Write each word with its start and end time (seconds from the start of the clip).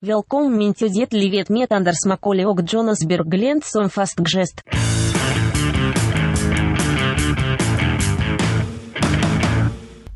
Welkom 0.00 0.54
til 0.72 0.88
dit 0.94 1.12
livet 1.12 1.50
med 1.52 1.68
Anders 1.76 2.06
Macaulay 2.08 2.46
og 2.48 2.62
Jonas 2.64 3.02
Berglund 3.04 3.66
som 3.68 3.90
fast. 3.92 4.16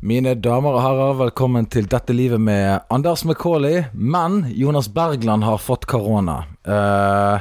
Mine 0.01 0.33
damer 0.41 0.73
og 0.73 0.81
herrer, 0.81 1.13
velkommen 1.19 1.69
til 1.69 1.85
Dette 1.85 2.17
livet 2.17 2.41
med 2.41 2.79
Anders 2.89 3.27
McCauley, 3.29 3.83
Men 3.93 4.47
Jonas 4.49 4.89
Bergland 4.89 5.43
har 5.43 5.61
fått 5.61 5.85
korona. 5.85 6.47
Eh, 6.65 7.39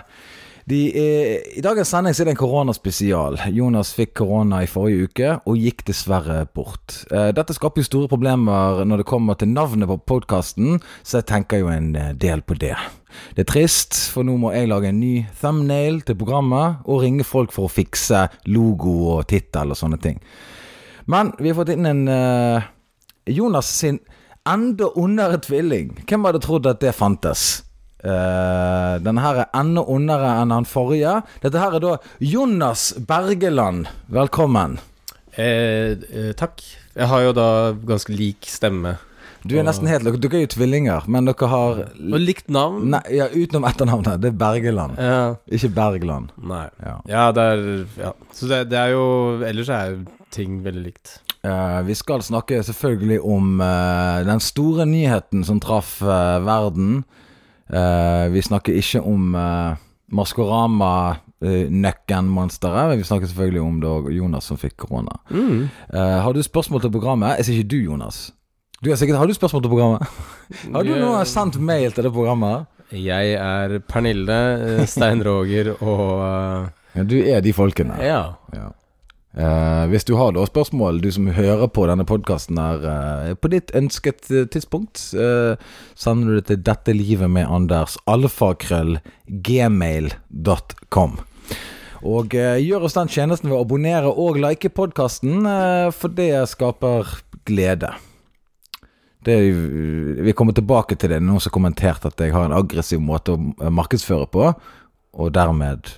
de 0.65 0.81
er, 0.97 1.43
I 1.59 1.63
dagens 1.65 1.91
sending 1.93 2.15
er 2.15 2.25
det 2.25 2.33
en 2.33 2.41
koronaspesial. 2.41 3.37
Jonas 3.53 3.91
fikk 3.93 4.15
korona 4.23 4.63
i 4.65 4.69
forrige 4.71 5.09
uke 5.11 5.33
og 5.45 5.61
gikk 5.61 5.85
dessverre 5.91 6.47
bort. 6.57 7.03
Eh, 7.13 7.33
dette 7.37 7.57
skaper 7.57 7.83
jo 7.83 7.89
store 7.91 8.09
problemer 8.09 8.81
når 8.89 9.03
det 9.03 9.09
kommer 9.11 9.37
til 9.37 9.53
navnet 9.53 9.91
på 9.91 9.99
podkasten, 10.15 10.79
så 11.05 11.21
jeg 11.21 11.29
tenker 11.29 11.61
jo 11.61 11.69
en 11.73 11.93
eh, 12.01 12.15
del 12.17 12.41
på 12.41 12.57
det. 12.57 12.73
Det 13.37 13.45
er 13.45 13.51
trist, 13.51 13.99
for 14.15 14.25
nå 14.25 14.39
må 14.41 14.55
jeg 14.55 14.71
lage 14.73 14.89
en 14.89 15.03
ny 15.03 15.27
thumbnail 15.43 16.01
til 16.09 16.17
programmet 16.19 16.81
og 16.89 17.05
ringe 17.05 17.29
folk 17.29 17.53
for 17.53 17.69
å 17.69 17.75
fikse 17.75 18.25
logo 18.49 18.97
og 19.19 19.29
tittel 19.31 19.75
og 19.75 19.79
sånne 19.79 20.01
ting. 20.01 20.17
Men 21.13 21.35
vi 21.37 21.53
har 21.53 21.61
fått 21.61 21.75
inn 21.77 21.93
en 21.93 22.07
eh, 22.09 22.73
Jonas 23.37 23.69
sin 23.69 24.01
enda 24.49 24.89
ondere 24.97 25.45
tvilling. 25.45 25.93
Hvem 26.09 26.25
hadde 26.25 26.41
trodd 26.45 26.73
at 26.73 26.81
det 26.81 26.97
fantes? 26.97 27.64
Uh, 28.05 29.01
denne 29.01 29.23
her 29.25 29.45
er 29.45 29.53
enda 29.57 29.85
ondere 29.89 30.35
enn 30.43 30.53
han 30.53 30.69
forrige. 30.69 31.23
Dette 31.41 31.61
her 31.61 31.79
er 31.79 31.85
da 31.85 31.95
Jonas 32.21 32.91
Bergeland. 33.09 33.89
Velkommen. 34.13 34.77
Eh, 35.35 35.97
eh, 35.97 36.31
takk. 36.39 36.63
Jeg 36.95 37.11
har 37.11 37.25
jo 37.25 37.33
da 37.35 37.49
ganske 37.87 38.15
lik 38.15 38.47
stemme. 38.47 38.99
Du 39.45 39.59
er 39.59 39.65
nesten 39.67 39.89
helt 39.91 40.07
Dere 40.07 40.39
er 40.39 40.45
jo 40.47 40.53
tvillinger, 40.55 41.05
men 41.11 41.27
dere 41.29 41.49
har 41.53 41.81
Og 41.85 42.21
likt 42.23 42.47
navn. 42.49 42.87
Nei, 42.95 43.03
ja, 43.19 43.27
Utenom 43.29 43.67
etternavnet. 43.69 44.23
Det 44.23 44.31
er 44.31 44.39
Bergeland. 44.41 44.97
Ja. 44.97 45.35
Ikke 45.53 45.69
Bergland. 45.75 46.31
Nei. 46.41 46.69
Ja. 46.81 46.95
Ja, 47.11 47.25
det 47.33 47.45
er 47.45 47.65
Ja. 47.99 48.13
Så 48.33 48.49
det, 48.49 48.71
det 48.71 48.79
er 48.79 48.95
jo 48.95 49.05
Ellers 49.45 49.69
er 49.69 49.99
ting 50.35 50.63
veldig 50.65 50.85
likt. 50.87 51.19
Uh, 51.45 51.83
vi 51.85 51.95
skal 51.95 52.25
snakke 52.25 52.63
selvfølgelig 52.65 53.21
om 53.21 53.61
uh, 53.61 54.25
den 54.25 54.41
store 54.41 54.87
nyheten 54.89 55.45
som 55.45 55.61
traff 55.61 55.99
uh, 56.03 56.41
verden. 56.47 57.05
Eh, 57.71 58.27
vi 58.35 58.43
snakker 58.45 58.73
ikke 58.77 59.01
om 59.01 59.35
uh, 59.35 59.77
Maskorama-nøkken-monsteret, 60.13 62.89
men 62.89 62.99
vi 62.99 63.05
snakker 63.09 63.27
selvfølgelig 63.31 63.63
om 63.63 63.81
da 63.83 63.89
Jonas 64.13 64.45
som 64.51 64.57
fikk 64.61 64.77
korona. 64.85 65.15
Mm. 65.31 65.69
Eh, 65.95 66.19
har 66.27 66.33
du 66.33 66.43
spørsmål 66.45 66.81
til 66.85 66.93
programmet? 66.95 67.37
Jeg 67.39 67.45
sier 67.49 67.57
ikke 67.63 67.73
du, 67.73 67.81
Jonas. 67.89 68.17
Du 68.85 68.89
er 68.93 68.97
sikkert, 69.01 69.19
har 69.19 69.27
du 69.27 69.35
spørsmål 69.35 69.63
til 69.65 69.73
programmet? 69.73 70.01
Har 70.75 70.83
du 70.85 70.93
gang 70.93 71.27
sendt 71.27 71.57
mail 71.57 71.93
til 71.97 72.05
det 72.05 72.13
programmet? 72.13 72.67
Jeg 72.93 73.33
er 73.41 73.79
Pernille, 73.89 74.41
eh, 74.61 74.85
Stein 74.87 75.25
Roger 75.25 75.73
og 75.81 76.21
eh, 76.21 76.69
Ja, 76.95 77.03
du 77.03 77.17
er 77.25 77.41
de 77.43 77.53
folkene. 77.57 77.97
Ja. 78.05 78.23
Ja. 78.55 78.69
Eh, 79.35 79.85
hvis 79.91 80.07
du 80.07 80.15
har 80.15 80.31
da 80.35 80.45
spørsmål, 80.47 81.01
du 81.03 81.09
som 81.11 81.27
hører 81.35 81.67
på 81.75 81.89
denne 81.91 82.07
podkasten 82.07 82.59
her, 82.61 82.85
eh, 82.87 83.35
på 83.35 83.51
ditt 83.51 83.73
ønsket 83.75 84.29
eh, 84.31 84.47
tidspunkt, 84.47 85.01
uh, 85.19 85.59
sender 85.99 86.29
du 86.29 86.35
det 86.37 86.45
til 86.53 86.61
dette 86.63 86.95
livet 86.95 87.31
med 87.31 87.51
Anders, 87.51 87.97
alfakrøll, 88.07 89.01
gmail.com. 89.27 91.17
Og 92.05 92.35
gjør 92.37 92.85
oss 92.85 92.95
den 92.95 93.09
tjenesten 93.09 93.49
ved 93.49 93.57
å 93.57 93.63
abonnere 93.65 94.11
og 94.13 94.37
like 94.37 94.69
podkasten, 94.77 95.47
for 95.97 96.13
det 96.13 96.45
skaper 96.51 97.09
glede. 97.49 97.95
Det, 99.25 99.39
vi 100.21 100.35
kommer 100.37 100.53
tilbake 100.53 100.99
til 101.01 101.15
det. 101.15 101.23
Noen 101.25 101.41
som 101.41 101.49
har 101.49 101.57
kommentert 101.57 102.05
at 102.05 102.21
jeg 102.21 102.35
har 102.37 102.45
en 102.45 102.59
aggressiv 102.59 103.01
måte 103.01 103.39
å 103.39 103.73
markedsføre 103.73 104.29
på, 104.37 104.53
og 105.17 105.33
dermed 105.33 105.95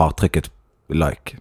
har 0.00 0.16
trykket 0.16 0.48
like. 0.88 1.36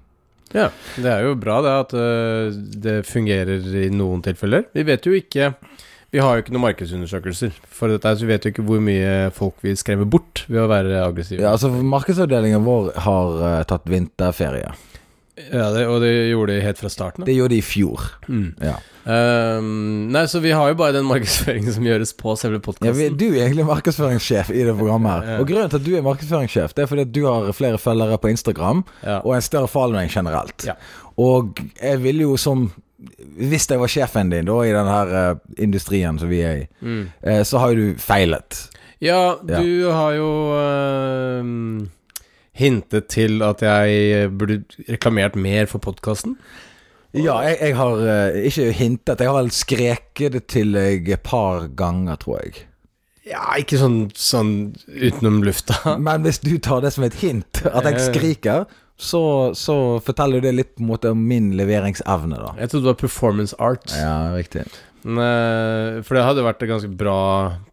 Ja. 0.56 0.70
Det 0.98 1.12
er 1.12 1.28
jo 1.28 1.36
bra 1.40 1.60
det 1.66 1.76
at 1.84 1.96
eh, 1.98 2.58
det 2.86 2.98
fungerer 3.10 3.64
i 3.84 3.90
noen 3.94 4.24
tilfeller. 4.26 4.66
Vi 4.76 4.86
vet 4.88 5.06
jo 5.06 5.14
ikke 5.18 5.54
Vi 6.10 6.22
har 6.24 6.36
jo 6.36 6.42
ikke 6.42 6.54
noen 6.56 6.64
markedsundersøkelser 6.66 7.54
for 7.70 7.94
dette, 7.94 8.16
så 8.18 8.26
vi 8.26 8.32
vet 8.34 8.46
jo 8.48 8.54
ikke 8.54 8.66
hvor 8.66 8.80
mye 8.82 9.30
folk 9.36 9.60
vi 9.62 9.76
skremmer 9.78 10.10
bort 10.10 10.42
ved 10.48 10.64
å 10.64 10.70
være 10.72 11.04
aggressive. 11.04 11.44
Ja, 11.44 11.52
altså 11.54 11.70
Markedsavdelingen 11.70 12.66
vår 12.66 12.96
har 13.06 13.44
eh, 13.46 13.60
tatt 13.70 13.86
vinterferie. 13.90 14.74
Ja, 15.52 15.70
det, 15.76 15.88
og 15.88 16.02
det 16.04 16.12
gjorde 16.30 16.54
de 16.56 16.62
helt 16.62 16.78
fra 16.82 16.90
starten. 16.92 17.24
av. 17.24 17.28
Det 17.30 17.36
gjorde 17.38 17.56
de 17.56 17.58
i 17.62 17.66
fjor. 17.66 18.06
Mm. 18.28 18.48
Ja. 18.62 18.76
Um, 19.10 20.10
nei, 20.14 20.26
så 20.30 20.42
vi 20.44 20.52
har 20.54 20.68
jo 20.70 20.76
bare 20.78 20.94
den 21.00 21.08
markedsføringen 21.10 21.74
som 21.74 21.86
gjøres 21.88 22.12
på 22.20 22.36
selve 22.38 22.60
podkasten. 22.62 23.00
Ja, 23.08 23.14
du 23.18 23.26
er 23.32 23.46
egentlig 23.48 23.66
markedsføringssjef 23.66 24.52
i 24.54 24.66
det 24.68 24.76
programmet. 24.78 25.24
her 25.26 25.40
Og 25.42 25.48
Grunnen 25.50 25.72
til 25.72 25.80
at 25.80 25.86
du 25.88 25.96
er 25.98 26.04
markedsføringssjef, 26.06 26.76
Det 26.78 26.84
er 26.84 26.92
fordi 26.92 27.06
at 27.08 27.14
du 27.16 27.24
har 27.26 27.50
flere 27.58 27.80
følgere 27.82 28.18
på 28.22 28.30
Instagram 28.30 28.84
ja. 29.04 29.20
og 29.24 29.36
en 29.36 29.42
større 29.42 29.68
following 29.72 30.12
generelt. 30.14 30.68
Ja. 30.68 30.76
Og 31.18 31.58
jeg 31.82 32.04
ville 32.04 32.22
jo 32.28 32.36
som 32.38 32.68
Hvis 33.40 33.70
jeg 33.72 33.80
var 33.80 33.88
sjefen 33.88 34.30
din 34.30 34.46
da 34.46 34.58
i 34.68 34.74
den 34.76 34.88
her 34.92 35.08
eh, 35.32 35.36
industrien 35.64 36.20
som 36.20 36.28
vi 36.30 36.42
er 36.44 36.58
i, 36.66 36.68
Mm. 36.82 37.06
eh, 37.24 37.44
så 37.48 37.58
har 37.64 37.72
jo 37.72 37.76
du 37.94 37.98
feilet. 37.98 38.68
ja, 39.02 39.36
du 39.40 39.88
har 39.92 40.12
jo 40.18 40.28
ehm, 40.60 41.90
hintet 42.60 43.10
til 43.14 43.44
at 43.46 43.64
jeg 43.64 44.30
burde 44.38 44.62
reklamert 44.90 45.38
mer 45.40 45.70
for 45.72 45.82
podkasten. 45.84 46.38
Ja, 47.16 47.40
jeg, 47.42 47.58
jeg 47.64 47.78
har 47.80 48.02
eh, 48.06 48.42
ikke 48.52 48.72
hintet, 48.78 49.22
jeg 49.24 49.32
har 49.32 49.40
vel 49.40 49.54
skreket 49.56 50.36
det 50.36 50.44
til 50.52 50.76
deg 50.76 51.08
et 51.10 51.24
par 51.26 51.66
ganger, 51.74 52.20
tror 52.22 52.44
jeg. 52.44 52.66
Ja, 53.30 53.46
ikke 53.62 53.80
sånn, 53.82 53.98
sånn 54.18 54.52
utenom 54.86 55.42
lufta. 55.46 55.80
Men 56.06 56.26
hvis 56.26 56.42
du 56.44 56.54
tar 56.62 56.84
det 56.86 56.94
som 56.96 57.06
et 57.08 57.18
hint, 57.22 57.64
at 57.66 57.88
jeg 57.90 58.06
skriker, 58.12 58.70
så, 59.00 59.24
så 59.56 59.76
forteller 60.04 60.44
det 60.44 60.54
litt 60.58 60.76
på 60.76 60.84
en 60.84 60.92
måte 60.92 61.14
om 61.16 61.22
min 61.30 61.54
leveringsevne, 61.58 62.38
da. 62.38 62.54
Jeg 62.60 62.72
trodde 62.72 62.86
det 62.86 62.92
var 62.92 63.02
performance 63.02 63.58
art. 63.64 63.90
Ja, 63.96 64.36
riktig. 64.36 64.68
Men, 65.08 65.22
eh, 65.24 66.00
for 66.04 66.18
det 66.18 66.26
hadde 66.28 66.46
vært 66.46 66.66
et 66.66 66.72
ganske 66.74 66.92
bra 67.00 67.20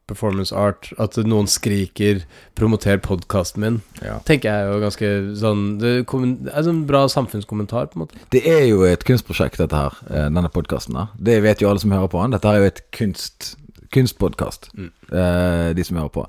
performance 0.06 0.52
art 0.54 0.92
at 0.98 1.16
noen 1.26 1.46
skriker 1.50 2.22
'promoter 2.54 2.96
podkasten 3.02 3.60
min'. 3.62 3.80
Ja. 4.02 4.18
Tenker 4.24 4.50
jeg 4.50 4.72
jo 4.72 4.80
ganske 4.80 5.36
sånn 5.36 5.78
Det 5.78 6.06
er 6.54 6.62
sånn 6.62 6.86
bra 6.86 7.06
samfunnskommentar, 7.08 7.86
på 7.90 7.96
en 7.96 8.06
måte. 8.06 8.14
Det 8.30 8.46
er 8.46 8.66
jo 8.68 8.82
et 8.84 9.04
kunstprosjekt, 9.04 9.58
dette 9.58 9.72
her, 9.76 9.92
eh, 10.10 10.28
denne 10.28 10.48
podkasten. 10.48 11.08
Det 11.20 11.42
vet 11.42 11.58
jo 11.60 11.68
alle 11.70 11.80
som 11.80 11.90
hører 11.90 12.08
på 12.08 12.22
den. 12.22 12.30
Dette 12.30 12.48
er 12.48 12.58
jo 12.58 12.64
et 12.66 12.80
kunst, 12.92 13.56
kunstpodkast, 13.92 14.68
Mm. 14.76 14.90
eh, 15.12 15.72
de 15.74 15.82
som 15.84 15.96
hører 15.96 16.10
på. 16.12 16.26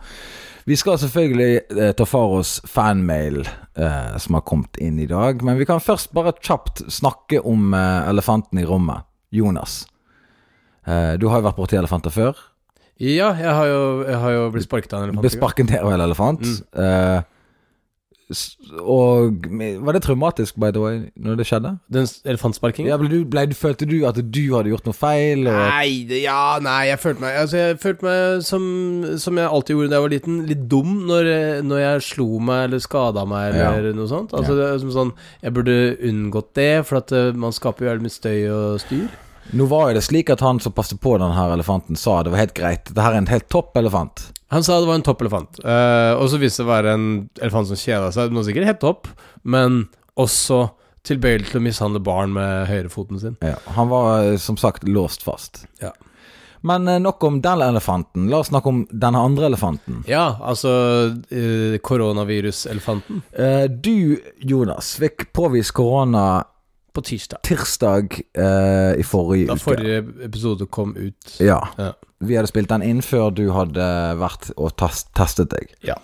Vi 0.65 0.75
skal 0.75 0.97
selvfølgelig 0.97 1.61
eh, 1.77 1.91
ta 1.93 2.03
for 2.03 2.39
oss 2.39 2.59
fanmail 2.65 3.45
eh, 3.77 4.17
som 4.17 4.33
har 4.33 4.41
kommet 4.41 4.75
inn 4.81 4.99
i 4.99 5.05
dag. 5.05 5.41
Men 5.41 5.57
vi 5.57 5.65
kan 5.65 5.79
først 5.79 6.13
bare 6.13 6.33
kjapt 6.41 6.83
snakke 6.89 7.39
om 7.45 7.73
eh, 7.73 8.09
elefanten 8.09 8.59
i 8.59 8.65
rommet. 8.65 9.03
Jonas. 9.31 9.85
Eh, 10.87 11.17
du 11.17 11.27
har 11.29 11.41
jo 11.41 11.47
vært 11.49 11.55
borti 11.57 11.77
elefanter 11.77 12.09
før. 12.11 12.35
Ja, 12.99 13.31
jeg 13.37 13.53
har 13.53 13.65
jo, 13.69 13.81
jeg 14.07 14.19
har 14.23 14.31
jo 14.37 14.45
blitt 14.55 14.65
sparket 14.65 14.93
av 14.93 15.03
en 15.03 15.09
elefant. 15.11 15.25
Ble 15.27 15.33
sparket 15.35 15.73
av 15.77 15.91
en 15.93 16.01
elefant. 16.07 16.41
Mm. 16.41 16.61
Uh, 16.73 17.19
og 18.83 19.45
var 19.85 19.95
det 19.95 20.01
traumatisk, 20.03 20.57
by 20.59 20.71
the 20.75 20.81
way, 20.83 20.97
når 21.15 21.37
det 21.39 21.45
skjedde? 21.47 21.69
Den 21.93 22.07
elefantsparkingen? 22.27 22.89
Ja, 22.91 22.97
ble 22.99 23.07
du, 23.07 23.21
ble, 23.23 23.45
følte 23.55 23.87
du 23.87 24.01
at 24.09 24.17
du 24.19 24.41
hadde 24.51 24.73
gjort 24.73 24.89
noe 24.89 24.97
feil? 24.97 25.45
Og, 25.47 25.55
Nei, 25.55 26.19
ja, 26.25 26.57
nei, 26.59 26.89
jeg 26.89 26.99
følte 26.99 27.23
meg 27.23 27.37
Altså, 27.39 27.61
jeg 27.61 27.77
følte 27.79 28.07
meg 28.09 28.43
som, 28.43 28.65
som 29.23 29.39
jeg 29.39 29.47
alltid 29.47 29.77
gjorde 29.77 29.93
da 29.93 29.95
jeg 30.01 30.05
var 30.07 30.13
liten, 30.17 30.41
litt 30.49 30.65
dum 30.73 30.91
når, 31.07 31.29
når 31.69 31.83
jeg 31.85 32.03
slo 32.09 32.27
meg 32.49 32.65
eller 32.67 32.83
skada 32.83 33.23
meg 33.29 33.55
eller 33.55 33.95
noe 33.95 34.11
sånt. 34.11 34.35
Altså, 34.35 34.57
Ja. 34.57 34.73
det 34.73 34.81
som 34.83 34.91
sånn 34.97 35.13
Jeg 35.45 35.55
burde 35.55 35.77
unngått 36.09 36.51
det, 36.59 36.71
for 36.89 36.99
at 36.99 37.15
eh, 37.15 37.31
man 37.31 37.55
skaper 37.55 37.85
jo 37.85 37.91
jævlig 37.93 38.09
mye 38.09 38.17
støy 38.17 38.37
og 38.51 38.83
styr. 38.83 39.07
Nå 39.51 39.65
var 39.71 39.89
jo 39.89 39.97
det 39.97 40.03
slik 40.07 40.31
at 40.33 40.43
han 40.43 40.59
som 40.59 40.73
passet 40.75 40.99
på 41.01 41.13
denne 41.21 41.45
elefanten, 41.53 41.99
sa 41.99 42.19
det 42.23 42.33
var 42.33 42.43
helt 42.43 42.57
greit. 42.57 42.89
Dette 42.89 43.05
er 43.05 43.19
en 43.19 43.29
helt 43.31 43.47
topp 43.53 43.77
elefant. 43.79 44.25
Han 44.51 44.63
sa 44.63 44.79
det 44.79 44.87
var 44.87 44.99
en 44.99 45.05
topp 45.07 45.21
elefant, 45.23 45.59
eh, 45.63 46.13
og 46.15 46.29
så 46.31 46.39
viste 46.39 46.63
det 46.63 46.67
å 46.69 46.71
være 46.71 46.95
en 46.95 47.07
elefant 47.41 47.67
som 47.67 47.79
kjeda 47.79 48.11
seg. 48.15 48.29
Den 48.31 48.39
var 48.39 48.47
sikkert 48.47 48.69
helt 48.69 48.83
topp, 48.83 49.09
men 49.43 49.85
også 50.19 50.67
tilbøyelig 51.07 51.51
til 51.51 51.61
å 51.61 51.63
mishandle 51.63 52.03
barn 52.03 52.33
med 52.35 52.67
høyrefoten 52.67 53.19
sin. 53.21 53.39
Ja, 53.43 53.57
han 53.75 53.91
var 53.91 54.25
eh, 54.25 54.37
som 54.41 54.59
sagt 54.59 54.87
låst 54.87 55.23
fast. 55.27 55.65
Ja. 55.83 55.93
Men 56.67 56.87
eh, 56.87 56.99
nok 56.99 57.23
om 57.23 57.41
den 57.41 57.61
elefanten. 57.61 58.27
La 58.31 58.41
oss 58.41 58.51
snakke 58.51 58.71
om 58.71 58.83
denne 58.91 59.21
andre 59.23 59.47
elefanten. 59.51 60.03
Ja, 60.09 60.37
altså 60.41 60.71
eh, 61.29 61.79
koronaviruselefanten 61.83 63.23
Eh, 63.37 63.65
du, 63.69 64.17
Jonas, 64.39 64.95
fikk 64.99 65.29
påvist 65.35 65.75
korona 65.77 66.43
på 66.97 67.05
tirsdag. 67.05 67.43
tirsdag 67.47 68.17
eh, 68.33 68.97
i 68.97 69.05
forrige 69.05 69.45
uke. 69.45 69.53
Da 69.53 69.57
uke. 69.57 69.63
forrige 69.63 70.01
episode 70.25 70.67
kom 70.73 70.95
ut. 70.97 71.37
Ja. 71.39 71.61
Ja. 71.77 71.93
vi 72.19 72.35
hadde 72.37 72.49
spilt 72.49 72.71
den 72.73 72.83
inn 72.85 73.03
før 73.05 73.29
du 73.37 73.45
hadde 73.53 73.85
vært 74.17 74.49
og 74.57 74.73
test, 74.81 75.13
testet 75.17 75.53
deg. 75.53 75.71
Ja. 75.85 75.97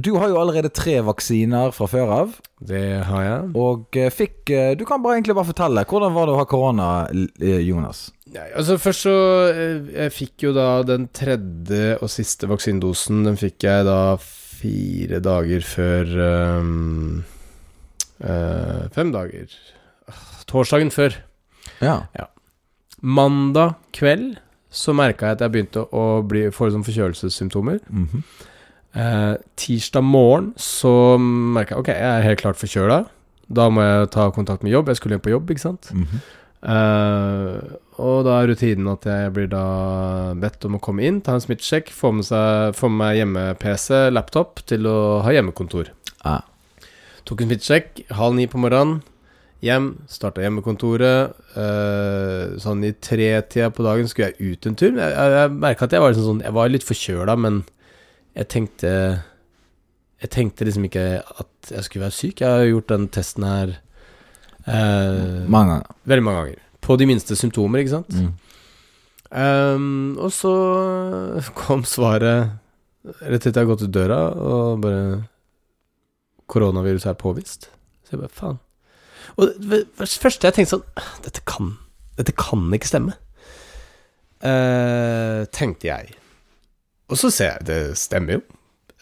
Du 0.00 0.14
har 0.16 0.30
jo 0.30 0.38
allerede 0.40 0.70
tre 0.72 1.00
vaksiner 1.04 1.72
fra 1.74 1.88
før 1.90 2.12
av, 2.14 2.36
Det 2.62 3.02
har 3.04 3.24
jeg. 3.26 3.48
og 3.58 3.98
eh, 3.98 4.08
fikk 4.14 4.50
eh, 4.54 4.70
Du 4.78 4.86
kan 4.88 5.02
bare 5.02 5.18
egentlig 5.18 5.34
bare 5.36 5.50
fortelle. 5.50 5.84
Hvordan 5.84 6.14
var 6.14 6.28
det 6.28 6.32
å 6.36 6.38
ha 6.38 6.46
korona, 6.48 6.86
eh, 7.42 7.60
Jonas? 7.66 8.06
Nei, 8.32 8.46
altså 8.56 8.78
Først 8.80 9.04
så 9.04 9.16
Jeg 9.52 10.14
fikk 10.14 10.46
jo 10.46 10.54
da 10.56 10.82
den 10.86 11.10
tredje 11.12 11.98
og 11.98 12.08
siste 12.08 12.48
vaksinedosen. 12.48 13.26
Den 13.26 13.36
fikk 13.36 13.66
jeg 13.66 13.84
da 13.84 14.16
fire 14.62 15.20
dager 15.20 15.66
før 15.66 16.16
um, 16.62 17.24
eh, 18.22 18.88
Fem 18.94 19.12
dager 19.12 19.50
Torsdagen 20.52 20.92
før. 20.92 21.16
Ja. 21.80 22.02
Mandag 23.02 23.76
kveld 23.96 24.36
så 24.72 24.94
merka 24.96 25.28
jeg 25.28 25.36
at 25.38 25.44
jeg 25.44 25.52
begynte 25.52 25.84
å 25.92 26.04
bli, 26.28 26.46
få 26.54 26.70
sånn 26.72 26.84
forkjølelsessymptomer. 26.86 27.80
Mhm. 27.90 28.22
Eh, 28.92 29.34
tirsdag 29.56 30.04
morgen 30.04 30.50
så 30.60 31.16
merka 31.18 31.72
jeg 31.74 31.80
Ok, 31.80 31.88
jeg 31.88 32.04
er 32.12 32.26
helt 32.26 32.42
klart 32.42 32.60
forkjøla. 32.60 33.06
Da 33.52 33.68
må 33.72 33.80
jeg 33.80 34.10
ta 34.12 34.30
kontakt 34.30 34.62
med 34.62 34.72
jobb. 34.72 34.88
Jeg 34.88 34.96
skulle 35.00 35.16
inn 35.16 35.24
på 35.24 35.32
jobb, 35.32 35.50
ikke 35.52 35.64
sant. 35.64 35.90
Mhm. 35.92 36.20
Eh, 36.62 37.76
og 37.98 38.24
da 38.24 38.38
er 38.40 38.48
rutinen 38.52 38.88
at 38.92 39.04
jeg 39.08 39.32
blir 39.34 39.48
da 39.50 40.32
bedt 40.38 40.64
om 40.64 40.76
å 40.78 40.80
komme 40.80 41.02
inn, 41.02 41.20
ta 41.20 41.34
en 41.34 41.42
smittesjekk, 41.42 41.90
få 41.90 42.12
med, 42.14 42.24
seg, 42.24 42.76
få 42.78 42.88
med 42.88 42.98
meg 43.02 43.16
hjemme-PC, 43.18 44.10
laptop, 44.12 44.62
til 44.66 44.86
å 44.88 45.22
ha 45.22 45.34
hjemmekontor. 45.34 45.90
Ah. 46.24 46.42
Tok 47.26 47.42
en 47.42 47.50
smittesjekk 47.50 48.04
halv 48.18 48.38
ni 48.38 48.46
på 48.46 48.58
morgenen. 48.62 49.02
Hjem, 49.62 49.92
starta 50.10 50.42
hjemmekontoret. 50.42 51.36
Uh, 51.54 52.58
sånn 52.62 52.82
i 52.82 52.90
tretida 52.98 53.68
på 53.70 53.84
dagen 53.86 54.08
skulle 54.10 54.32
jeg 54.32 54.56
ut 54.56 54.66
en 54.66 54.78
tur. 54.78 54.96
Jeg, 54.96 55.12
jeg, 55.14 55.34
jeg 55.36 55.52
merka 55.54 55.86
at 55.86 55.94
jeg 55.94 56.02
var, 56.02 56.14
liksom 56.14 56.26
sånn, 56.26 56.42
jeg 56.42 56.56
var 56.56 56.72
litt 56.72 56.86
forkjøla, 56.86 57.36
men 57.38 57.62
jeg 58.32 58.48
tenkte 58.48 58.90
Jeg 60.22 60.30
tenkte 60.32 60.64
liksom 60.64 60.86
ikke 60.86 61.04
at 61.20 61.70
jeg 61.74 61.86
skulle 61.86 62.06
være 62.06 62.16
syk. 62.16 62.42
Jeg 62.42 62.48
har 62.48 62.66
gjort 62.66 62.90
den 62.90 63.06
testen 63.12 63.46
her 63.46 63.74
uh, 64.66 65.42
Mange 65.50 65.82
veldig 66.10 66.26
mange 66.26 66.42
ganger. 66.42 66.64
På 66.82 66.98
de 66.98 67.06
minste 67.06 67.38
symptomer, 67.38 67.82
ikke 67.82 67.96
sant. 68.00 68.18
Mm. 68.18 68.32
Um, 69.32 70.18
og 70.18 70.34
så 70.34 70.52
kom 71.56 71.86
svaret 71.88 72.58
rett 73.22 73.46
etter 73.46 73.54
jeg 73.54 73.62
har 73.62 73.70
gått 73.70 73.86
ut 73.86 73.94
døra, 73.94 74.18
og 74.34 74.82
bare 74.82 75.22
Koronavirus 76.50 77.06
er 77.06 77.18
påvist. 77.18 77.70
Så 78.02 78.16
jeg 78.16 78.24
bare 78.24 78.34
faen. 78.42 78.60
Og 79.36 79.52
det 79.70 79.82
første 79.96 80.46
jeg 80.50 80.54
tenkte 80.58 80.76
sånn 80.76 81.04
Dette 81.24 81.40
kan, 81.48 81.70
dette 82.18 82.34
kan 82.36 82.66
ikke 82.76 82.90
stemme. 82.90 83.14
uh, 84.44 85.44
tenkte 85.54 85.88
jeg. 85.88 86.14
Og 87.12 87.18
så 87.20 87.30
ser 87.34 87.54
jeg, 87.58 87.66
det 87.68 87.80
stemmer 88.00 88.38
jo. 88.38 88.42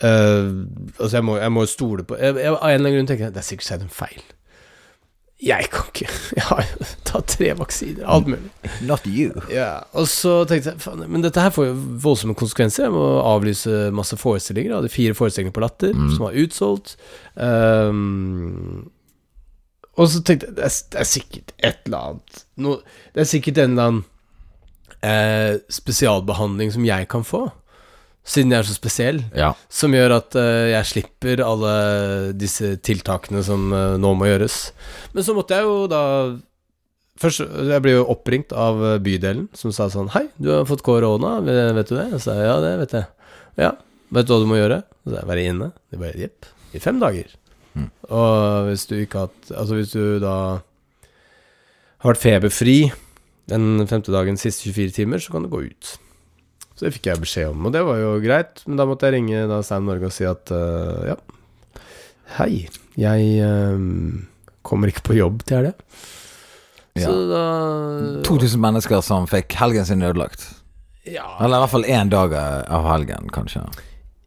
Uh, 0.00 0.65
altså, 0.99 1.17
jeg 1.19 1.25
må, 1.29 1.35
jeg 1.37 1.53
må 1.53 1.67
stole 1.69 2.05
på 2.09 2.17
jeg, 2.17 2.32
jeg, 2.41 2.49
Av 2.56 2.62
en 2.65 2.71
eller 2.73 2.87
annen 2.88 2.94
grunn 2.94 3.09
tenker 3.11 3.27
jeg 3.27 3.35
det 3.35 3.43
er 3.43 3.49
sikkert 3.50 3.67
skjedd 3.69 3.82
en 3.85 3.93
feil. 3.93 4.23
Jeg 5.44 5.69
kan 5.73 5.88
ikke 5.88 6.06
Jeg 6.38 6.44
har 6.49 6.62
jo 6.69 6.87
tatt 7.11 7.31
tre 7.35 7.50
vaksiner, 7.59 8.05
alt 8.12 8.29
mulig. 8.32 8.50
Not 8.88 9.05
you. 9.09 9.32
Yeah. 9.50 9.82
og 9.97 10.06
så 10.09 10.38
tenkte 10.49 10.73
jeg 10.75 10.81
faen, 10.85 11.05
Men 11.09 11.25
dette 11.25 11.41
her 11.44 11.53
får 11.53 11.69
jo 11.71 11.75
voldsomme 12.05 12.37
konsekvenser. 12.38 12.87
Jeg 12.88 12.94
må 12.97 13.05
avlyse 13.25 13.88
masse 13.97 14.17
forestillinger. 14.21 14.71
Jeg 14.73 14.79
hadde 14.82 14.93
fire 14.94 15.17
forestillinger 15.19 15.56
på 15.56 15.65
Latter 15.65 15.93
Mm. 15.97 16.11
som 16.15 16.27
var 16.29 16.37
utsolgt. 16.44 16.97
Ehm, 17.41 18.88
og 20.00 20.08
så 20.08 20.23
tenkte 20.25 20.49
jeg 20.49 20.56
det 20.56 20.67
er, 20.67 20.76
det 20.93 21.00
er 21.02 21.08
sikkert 21.08 21.55
et 21.58 21.87
eller 21.88 22.11
annet 22.11 22.43
no, 22.61 22.76
Det 23.12 23.25
er 23.25 23.29
sikkert 23.29 23.61
en 23.61 23.75
eller 23.75 23.88
annen 23.91 24.05
eh, 25.06 25.55
spesialbehandling 25.73 26.73
som 26.75 26.87
jeg 26.87 27.08
kan 27.12 27.25
få, 27.26 27.47
siden 28.25 28.52
jeg 28.52 28.62
er 28.62 28.69
så 28.69 28.76
spesiell. 28.76 29.23
Ja. 29.37 29.55
Som 29.73 29.97
gjør 29.97 30.19
at 30.19 30.37
eh, 30.38 30.70
jeg 30.75 30.91
slipper 30.91 31.43
alle 31.44 31.75
disse 32.38 32.75
tiltakene 32.85 33.43
som 33.47 33.70
eh, 33.76 33.97
nå 34.00 34.12
må 34.17 34.29
gjøres. 34.29 34.61
Men 35.17 35.26
så 35.26 35.37
måtte 35.37 35.58
jeg 35.58 35.69
jo 35.69 35.82
da 35.91 36.05
Først, 37.20 37.43
Jeg 37.69 37.82
ble 37.85 37.99
jo 37.99 38.05
oppringt 38.08 38.55
av 38.56 38.79
bydelen, 39.05 39.50
som 39.53 39.75
sa 39.76 39.91
sånn 39.93 40.06
Hei, 40.14 40.23
du 40.41 40.46
har 40.55 40.62
fått 40.64 40.81
korona, 40.87 41.35
vet 41.44 41.91
du 41.91 41.99
det? 41.99 42.06
Jeg 42.14 42.23
sa 42.25 42.32
ja, 42.38 42.55
det 42.64 42.70
vet 42.81 42.94
jeg. 42.96 43.35
Ja, 43.61 43.75
vet 44.08 44.25
du 44.25 44.32
hva 44.32 44.38
du 44.41 44.46
må 44.49 44.56
gjøre? 44.56 44.79
Så 45.05 45.19
jeg 45.19 45.29
være 45.29 45.44
inne. 45.50 45.69
De 45.93 46.00
bare 46.00 46.17
jepp, 46.17 46.49
i 46.73 46.81
fem 46.81 46.96
dager. 47.03 47.35
Mm. 47.75 47.88
Og 48.11 48.69
hvis 48.69 48.87
du 48.90 48.96
ikke 48.99 49.20
har 49.20 49.28
hatt 49.28 49.50
Altså 49.55 49.76
hvis 49.78 49.93
du 49.94 50.19
da 50.19 50.34
har 52.00 52.11
vært 52.11 52.22
feberfri 52.22 52.78
den 53.50 53.84
femte 53.90 54.12
dagen 54.14 54.38
siste 54.40 54.70
24 54.70 54.94
timer, 54.94 55.20
så 55.22 55.34
kan 55.34 55.44
du 55.44 55.50
gå 55.52 55.64
ut. 55.69 55.90
Så 56.78 56.87
det 56.87 56.94
fikk 56.94 57.11
jeg 57.11 57.20
beskjed 57.20 57.50
om, 57.50 57.67
og 57.69 57.75
det 57.75 57.82
var 57.84 57.99
jo 58.00 58.12
greit. 58.22 58.62
Men 58.64 58.78
da 58.81 58.87
måtte 58.88 59.08
jeg 59.08 59.19
ringe 59.19 59.43
da 59.50 59.58
Stein 59.67 59.84
Norge 59.88 60.08
og 60.08 60.14
si 60.14 60.25
at 60.28 60.52
uh, 60.55 61.11
ja, 61.11 61.17
hei, 62.38 62.55
jeg 62.96 63.26
uh, 63.44 64.22
kommer 64.64 64.93
ikke 64.93 65.05
på 65.11 65.19
jobb 65.19 65.43
til 65.44 65.61
helga. 65.61 65.75
Ja. 66.96 67.05
Så 67.05 67.12
da 67.28 67.44
2000 68.26 68.62
mennesker 68.62 69.05
som 69.05 69.28
fikk 69.31 69.58
helgen 69.61 69.87
sin 69.88 70.06
ødelagt. 70.06 70.46
Ja, 71.08 71.26
Eller 71.43 71.58
i 71.58 71.64
hvert 71.64 71.75
fall 71.75 71.88
én 71.90 72.11
dag 72.12 72.34
av 72.38 72.88
helgen, 72.88 73.28
kanskje. 73.34 73.64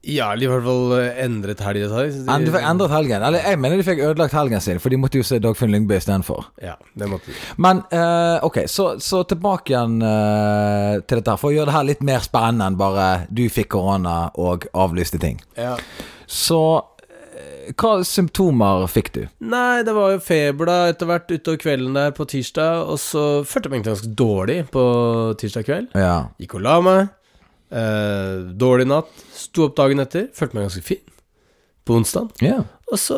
Ja 0.03 0.25
eller 0.33 0.45
i 0.45 0.51
hvert 0.51 0.65
fall 0.65 0.93
øh, 0.97 1.19
endret 1.23 1.61
helgen 1.63 1.91
de- 1.93 2.23
Men 2.27 2.45
fikk 2.51 2.65
endret 2.69 2.91
helgen. 2.91 3.23
Eller 3.23 3.45
jeg 3.47 3.59
mener 3.63 3.77
de 3.79 3.85
fikk 3.87 4.01
ødelagt 4.03 4.33
helgen 4.35 4.61
sin, 4.61 4.79
for 4.83 4.89
de 4.91 4.97
måtte 4.99 5.17
jo 5.21 5.23
se 5.23 5.39
Dagfinn 5.39 5.71
Lyngbø 5.71 5.95
istedenfor. 5.95 6.49
Ja, 6.61 6.73
det 6.99 7.07
måtte 7.11 7.31
de. 7.31 7.37
Men 7.63 7.83
uh, 7.93 8.43
ok, 8.43 8.63
så, 8.67 8.89
så 8.99 9.23
tilbake 9.29 9.71
igjen 9.73 9.99
uh, 10.03 10.99
til 11.07 11.21
dette 11.21 11.31
her. 11.31 11.39
For 11.39 11.51
å 11.51 11.55
gjøre 11.55 11.71
det 11.71 11.77
her 11.77 11.87
litt 11.87 12.03
mer 12.03 12.19
spennende 12.25 12.67
enn 12.71 12.79
bare 12.79 13.07
du 13.31 13.45
fikk 13.49 13.71
korona 13.77 14.17
og 14.35 14.67
avlyste 14.75 15.21
ting. 15.23 15.39
Ja. 15.55 15.77
Så 16.27 16.59
eh, 17.07 17.71
hva 17.79 17.95
symptomer 18.07 18.83
fikk 18.91 19.11
du? 19.15 19.23
Nei, 19.39 19.83
det 19.87 19.95
var 19.95 20.13
jo 20.17 20.21
feber 20.23 20.67
da 20.67 20.77
etter 20.91 21.07
hvert 21.09 21.31
utover 21.31 21.59
kvelden 21.63 21.95
der 21.97 22.11
på 22.15 22.27
tirsdag, 22.27 22.83
og 22.91 22.99
så 22.99 23.23
følte 23.47 23.69
jeg 23.69 23.71
meg 23.71 23.79
egentlig 23.81 23.95
ganske 23.95 24.15
dårlig 24.19 24.59
på 24.73 24.85
tirsdag 25.39 25.67
kveld. 25.67 25.91
Ja. 25.95 26.15
Gikk 26.43 26.59
og 26.59 26.65
la 26.67 26.79
meg. 26.83 27.11
Eh, 27.73 28.53
dårlig 28.59 28.85
natt. 28.91 29.09
Sto 29.33 29.67
opp 29.69 29.77
dagen 29.79 30.03
etter. 30.03 30.29
Følte 30.37 30.59
meg 30.59 30.69
ganske 30.69 30.85
fin 30.85 31.01
på 31.83 31.97
onsdag. 31.97 32.29
Yeah. 32.43 32.63
Og 32.91 32.99
så 33.01 33.17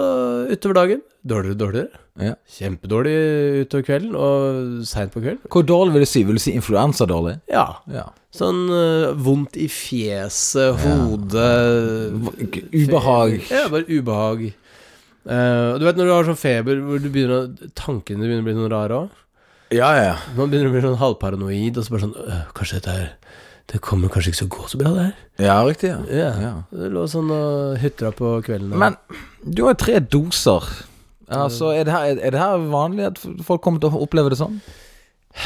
utover 0.50 0.80
dagen 0.80 1.02
dårligere 1.26 1.56
og 1.56 1.62
dårligere. 1.62 2.02
Yeah. 2.22 2.38
Kjempedårlig 2.56 3.16
utover 3.66 3.86
kvelden 3.86 4.14
og 4.18 4.86
seint 4.88 5.14
på 5.14 5.22
kvelden. 5.24 5.42
Hvor 5.52 5.66
dårlig 5.68 5.96
vil 5.96 6.06
du 6.06 6.10
si? 6.10 6.24
Vil 6.26 6.40
du 6.40 6.44
si 6.44 6.54
influensadårlig? 6.58 7.40
Ja. 7.52 7.66
Ja. 7.92 8.08
Sånn 8.36 8.66
uh, 8.72 9.12
vondt 9.26 9.58
i 9.60 9.68
fjeset, 9.72 10.80
hodet 10.84 12.14
Ubehag. 12.74 13.38
Ja, 13.52 13.68
bare 13.72 13.86
ubehag. 13.90 14.48
Uh, 15.26 15.76
du 15.82 15.86
vet 15.88 15.98
når 15.98 16.10
du 16.10 16.14
har 16.14 16.28
sånn 16.28 16.40
feber 16.40 16.82
hvor 16.86 17.02
du 17.02 17.08
begynner 17.10 17.38
å, 17.38 17.70
tankene 17.78 18.22
begynner 18.22 18.44
å 18.44 18.50
bli 18.50 18.58
noen 18.58 18.74
rare 18.74 19.04
òg? 19.06 19.22
Ja, 19.74 19.90
ja. 19.98 20.18
Man 20.38 20.52
begynner 20.52 20.70
å 20.70 20.76
bli 20.76 20.84
sånn 20.84 21.00
halvparanoid, 21.02 21.80
og 21.80 21.88
så 21.88 21.96
bare 21.96 22.06
sånn 22.06 22.44
Kanskje 22.54 22.78
dette 22.78 22.94
her 22.94 23.08
Det 23.72 23.80
kommer 23.82 24.12
kanskje 24.14 24.30
ikke 24.32 24.40
til 24.44 24.48
å 24.48 24.54
gå 24.56 24.66
så 24.70 24.78
bra, 24.78 24.92
det 24.94 25.04
her. 25.08 25.14
Ja, 25.42 25.56
riktig. 25.66 25.90
Ja. 25.90 26.04
Ja. 26.14 26.34
Ja. 26.44 26.52
Det 26.70 26.90
lå 26.94 27.06
sånn 27.10 27.32
og 27.34 27.78
hutra 27.82 28.12
på 28.16 28.36
kvelden. 28.46 28.76
Men 28.78 28.96
du 29.44 29.64
har 29.66 29.74
jo 29.74 29.80
tre 29.82 30.00
doser. 30.00 30.68
Altså, 31.34 31.72
er 31.74 31.88
det, 31.88 31.94
her, 31.96 32.20
er 32.22 32.36
det 32.36 32.40
her 32.44 32.68
vanlig 32.70 33.08
at 33.08 33.18
folk 33.48 33.64
kommer 33.66 33.82
til 33.82 33.90
å 33.90 34.04
oppleve 34.06 34.30
det 34.30 34.38
sånn? 34.38 34.60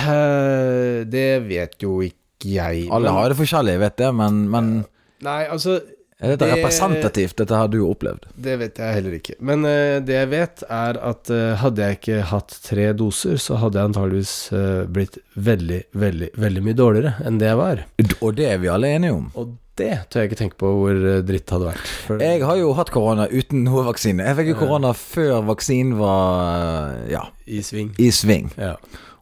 Eh, 0.04 1.06
Det 1.08 1.30
vet 1.48 1.78
jo 1.82 2.02
ikke 2.06 2.52
jeg. 2.58 2.90
Alle 2.92 3.08
men- 3.10 3.14
har 3.16 3.30
det 3.30 3.38
forskjellig, 3.40 3.72
jeg 3.78 3.80
vet 3.86 3.98
det, 3.98 4.12
men, 4.16 4.50
men 4.52 4.86
Nei, 5.22 5.46
altså 5.52 5.80
er 6.20 6.34
dette 6.34 6.46
Det- 6.50 6.58
representativt, 6.58 7.36
dette 7.40 7.56
har 7.56 7.70
du 7.72 7.78
opplevd? 7.88 8.26
Det 8.36 8.58
vet 8.60 8.76
jeg 8.82 8.94
heller 8.98 9.14
ikke. 9.16 9.36
Men 9.40 9.64
uh, 9.64 10.00
det 10.04 10.16
jeg 10.18 10.30
vet, 10.34 10.64
er 10.70 11.00
at 11.00 11.32
uh, 11.32 11.56
hadde 11.62 11.80
jeg 11.86 11.98
ikke 12.00 12.18
hatt 12.34 12.58
tre 12.66 12.90
doser, 12.94 13.38
så 13.40 13.56
hadde 13.62 13.80
jeg 13.80 13.90
antageligvis 13.92 14.34
uh, 14.52 14.84
blitt 14.92 15.18
veldig, 15.40 15.80
veldig, 15.96 16.30
veldig 16.36 16.64
mye 16.68 16.76
dårligere 16.76 17.14
enn 17.26 17.40
det 17.40 17.48
jeg 17.48 17.58
var. 17.62 17.84
Og 18.20 18.36
det 18.36 18.50
er 18.52 18.60
vi 18.60 18.68
alle 18.74 18.92
enige 18.98 19.16
om. 19.16 19.32
Og 19.40 19.56
det 19.80 19.94
tør 20.12 20.26
jeg 20.26 20.32
ikke 20.34 20.40
tenke 20.44 20.60
på 20.60 20.74
hvor 20.76 20.98
dritt 21.24 21.46
det 21.48 21.56
hadde 21.56 21.70
vært. 21.72 21.92
For, 22.10 22.20
Jeg 22.20 22.44
har 22.44 22.58
jo 22.60 22.74
hatt 22.76 22.90
korona 22.92 23.30
uten 23.32 23.64
noe 23.64 23.86
vaksine. 23.88 24.26
Jeg 24.28 24.36
fikk 24.42 24.50
jo 24.52 24.58
korona 24.60 24.92
før 24.92 25.46
vaksinen 25.48 25.96
var 26.02 26.98
ja, 27.08 27.22
I 27.48 27.62
sving. 27.64 27.94
i 27.96 28.10
sving. 28.12 28.50
Ja. 28.60 28.74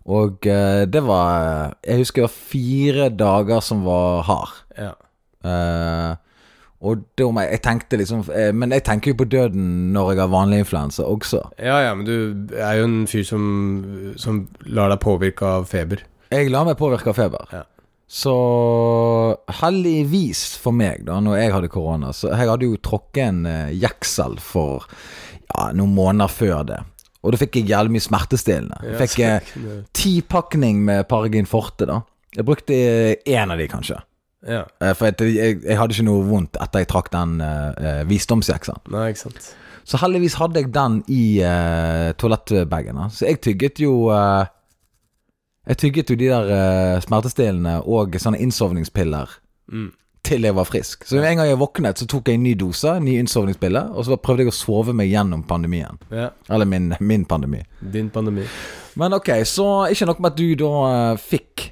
Og 0.10 0.40
det 0.42 1.04
var 1.06 1.76
Jeg 1.86 2.00
husker 2.02 2.24
det 2.24 2.30
var 2.32 2.40
fire 2.50 3.10
dager 3.14 3.62
som 3.62 3.84
var 3.86 4.24
hard. 4.26 4.56
ja. 4.80 4.96
Eh, 5.46 6.16
og 6.78 7.06
da 7.18 7.26
jeg, 7.48 7.62
tenkte 7.66 7.98
liksom 7.98 8.20
eh, 8.30 8.52
Men 8.54 8.70
jeg 8.76 8.84
tenker 8.86 9.10
jo 9.10 9.18
på 9.24 9.26
døden 9.26 9.64
når 9.96 10.12
jeg 10.12 10.22
har 10.22 10.30
vanlig 10.30 10.60
influensa 10.62 11.08
også. 11.10 11.40
Ja, 11.58 11.80
ja, 11.88 11.96
men 11.98 12.06
du 12.06 12.54
er 12.54 12.78
jo 12.78 12.86
en 12.86 13.00
fyr 13.10 13.26
som, 13.26 13.48
som 14.22 14.44
lar 14.70 14.94
deg 14.94 15.02
påvirke 15.02 15.48
av 15.58 15.66
feber. 15.72 16.04
Jeg 16.30 16.52
lar 16.54 16.68
meg 16.68 16.78
påvirke 16.78 17.10
av 17.10 17.18
feber. 17.18 17.50
Ja. 17.56 17.64
Så 18.08 18.34
heldigvis 19.60 20.44
for 20.62 20.76
meg, 20.76 21.02
da, 21.08 21.18
når 21.20 21.42
jeg 21.42 21.52
hadde 21.52 21.70
korona 21.74 22.14
Så 22.16 22.30
jeg 22.32 22.48
hadde 22.48 22.70
jo 22.70 22.78
tråkket 22.80 23.24
en 23.26 23.42
uh, 23.44 23.74
jeksel 23.76 24.38
for 24.40 24.86
ja, 25.50 25.74
noen 25.76 25.92
måneder 25.98 26.32
før 26.32 26.62
det. 26.70 26.78
Og 27.26 27.34
da 27.34 27.42
fikk 27.42 27.58
jeg 27.60 27.72
jævlig 27.74 27.98
mye 27.98 28.06
smertestillende. 28.06 28.78
Jeg 28.86 29.00
fikk 29.02 29.24
eh, 29.26 29.56
ti 29.98 30.14
pakning 30.24 30.80
med 30.88 31.08
Paragin 31.10 31.50
Forte, 31.50 31.88
da. 31.90 31.98
Jeg 32.38 32.46
brukte 32.48 32.76
én 33.18 33.52
av 33.52 33.60
de, 33.60 33.66
kanskje. 33.72 33.98
Ja. 34.46 34.66
Eh, 34.84 34.94
For 34.94 35.10
jeg, 35.10 35.34
jeg, 35.36 35.62
jeg 35.66 35.78
hadde 35.80 35.96
ikke 35.96 36.06
noe 36.06 36.26
vondt 36.28 36.60
etter 36.62 36.84
jeg 36.84 36.90
trakk 36.92 37.10
den 37.14 37.40
uh, 37.42 38.04
visdomsjeksen. 38.10 38.84
Nei, 38.94 39.08
ikke 39.14 39.24
sant. 39.26 39.48
Så 39.88 39.98
heldigvis 40.02 40.36
hadde 40.38 40.60
jeg 40.62 40.70
den 40.76 41.00
i 41.10 41.40
uh, 41.42 42.12
toalettbagen. 42.20 43.00
Så 43.16 43.26
jeg 43.30 43.40
tygget 43.42 43.80
jo 43.82 44.10
uh, 44.12 44.44
Jeg 45.68 45.78
tygget 45.82 46.10
jo 46.12 46.16
de 46.20 46.28
der 46.30 46.52
uh, 46.52 47.00
smertestillende 47.04 47.80
og 47.86 48.16
sånne 48.20 48.40
innsovningspiller 48.44 49.40
Mm. 49.68 49.90
til 50.24 50.44
jeg 50.48 50.56
var 50.56 50.64
frisk. 50.64 51.04
Så 51.04 51.18
en 51.20 51.38
gang 51.40 51.48
jeg 51.50 51.58
våknet, 51.60 52.00
så 52.00 52.06
tok 52.08 52.30
jeg 52.30 52.38
en 52.40 52.44
ny 52.44 52.54
dose, 52.56 52.88
en 52.88 53.04
ny 53.04 53.18
innsovningspille, 53.20 53.82
og 53.92 54.06
så 54.08 54.16
prøvde 54.16 54.46
jeg 54.46 54.52
å 54.54 54.56
sove 54.56 54.94
meg 54.96 55.10
gjennom 55.12 55.44
pandemien. 55.44 56.00
Ja. 56.12 56.30
Eller 56.50 56.64
min, 56.66 56.94
min 57.04 57.26
pandemi. 57.28 57.60
Din 57.80 58.08
pandemi. 58.10 58.46
Men 58.96 59.14
ok, 59.20 59.34
så 59.44 59.66
ikke 59.92 60.08
nok 60.08 60.20
med 60.24 60.32
at 60.32 60.40
du 60.40 60.56
da 60.64 60.72
fikk 61.20 61.66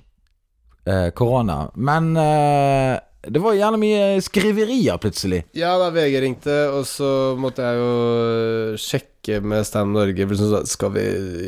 korona, 1.18 1.72
men 1.76 2.12
eh, 2.22 3.00
det 3.26 3.42
var 3.42 3.56
gjerne 3.58 3.80
mye 3.82 4.22
skriverier 4.24 5.00
plutselig. 5.02 5.42
Ja 5.58 5.74
da, 5.82 5.90
VG 5.94 6.20
ringte, 6.22 6.56
og 6.76 6.86
så 6.90 7.10
måtte 7.40 7.66
jeg 7.66 7.80
jo 7.80 7.90
øh, 7.90 8.78
sjekke 8.82 9.40
med 9.42 9.66
Stand 9.66 9.96
Norge. 9.96 10.28
sånn, 10.38 10.70
Skal 10.70 10.94
vi 10.94 11.06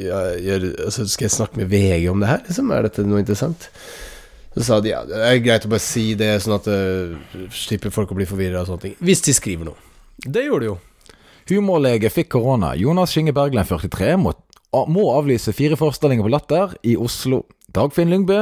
ja, 0.08 0.22
gjøre 0.42 0.74
altså, 0.88 1.06
Skal 1.06 1.28
jeg 1.28 1.36
snakke 1.36 1.62
med 1.62 1.70
VG 1.72 2.08
om 2.10 2.24
det 2.24 2.32
her, 2.32 2.42
liksom? 2.48 2.74
Er 2.74 2.88
dette 2.88 3.06
noe 3.06 3.22
interessant? 3.22 3.70
Så 4.56 4.66
sa 4.66 4.80
de 4.82 4.90
ja, 4.90 5.04
det 5.06 5.22
er 5.22 5.44
greit 5.46 5.68
å 5.68 5.70
bare 5.70 5.86
si 5.86 6.16
det, 6.18 6.32
sånn 6.42 6.56
at 6.56 6.66
uh, 6.72 7.14
slipper 7.54 7.94
folk 7.94 8.10
å 8.10 8.18
bli 8.18 8.26
forvirra 8.26 8.64
og 8.64 8.72
sånne 8.72 8.86
ting. 8.88 8.96
Hvis 9.06 9.22
de 9.28 9.36
skriver 9.38 9.70
noe. 9.70 9.78
Det 10.18 10.48
gjorde 10.48 10.66
de 10.66 10.72
jo. 10.72 10.78
Humorlege 11.52 12.10
fikk 12.10 12.32
korona. 12.34 12.72
Jonas 12.76 13.14
Skinge 13.14 13.36
Bergland, 13.38 13.70
43, 13.70 14.16
må, 14.18 14.34
må 14.90 15.06
avlyse 15.14 15.54
fire 15.54 15.78
forestillinger 15.78 16.26
på 16.26 16.34
Latter 16.34 16.74
i 16.90 16.98
Oslo. 16.98 17.44
Dagfinn 17.78 18.10
Lyngbø, 18.12 18.40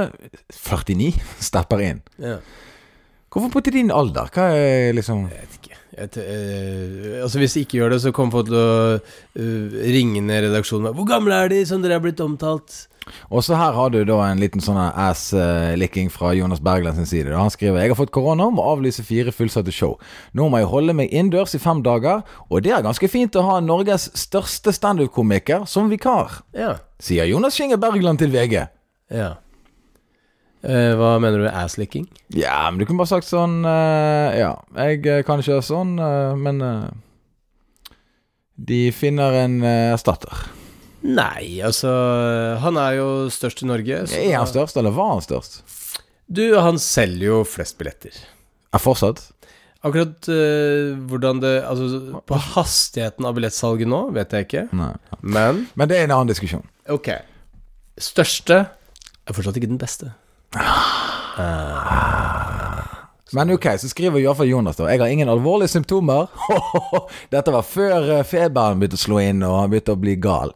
49, 0.56 1.12
stepper 1.50 1.84
inn. 1.86 2.02
Ja. 2.24 2.40
Hvorfor 3.36 3.52
på 3.52 3.66
til 3.66 3.74
din 3.82 3.92
alder? 3.92 4.30
Hva 4.32 4.48
er 4.56 4.94
liksom 4.96 5.26
Jeg 5.28 5.42
vet 5.44 5.56
ikke. 5.60 5.80
Jeg 5.96 6.10
t 6.12 6.20
eh, 6.24 7.22
altså 7.24 7.40
Hvis 7.40 7.54
de 7.56 7.64
ikke 7.66 7.78
gjør 7.82 7.94
det, 7.96 8.02
så 8.04 8.12
kommer 8.16 8.32
folk 8.38 8.48
til 8.48 8.56
å 8.60 8.96
øh, 8.96 9.76
ringe 9.96 10.22
ned 10.24 10.48
redaksjonen 10.48 10.88
med 10.90 10.96
'Hvor 10.96 11.08
gamle 11.08 11.36
er 11.44 11.52
de 11.52 11.62
som 11.68 11.84
dere 11.84 12.00
er 12.00 12.04
blitt 12.04 12.20
omtalt?' 12.24 12.88
Og 13.30 13.44
så 13.46 13.56
her 13.56 13.76
har 13.76 13.90
du 13.94 14.00
da 14.04 14.16
en 14.32 14.40
liten 14.42 14.62
sånn 14.64 14.80
ass-licking 14.80 16.10
fra 16.10 16.32
Jonas 16.34 16.60
Bergland 16.60 16.98
sin 16.98 17.06
side. 17.06 17.36
Han 17.38 17.52
skriver 17.54 17.84
Jeg 17.84 17.92
har 17.94 18.00
fått 18.00 18.12
korona 18.16 18.48
og 18.48 18.56
må 18.58 18.64
avlyse 18.66 19.04
fire 19.06 19.32
fullsatte 19.32 19.72
show. 19.72 20.00
Nå 20.34 20.50
må 20.50 20.58
jeg 20.58 20.72
holde 20.72 20.94
meg 20.98 21.14
innendørs 21.14 21.54
i 21.54 21.62
fem 21.62 21.84
dager, 21.86 22.24
og 22.50 22.64
det 22.66 22.72
er 22.74 22.82
ganske 22.82 23.08
fint 23.12 23.36
å 23.38 23.46
ha 23.46 23.60
Norges 23.62 24.10
største 24.18 24.74
standup-komiker 24.74 25.68
som 25.70 25.90
vikar, 25.90 26.42
Ja. 26.54 26.78
sier 27.00 27.26
Jonas 27.30 27.54
Skinge 27.54 27.78
Bergland 27.78 28.18
til 28.20 28.32
VG. 28.32 28.68
Ja. 29.14 29.34
Eh, 30.66 30.96
hva 30.98 31.20
mener 31.22 31.38
du 31.38 31.44
med 31.46 31.54
asslicking? 31.54 32.08
Ja, 32.34 32.72
men 32.72 32.80
du 32.82 32.86
kunne 32.90 32.98
bare 33.04 33.12
sagt 33.12 33.28
sånn 33.30 33.60
eh, 33.70 34.38
Ja, 34.40 34.54
jeg 34.80 35.04
eh, 35.06 35.20
kan 35.28 35.38
ikke 35.44 35.52
gjøre 35.54 35.66
sånn, 35.68 35.92
eh, 36.02 36.32
men 36.42 36.62
eh, 36.66 36.88
De 38.58 38.80
finner 38.96 39.36
en 39.44 39.60
eh, 39.62 39.92
erstatter. 39.94 40.34
Nei, 41.06 41.60
altså 41.62 41.92
Han 42.64 42.80
er 42.82 42.96
jo 42.98 43.08
størst 43.30 43.62
i 43.62 43.68
Norge. 43.70 44.08
så- 44.10 44.18
Er 44.18 44.38
han 44.40 44.48
størst, 44.50 44.78
eller 44.82 44.90
var 44.96 45.12
han 45.14 45.22
størst? 45.22 45.60
Du, 46.26 46.42
han 46.58 46.80
selger 46.82 47.28
jo 47.28 47.44
flest 47.46 47.78
billetter. 47.78 48.16
Er 48.74 48.82
fortsatt? 48.82 49.22
Akkurat 49.86 50.26
eh, 50.34 50.96
hvordan 51.06 51.44
det 51.44 51.60
Altså, 51.64 52.18
på 52.26 52.40
hastigheten 52.56 53.28
av 53.30 53.36
billettsalget 53.38 53.86
nå, 53.88 54.00
vet 54.18 54.34
jeg 54.34 54.48
ikke. 54.48 54.64
Nei. 54.74 54.96
Men 55.22 55.68
Men 55.78 55.88
det 55.94 56.00
er 56.00 56.08
en 56.08 56.16
annen 56.18 56.34
diskusjon. 56.34 56.66
ok. 56.90 57.12
Største 58.02 58.64
er 59.26 59.36
fortsatt 59.36 59.58
ikke 59.60 59.72
den 59.72 59.82
beste. 59.82 60.12
Men 63.36 63.52
ok, 63.52 63.68
så 63.82 63.90
skriver 63.90 64.22
iallfall 64.22 64.48
Jonas 64.48 64.78
da 64.80 64.88
Jeg 64.92 65.02
har 65.02 65.12
ingen 65.12 65.30
alvorlige 65.30 65.74
symptomer. 65.74 66.30
Dette 67.34 67.52
var 67.52 67.66
før 67.68 68.20
eh, 68.20 68.28
feberen 68.28 68.80
begynte 68.80 69.00
å 69.00 69.02
slå 69.02 69.22
inn, 69.24 69.44
og 69.44 69.58
han 69.60 69.74
begynte 69.74 69.96
å 69.96 70.00
bli 70.00 70.16
gal. 70.22 70.54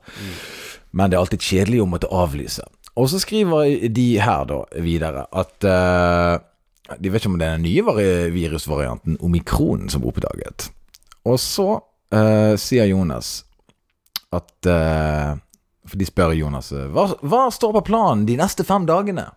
Men 0.96 1.10
det 1.10 1.18
er 1.18 1.24
alltid 1.24 1.44
kjedelig 1.44 1.82
å 1.84 1.90
måtte 1.90 2.12
avlyse. 2.14 2.64
Og 3.00 3.10
så 3.12 3.20
skriver 3.22 3.90
de 3.96 4.08
her 4.22 4.46
da 4.50 4.64
videre 4.84 5.26
at 5.32 5.68
uh, 5.68 6.40
De 7.00 7.12
vet 7.12 7.22
ikke 7.22 7.32
om 7.32 7.38
det 7.40 7.48
er 7.48 7.60
den 7.60 7.68
nye 7.68 8.32
virusvarianten 8.34 9.20
omikronen, 9.24 9.92
som 9.94 10.04
er 10.04 10.12
oppdaget. 10.12 10.70
Og 11.30 11.38
så 11.42 11.70
uh, 11.80 12.56
sier 12.60 12.90
Jonas 12.90 13.44
at 14.36 14.68
eh, 14.70 15.38
For 15.90 16.00
de 16.00 16.08
spør 16.08 16.36
Jonas 16.38 16.72
eh, 16.76 16.88
hva, 16.94 17.10
hva 17.26 17.48
står 17.54 17.80
på 17.80 17.88
planen 17.92 18.28
de 18.30 18.38
neste 18.40 18.66
fem 18.68 18.86
dagene? 18.90 19.30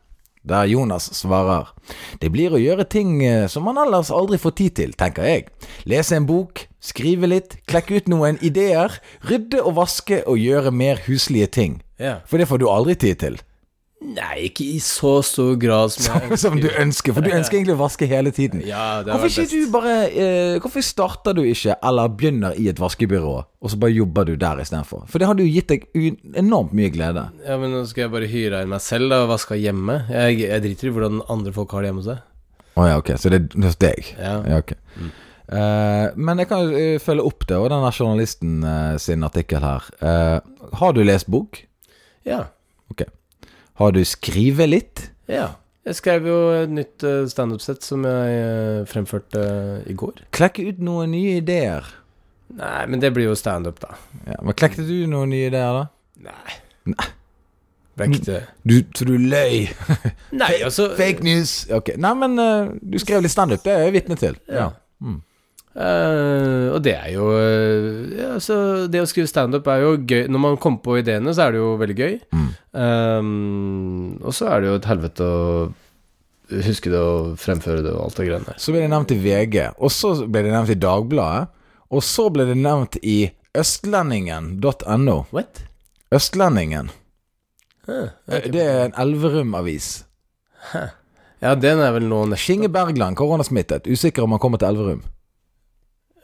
Der 0.42 0.66
Jonas 0.66 1.06
svarer 1.14 1.68
Det 2.18 2.32
blir 2.34 2.50
å 2.50 2.58
gjøre 2.58 2.86
ting 2.90 3.20
eh, 3.22 3.46
som 3.50 3.64
man 3.68 3.78
ellers 3.78 4.10
aldri 4.10 4.40
får 4.42 4.56
tid 4.58 4.76
til, 4.80 4.96
tenker 4.98 5.28
jeg. 5.28 5.46
Lese 5.86 6.18
en 6.18 6.26
bok, 6.26 6.64
skrive 6.82 7.30
litt, 7.30 7.56
klekke 7.70 8.00
ut 8.00 8.10
noen 8.10 8.40
ideer, 8.42 8.98
rydde 9.30 9.62
og 9.62 9.76
vaske 9.78 10.22
og 10.26 10.42
gjøre 10.42 10.74
mer 10.74 11.00
huslige 11.06 11.48
ting. 11.54 11.80
Ja. 12.02 12.18
For 12.26 12.42
det 12.42 12.50
får 12.50 12.62
du 12.62 12.66
aldri 12.70 12.98
tid 12.98 13.22
til. 13.22 13.38
Nei, 14.02 14.48
ikke 14.48 14.64
i 14.66 14.78
så 14.82 15.12
stor 15.24 15.54
grad 15.62 15.92
som 15.94 16.02
som, 16.32 16.34
Som 16.40 16.56
du 16.60 16.66
ønsker, 16.68 17.14
for 17.14 17.24
du 17.24 17.30
ønsker 17.32 17.58
egentlig 17.60 17.76
å 17.76 17.80
vaske 17.80 18.08
hele 18.10 18.32
tiden. 18.34 18.64
Ja, 18.66 19.02
Hvorfor 19.06 19.44
ikke 19.44 19.60
bare 19.72 19.94
eh, 20.10 20.56
Hvorfor 20.62 20.84
starter 20.84 21.36
du 21.38 21.42
ikke, 21.46 21.76
eller 21.78 22.10
begynner 22.10 22.58
i 22.58 22.66
et 22.72 22.82
vaskebyrå, 22.82 23.34
og 23.62 23.72
så 23.72 23.78
bare 23.80 23.94
jobber 23.94 24.26
du 24.28 24.34
der 24.40 24.60
istedenfor? 24.64 25.06
For 25.10 25.22
det 25.22 25.30
hadde 25.30 25.46
jo 25.46 25.54
gitt 25.54 25.70
deg 25.70 25.86
enormt 26.38 26.74
mye 26.76 26.90
glede. 26.94 27.28
Ja, 27.46 27.56
men 27.62 27.74
nå 27.74 27.84
skal 27.88 28.06
jeg 28.06 28.14
bare 28.16 28.30
hyre 28.30 28.62
inn 28.64 28.72
meg 28.74 28.82
selv 28.84 29.12
da, 29.12 29.22
og 29.24 29.32
vaske 29.32 29.58
hjemme. 29.60 30.02
Jeg, 30.10 30.40
jeg 30.48 30.64
driter 30.66 30.90
i 30.90 30.94
hvordan 30.96 31.22
andre 31.32 31.54
folk 31.54 31.74
har 31.76 31.84
det 31.84 31.92
hjemme 31.92 32.02
hos 32.04 32.10
seg. 32.10 32.24
Å 32.72 32.88
ja, 32.88 32.96
ok, 33.02 33.12
så 33.20 33.32
det 33.32 33.42
er 33.44 33.66
hos 33.68 33.78
deg? 33.84 34.14
Ja. 34.16 34.38
Ja, 34.48 34.62
ok. 34.64 34.74
Eh, 35.52 36.06
men 36.16 36.40
jeg 36.40 36.48
kan 36.48 36.64
jo 36.64 36.78
eh, 36.80 36.96
følge 37.02 37.26
opp 37.28 37.44
det, 37.48 37.58
og 37.60 37.68
denne 37.72 37.92
journalisten 37.92 38.62
eh, 38.64 38.96
sin 39.02 39.24
artikkel 39.28 39.62
her. 39.62 39.88
Eh, 40.00 40.38
har 40.80 40.96
du 40.96 41.02
lest 41.04 41.28
bok? 41.32 41.60
Ja. 42.28 42.46
Har 43.80 43.92
du 43.96 44.02
skrevet 44.04 44.72
litt? 44.72 45.08
ja. 45.30 45.50
Jeg 45.82 45.96
skrev 45.98 46.26
jo 46.28 46.34
et 46.54 46.70
nytt 46.70 47.02
uh, 47.02 47.24
standup-sett 47.26 47.82
som 47.82 48.04
jeg 48.06 48.34
eh, 48.38 48.84
fremførte 48.86 49.40
eh, 49.42 49.88
i 49.90 49.96
går. 49.98 50.20
Klekke 50.30 50.62
ut 50.68 50.78
noen 50.78 51.10
nye 51.10 51.40
ideer. 51.40 51.88
Nei, 52.54 52.84
men 52.86 53.02
det 53.02 53.10
blir 53.16 53.26
jo 53.26 53.34
standup, 53.34 53.80
da. 53.82 53.96
Ja, 54.28 54.36
men 54.46 54.54
Klekte 54.54 54.84
du 54.86 54.94
noen 55.10 55.32
nye 55.32 55.48
ideer, 55.48 55.80
da? 55.80 56.28
Nei. 56.28 56.54
Nei. 56.92 57.08
Vekte. 57.98 58.38
Du, 58.62 58.76
så 58.96 59.08
du 59.08 59.16
løy? 59.20 59.66
Nei, 60.42 60.52
altså 60.64 60.92
Fake 60.96 61.24
news? 61.26 61.64
Ok, 61.74 61.92
Nei, 62.00 62.14
men 62.22 62.38
eh, 62.40 62.70
du 62.78 62.96
skrev 63.02 63.24
litt 63.24 63.34
standup, 63.34 63.64
det 63.66 63.74
er 63.74 63.86
jeg 63.88 63.96
vitne 63.98 64.20
til. 64.20 64.38
Ja. 64.48 64.70
Mm. 65.02 65.18
Eh, 65.72 66.66
og 66.68 66.82
det 66.84 66.92
er 66.98 67.06
jo 67.14 67.30
eh, 67.32 67.84
ja, 68.18 68.32
Så 68.44 68.56
Det 68.92 69.00
å 69.00 69.06
skrive 69.08 69.30
standup 69.30 69.70
er 69.72 69.80
jo 69.80 69.94
gøy. 69.96 70.26
Når 70.28 70.42
man 70.44 70.58
kommer 70.60 70.82
på 70.84 70.98
ideene, 71.00 71.32
så 71.32 71.46
er 71.46 71.54
det 71.54 71.62
jo 71.62 71.70
veldig 71.80 71.96
gøy. 71.96 72.18
Mm. 72.36 72.50
Um, 72.72 74.18
og 74.20 74.36
så 74.36 74.50
er 74.52 74.60
det 74.62 74.70
jo 74.70 74.76
et 74.80 74.88
helvete 74.90 75.28
å 75.28 75.46
huske 76.66 76.92
det 76.92 77.00
og 77.00 77.34
fremføre 77.40 77.84
det 77.84 77.92
og 77.94 78.06
alt 78.06 78.18
det 78.20 78.28
greiene 78.28 78.48
der. 78.50 78.60
Så 78.60 78.74
ble 78.74 78.82
det 78.84 78.92
nevnt 78.92 79.12
i 79.14 79.20
VG, 79.24 79.58
og 79.78 79.92
så 79.94 80.12
ble 80.26 80.42
det 80.44 80.52
nevnt 80.52 80.72
i 80.74 80.80
Dagbladet, 80.80 81.52
og 81.92 82.04
så 82.04 82.26
ble 82.32 82.44
det 82.48 82.56
nevnt 82.60 82.98
i 83.00 83.18
østlendingen.no. 83.56 85.16
What? 85.32 85.62
Østlendingen. 86.12 86.90
Huh, 87.88 88.12
Det 88.28 88.60
er 88.62 88.84
en 88.86 88.98
Elverum-avis. 89.00 90.04
Ja, 91.42 91.56
den 91.58 91.80
er 91.82 91.90
vel 91.96 92.04
nå 92.06 92.20
neste 92.30 92.44
Skinge 92.44 92.68
Bergland, 92.72 93.16
koronasmittet. 93.18 93.88
Usikker 93.90 94.22
om 94.22 94.36
han 94.36 94.42
kommer 94.42 94.60
til 94.62 94.70
Elverum. 94.70 95.00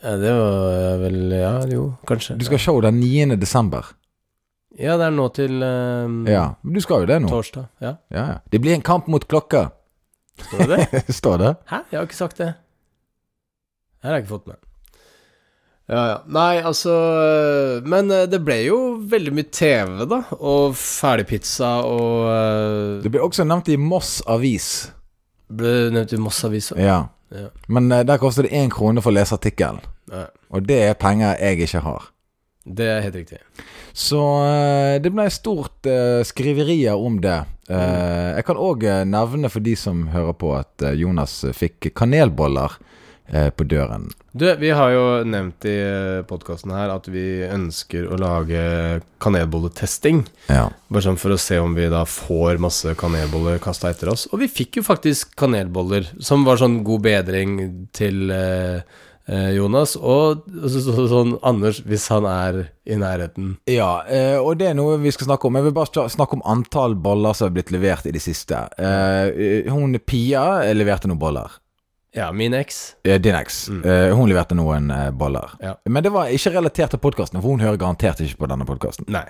Ja, 0.02 0.16
det 0.16 0.32
var 0.38 0.98
vel 1.02 1.32
Ja, 1.34 1.54
jo, 1.66 1.88
kanskje. 2.06 2.36
Du 2.38 2.44
skal 2.46 2.58
ha 2.60 2.62
show 2.62 2.80
den 2.84 3.00
9. 3.00 3.36
desember. 3.40 3.88
Ja, 4.78 4.94
det 5.00 5.08
er 5.08 5.14
nå 5.16 5.24
til 5.34 5.58
um, 5.64 6.20
Ja, 6.28 6.52
du 6.62 6.78
skal 6.84 7.02
jo 7.02 7.08
det 7.10 7.16
nå. 7.24 7.28
torsdag. 7.32 7.66
Ja, 7.82 7.96
Ja, 8.14 8.24
ja. 8.34 8.38
Det 8.52 8.60
blir 8.62 8.74
en 8.76 8.84
kamp 8.86 9.08
mot 9.10 9.24
klokka, 9.26 9.70
står 10.38 10.66
det 10.70 10.78
det? 10.92 11.02
står 11.20 11.38
det. 11.42 11.52
Hæ? 11.66 11.80
Jeg 11.90 11.98
har 11.98 12.06
ikke 12.06 12.20
sagt 12.20 12.38
det. 12.38 12.52
Det 13.98 14.06
har 14.06 14.14
jeg 14.18 14.22
ikke 14.26 14.34
fått 14.36 14.46
med. 14.52 14.60
Ja, 15.88 16.02
ja. 16.12 16.16
Nei, 16.28 16.60
altså 16.60 16.92
øh, 16.92 17.86
Men 17.88 18.10
det 18.28 18.42
ble 18.44 18.58
jo 18.66 18.76
veldig 19.08 19.32
mye 19.34 19.48
TV, 19.50 20.02
da. 20.06 20.18
Og 20.36 20.76
ferdigpizza 20.76 21.70
og 21.88 22.28
uh, 22.28 23.02
Det 23.02 23.10
ble 23.10 23.22
også 23.24 23.46
nevnt 23.48 23.70
i 23.72 23.78
Moss 23.80 24.18
Avis. 24.28 24.92
Ble 25.48 25.88
nevnt 25.90 26.12
i 26.12 26.20
Moss 26.20 26.44
Avis. 26.44 26.70
òg? 26.76 26.82
Ja. 26.84 26.98
Ja. 27.34 27.48
Men 27.68 27.90
eh, 27.92 28.04
der 28.08 28.18
koster 28.18 28.46
det 28.46 28.52
én 28.56 28.70
krone 28.72 29.02
for 29.04 29.12
å 29.12 29.18
lese 29.18 29.36
artikkelen. 29.36 29.82
Ja, 30.12 30.26
Og 30.50 30.64
det 30.68 30.78
er 30.86 30.94
penger 30.96 31.36
jeg 31.40 31.60
ikke 31.66 31.82
har. 31.84 32.06
det 32.68 32.84
er 32.84 33.00
helt 33.00 33.14
riktig. 33.16 33.38
Så 33.96 34.18
eh, 34.44 34.98
det 35.00 35.12
ble 35.12 35.28
stort 35.32 35.86
eh, 35.88 36.20
skriverier 36.24 36.96
om 36.96 37.20
det. 37.20 37.38
Eh, 37.68 38.34
jeg 38.36 38.44
kan 38.48 38.56
òg 38.60 38.84
nevne 39.08 39.48
for 39.52 39.60
de 39.64 39.74
som 39.76 40.06
hører 40.12 40.32
på, 40.36 40.54
at 40.56 40.82
eh, 40.84 40.92
Jonas 41.00 41.44
fikk 41.56 41.90
kanelboller 41.96 42.76
eh, 42.80 42.84
på 43.28 43.64
døren. 43.68 44.08
Du, 44.32 44.46
vi 44.56 44.70
har 44.70 44.92
jo 44.94 45.04
nevnt 45.28 45.66
i 45.68 45.76
podkasten 46.28 46.72
her 46.72 46.92
at 46.94 47.08
vi 47.10 47.42
ønsker 47.44 48.06
å 48.08 48.16
lage 48.20 48.60
kanelbolletesting. 49.20 50.22
Ja. 50.46 50.68
Bare 50.88 51.04
sånn 51.04 51.18
for 51.20 51.34
å 51.34 51.40
se 51.40 51.58
om 51.60 51.74
vi 51.76 51.88
da 51.92 52.04
får 52.08 52.60
masse 52.62 52.94
kanelboller 52.98 53.60
kasta 53.62 53.90
etter 53.92 54.12
oss. 54.12 54.28
Og 54.32 54.44
vi 54.44 54.50
fikk 54.52 54.80
jo 54.80 54.86
faktisk 54.86 55.34
kanelboller, 55.40 56.06
som 56.24 56.46
var 56.46 56.60
sånn 56.62 56.80
god 56.86 57.04
bedring 57.08 57.58
til 57.96 58.30
eh, 58.32 58.80
eh, 59.28 59.50
Jonas. 59.56 59.96
Og 59.96 60.46
så, 60.46 60.82
så, 60.86 61.06
sånn 61.10 61.36
Anders, 61.46 61.82
hvis 61.88 62.08
han 62.14 62.28
er 62.30 62.62
i 62.88 62.98
nærheten. 63.00 63.56
Ja, 63.70 64.04
eh, 64.06 64.36
og 64.38 64.58
det 64.60 64.70
er 64.70 64.78
noe 64.78 65.00
vi 65.02 65.12
skal 65.14 65.32
snakke 65.32 65.48
om. 65.48 65.58
Jeg 65.58 65.68
vil 65.68 65.78
bare 65.80 66.08
snakke 66.12 66.38
om 66.38 66.44
antall 66.48 66.96
boller 66.96 67.36
som 67.36 67.50
er 67.50 67.56
blitt 67.58 67.72
levert 67.74 68.08
i 68.08 68.14
det 68.14 68.22
siste. 68.24 68.66
Eh, 68.78 69.68
hun 69.72 69.98
Pia 70.06 70.50
leverte 70.76 71.10
noen 71.10 71.20
boller. 71.20 71.58
Ja, 72.16 72.30
min 72.32 72.54
eks. 72.56 72.96
Eh, 73.04 73.18
Din 73.20 73.34
eks. 73.36 73.68
Mm. 73.68 73.82
Eh, 73.84 74.12
hun 74.16 74.30
leverte 74.30 74.56
noen 74.56 74.88
eh, 74.90 75.10
boller. 75.12 75.50
Ja. 75.60 75.74
Men 75.84 76.02
det 76.06 76.12
var 76.14 76.30
ikke 76.32 76.54
relatert 76.54 76.94
til 76.94 77.00
podkasten, 77.02 77.36
for 77.42 77.52
hun 77.52 77.60
hører 77.60 77.76
garantert 77.80 78.22
ikke 78.24 78.40
på 78.40 78.48
denne 78.48 78.64
podkasten. 78.68 79.04
Nei. 79.12 79.26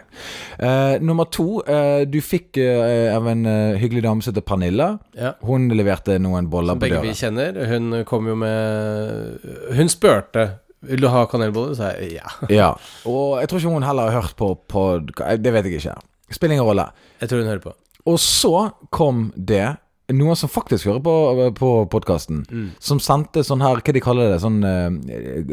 Eh, 0.62 0.94
nummer 1.02 1.26
to. 1.34 1.58
Eh, 1.66 2.04
du 2.06 2.20
fikk 2.22 2.60
eh, 2.62 3.10
av 3.16 3.26
en 3.32 3.42
eh, 3.50 3.78
hyggelig 3.82 4.04
dame 4.06 4.22
som 4.22 4.32
heter 4.32 4.46
Pernilla. 4.46 4.92
Ja. 5.18 5.34
Hun 5.44 5.66
leverte 5.74 6.20
noen 6.22 6.46
boller 6.52 6.76
Som 6.76 6.84
på 6.84 6.86
begge 6.86 7.02
vi 7.02 7.16
kjenner. 7.18 7.58
Hun 7.72 7.90
kom 8.08 8.30
jo 8.30 8.36
med 8.38 9.74
Hun 9.74 9.90
spurte 9.90 10.46
Vil 10.86 11.02
du 11.02 11.08
ha 11.10 11.24
kanelboller. 11.26 11.74
Så 11.74 11.82
sa 11.82 11.90
jeg 11.98 12.20
ja. 12.20 12.30
Ja. 12.54 12.70
Og 13.10 13.40
jeg 13.42 13.50
tror 13.50 13.58
ikke 13.64 13.74
hun 13.74 13.86
heller 13.88 14.12
har 14.12 14.22
hørt 14.22 14.36
på, 14.38 14.52
podkast 14.70 15.42
Det 15.42 15.52
vet 15.56 15.66
jeg 15.66 15.82
ikke. 15.82 15.98
Spiller 16.30 16.54
ingen 16.60 16.68
rolle. 16.70 16.86
Jeg 17.18 17.32
tror 17.32 17.42
hun 17.42 17.50
hører 17.50 17.64
på. 17.66 17.74
Og 18.08 18.22
så 18.22 18.54
kom 18.94 19.32
det 19.34 19.66
noen 20.08 20.36
som 20.40 20.48
faktisk 20.48 20.86
hører 20.88 21.02
på, 21.04 21.14
på 21.58 21.70
podkasten, 21.92 22.44
Mm. 22.48 22.68
som 22.80 23.00
sendte 23.02 23.42
sånn 23.44 23.60
her 23.60 23.82
Hva 23.84 23.92
de 23.92 24.00
kaller 24.00 24.30
det? 24.32 24.38
Sånn 24.40 24.62
uh, 24.64 24.88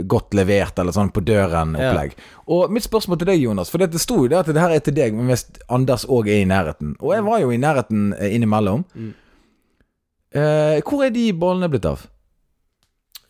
godt 0.08 0.34
levert, 0.38 0.78
eller 0.80 0.96
sånn 0.96 1.12
på 1.12 1.24
døren-opplegg. 1.28 2.14
Og 2.48 2.72
mitt 2.72 2.86
spørsmål 2.88 3.20
til 3.20 3.28
deg, 3.34 3.42
Jonas, 3.44 3.70
for 3.74 3.84
det 3.84 4.00
sto 4.00 4.22
jo 4.24 4.30
det 4.32 4.38
at 4.40 4.48
det 4.54 4.62
her 4.64 4.72
er 4.78 4.80
til 4.86 4.96
deg, 4.96 5.14
men 5.18 5.28
hvis 5.28 5.44
Anders 5.68 6.06
òg 6.08 6.30
er 6.32 6.40
i 6.44 6.48
nærheten. 6.48 6.96
Og 7.02 7.12
jeg 7.18 7.26
var 7.28 7.42
jo 7.44 7.52
i 7.52 7.60
nærheten 7.60 8.14
eh, 8.16 8.32
innimellom. 8.38 8.86
Mm. 8.96 9.14
Uh, 10.36 10.80
hvor 10.84 11.04
er 11.06 11.12
de 11.16 11.30
bollene 11.36 11.70
blitt 11.72 11.86
av? 11.88 12.06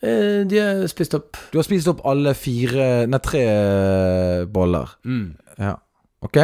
Uh, 0.05 0.43
de 0.45 0.59
er 0.61 0.85
spist 0.91 1.13
opp. 1.17 1.37
Du 1.51 1.57
har 1.59 1.65
spist 1.65 1.89
opp 1.89 2.01
alle 2.05 2.35
fire 2.37 3.05
Nei, 3.09 3.19
tre 3.25 3.43
boller. 4.53 4.93
Mm. 5.05 5.27
Ja. 5.61 5.75
Ok? 6.25 6.37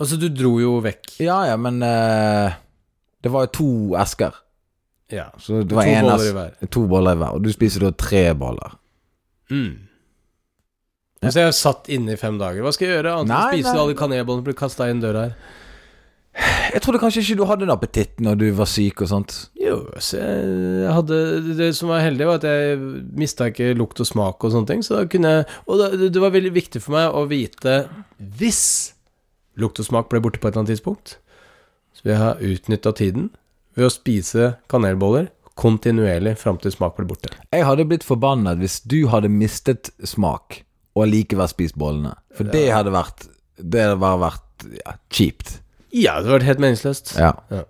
Altså, 0.00 0.18
du 0.18 0.28
dro 0.32 0.56
jo 0.60 0.76
vekk. 0.82 1.14
Ja 1.22 1.42
ja, 1.50 1.58
men 1.60 1.82
eh, 1.86 2.54
Det 3.22 3.30
var 3.30 3.46
jo 3.46 3.52
to 3.58 3.70
esker. 4.00 4.34
Ja. 5.12 5.28
Så 5.38 5.60
det 5.60 5.70
To 5.70 5.78
var 5.78 5.90
en 5.90 6.08
boller 6.08 6.28
i 6.28 6.36
hver. 6.36 6.52
To 6.72 6.84
boller 6.90 7.16
i 7.16 7.20
hver. 7.20 7.36
Og 7.36 7.44
du 7.44 7.52
spiser 7.52 7.84
da 7.86 7.92
tre 7.94 8.24
boller. 8.38 8.78
Mm. 9.52 9.88
Så 11.22 11.38
jeg 11.38 11.50
har 11.52 11.54
satt 11.54 11.90
inne 11.92 12.16
i 12.16 12.18
fem 12.18 12.38
dager. 12.40 12.64
Hva 12.64 12.72
skal 12.74 12.88
jeg 12.88 12.96
gjøre? 12.98 13.18
Annet 13.20 13.30
enn 13.30 13.38
å 13.38 13.50
spise 13.52 13.74
nei. 13.74 13.82
alle 13.84 13.98
kanelbollene 13.98 14.42
som 14.42 14.48
blir 14.48 14.58
kasta 14.58 14.88
inn 14.90 15.02
døra 15.04 15.28
her. 15.28 15.36
Jeg 16.72 16.80
trodde 16.80 16.98
kanskje 17.02 17.20
ikke 17.20 17.36
du 17.36 17.44
hadde 17.44 17.66
en 17.66 17.74
appetitt 17.74 18.20
når 18.24 18.38
du 18.40 18.46
var 18.56 18.68
syk 18.70 19.02
og 19.04 19.10
sånt. 19.10 19.34
Jo, 19.60 19.82
så 20.00 20.16
jeg 20.22 20.94
hadde 20.96 21.18
Det 21.58 21.68
som 21.76 21.92
var 21.92 22.00
heldig, 22.00 22.24
var 22.24 22.40
at 22.40 22.46
jeg 22.48 22.78
mista 23.20 23.50
ikke 23.52 23.74
lukt 23.76 24.00
og 24.00 24.08
smak 24.08 24.40
og 24.40 24.54
sånne 24.54 24.70
ting. 24.70 24.82
Så 24.82 24.96
da 24.96 25.04
kunne 25.12 25.34
jeg 25.36 25.46
Og 25.66 25.82
da, 25.82 25.90
det 26.08 26.24
var 26.24 26.32
veldig 26.34 26.54
viktig 26.56 26.82
for 26.82 26.96
meg 26.96 27.12
å 27.12 27.26
vite 27.30 27.76
hvis 28.40 28.64
lukt 29.60 29.80
og 29.82 29.88
smak 29.88 30.10
ble 30.12 30.22
borte 30.24 30.40
på 30.40 30.48
et 30.48 30.54
eller 30.54 30.64
annet 30.64 30.74
tidspunkt. 30.76 31.16
Så 31.92 32.06
vi 32.08 32.16
har 32.16 32.34
ha 32.34 32.34
utnytta 32.40 32.92
tiden 32.96 33.30
ved 33.76 33.88
å 33.88 33.92
spise 33.92 34.54
kanelboller 34.72 35.30
kontinuerlig 35.60 36.36
fram 36.40 36.58
til 36.60 36.72
smak 36.72 36.96
ble 36.96 37.06
borte. 37.10 37.32
Jeg 37.52 37.66
hadde 37.68 37.86
blitt 37.88 38.06
forbannet 38.06 38.60
hvis 38.62 38.80
du 38.88 39.04
hadde 39.12 39.30
mistet 39.32 39.92
smak 40.08 40.62
og 40.96 41.08
likevel 41.08 41.50
spist 41.50 41.76
bollene. 41.80 42.14
For 42.36 42.48
det 42.48 42.70
hadde 42.72 42.92
vært 42.92 43.28
Det 43.56 43.84
hadde 43.84 44.00
bare 44.00 44.18
vært 44.18 44.64
ja, 44.78 44.96
kjipt. 45.12 45.58
Ja, 45.92 46.16
det 46.16 46.24
hadde 46.24 46.36
vært 46.38 46.48
helt 46.48 46.62
meningsløst. 46.64 47.14
Ja. 47.20 47.32
Ja. 47.52 47.62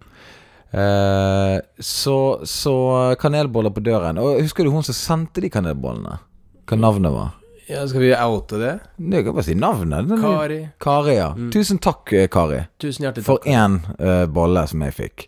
Eh, 0.73 1.57
så, 1.85 2.17
så 2.49 2.75
kanelboller 3.21 3.75
på 3.75 3.83
døren. 3.85 4.21
Og 4.23 4.41
husker 4.41 4.65
du 4.65 4.73
hun 4.73 4.87
som 4.87 4.97
sendte 4.97 5.43
de 5.45 5.51
kanelbollene? 5.53 6.17
Hva 6.65 6.79
navnet 6.79 7.13
var? 7.13 7.35
Ja, 7.71 7.85
skal 7.89 8.03
vi 8.03 8.11
oute 8.17 8.59
det? 8.59 8.73
Jeg 8.99 9.25
kan 9.27 9.37
bare 9.37 9.47
si 9.47 9.55
navnet. 9.55 10.09
Den 10.11 10.23
Kari. 10.23 10.61
Kari, 10.83 11.15
ja. 11.17 11.31
Tusen 11.55 11.79
takk, 11.83 12.13
eh, 12.13 12.29
Kari, 12.33 12.65
Tusen 12.83 13.07
hjertelig 13.07 13.27
for 13.27 13.43
takk. 13.43 13.53
én 13.55 13.79
uh, 14.01 14.27
bolle 14.27 14.65
som 14.71 14.83
jeg 14.83 14.97
fikk. 14.97 15.27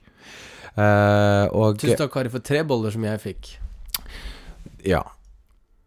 Uh, 0.75 1.47
og 1.55 1.79
Tusen 1.79 2.01
takk, 2.01 2.13
Kari, 2.17 2.33
for 2.33 2.43
tre 2.45 2.65
boller 2.67 2.95
som 2.95 3.07
jeg 3.07 3.23
fikk. 3.23 3.53
Ja. 4.85 5.05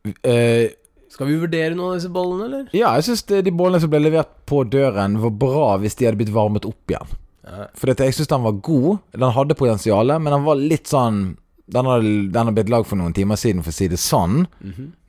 Uh, 0.07 0.71
Skal 1.11 1.27
vi 1.27 1.39
vurdere 1.41 1.75
noen 1.75 1.95
av 1.95 1.99
disse 1.99 2.11
bollene, 2.13 2.47
eller? 2.47 2.69
ja, 2.75 2.93
jeg 2.95 3.09
syns 3.09 3.25
de 3.27 3.51
bollene 3.51 3.83
som 3.83 3.91
ble 3.91 4.03
levert 4.05 4.31
på 4.47 4.63
døren, 4.69 5.19
var 5.23 5.33
bra 5.43 5.71
hvis 5.81 5.99
de 5.99 6.07
hadde 6.07 6.21
blitt 6.21 6.35
varmet 6.35 6.67
opp 6.69 6.93
igjen. 6.93 7.17
Ja. 7.47 7.67
For 7.75 7.91
dette, 7.91 8.07
jeg 8.07 8.15
syns 8.15 8.31
den 8.31 8.43
var 8.47 8.55
god. 8.63 9.03
Den 9.15 9.35
hadde 9.35 9.59
potensial, 9.59 10.15
men 10.19 10.31
den 10.35 10.47
var 10.47 10.59
litt 10.59 10.87
sånn 10.91 11.21
Den 11.67 11.87
har, 11.89 12.03
den 12.31 12.51
blitt 12.55 12.69
lagd 12.71 12.87
for 12.87 12.99
noen 12.99 13.15
timer 13.15 13.39
siden, 13.39 13.63
for 13.65 13.73
å 13.73 13.77
si 13.77 13.89
det 13.91 13.99
sånn, 13.99 14.45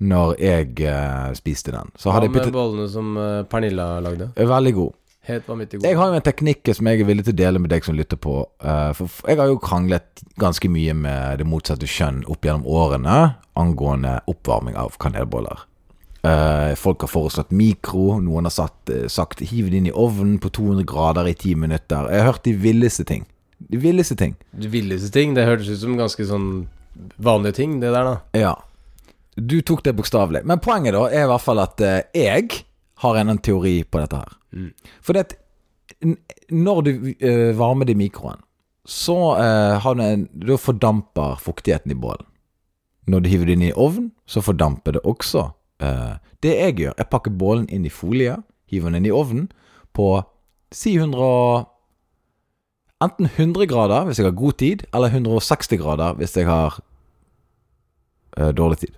når 0.02 0.32
jeg 0.42 0.72
uh, 0.82 1.30
spiste 1.38 1.70
den. 1.74 1.92
Så 1.94 2.10
Hva 2.10 2.24
jeg 2.24 2.34
med 2.34 2.50
bollene 2.54 2.88
som 2.90 3.12
uh, 3.14 3.44
Pernilla 3.46 3.98
lagde? 4.02 4.32
Veldig 4.34 4.74
god. 4.74 4.96
Helt 5.28 5.48
vanvittig 5.48 5.78
god. 5.78 5.86
Jeg 5.86 5.98
har 5.98 6.08
jo 6.08 6.16
en 6.16 6.24
teknikk 6.24 6.70
som 6.72 6.88
jeg 6.88 7.02
er 7.02 7.08
villig 7.08 7.26
til 7.26 7.34
å 7.36 7.40
dele 7.42 7.60
med 7.60 7.70
deg 7.72 7.84
som 7.84 7.96
lytter 7.96 8.20
på. 8.20 8.40
Uh, 8.64 8.90
for 8.96 9.28
jeg 9.28 9.40
har 9.40 9.50
jo 9.50 9.60
kranglet 9.60 10.22
ganske 10.40 10.70
mye 10.72 10.94
med 10.96 11.42
det 11.42 11.46
motsatte 11.48 11.88
kjønn 11.88 12.22
opp 12.32 12.48
gjennom 12.48 12.64
årene 12.64 13.18
angående 13.58 14.18
oppvarming 14.30 14.78
av 14.80 14.96
kanelboller. 15.02 15.66
Uh, 16.24 16.74
folk 16.80 17.04
har 17.04 17.12
foreslått 17.12 17.52
mikro, 17.54 18.16
noen 18.24 18.48
har 18.48 18.54
satt, 18.54 18.90
eh, 18.90 19.06
sagt 19.06 19.38
hiv 19.52 19.68
det 19.70 19.78
inn 19.78 19.86
i 19.86 19.94
ovnen 19.94 20.40
på 20.42 20.50
200 20.50 20.86
grader 20.88 21.28
i 21.30 21.34
10 21.34 21.54
minutter. 21.54 22.08
Jeg 22.10 22.24
har 22.24 22.32
hørt 22.32 22.48
de 22.48 22.56
villeste 22.58 23.04
ting. 23.06 23.26
De 23.58 23.78
villeste 23.82 24.16
ting. 24.16 24.36
De 24.54 24.68
villeste 24.70 25.10
ting. 25.14 25.34
Det 25.34 25.46
hørtes 25.46 25.68
ut 25.72 25.80
som 25.82 25.96
ganske 25.98 26.24
sånn 26.28 26.48
vanlige 27.18 27.58
ting, 27.58 27.78
det 27.82 27.90
der, 27.94 28.04
da. 28.06 28.38
Ja. 28.38 28.54
Du 29.38 29.60
tok 29.62 29.82
det 29.86 29.94
bokstavelig. 29.98 30.44
Men 30.46 30.62
poenget 30.62 30.94
da 30.96 31.04
er 31.10 31.26
i 31.26 31.30
hvert 31.30 31.44
fall 31.44 31.60
at 31.62 31.80
eh, 31.84 32.00
jeg 32.14 32.62
har 33.02 33.18
en, 33.20 33.30
en 33.34 33.38
teori 33.42 33.80
på 33.86 34.00
dette 34.02 34.18
her. 34.22 34.32
Mm. 34.54 34.70
For 35.02 35.14
det 35.14 35.24
at 35.26 35.36
når 36.54 36.80
du 36.86 36.90
eh, 37.18 37.52
varmer 37.58 37.86
det 37.88 37.94
i 37.96 38.00
mikroen, 38.04 38.40
så 38.88 39.18
eh, 39.36 39.76
har 39.84 39.94
du 39.98 40.02
en, 40.02 40.26
da 40.32 40.56
fordamper 40.58 41.38
fuktigheten 41.42 41.92
i 41.94 41.98
bålen. 41.98 42.26
Når 43.08 43.22
du 43.24 43.28
hiver 43.30 43.48
det 43.48 43.56
inn 43.58 43.68
i 43.68 43.74
ovnen, 43.76 44.10
så 44.28 44.42
fordamper 44.44 44.98
det 44.98 45.04
også. 45.08 45.46
Det 46.42 46.50
jeg 46.52 46.74
gjør, 46.76 46.94
jeg 46.98 47.08
pakker 47.08 47.32
bålen 47.40 47.68
inn 47.72 47.86
i 47.88 47.92
folie, 47.94 48.34
hiver 48.68 48.90
den 48.90 48.98
inn 48.98 49.06
i 49.08 49.14
ovnen 49.14 49.46
på 49.96 50.08
si 50.74 50.96
100 50.98 51.16
og- 51.22 51.68
Enten 53.04 53.28
100 53.28 53.68
grader 53.70 54.08
hvis 54.08 54.18
jeg 54.18 54.26
har 54.26 54.38
god 54.38 54.58
tid, 54.58 54.82
eller 54.94 55.12
160 55.14 55.78
grader 55.78 56.16
hvis 56.18 56.34
jeg 56.36 56.48
har 56.48 56.80
uh, 58.38 58.50
dårlig 58.50 58.80
tid. 58.82 58.96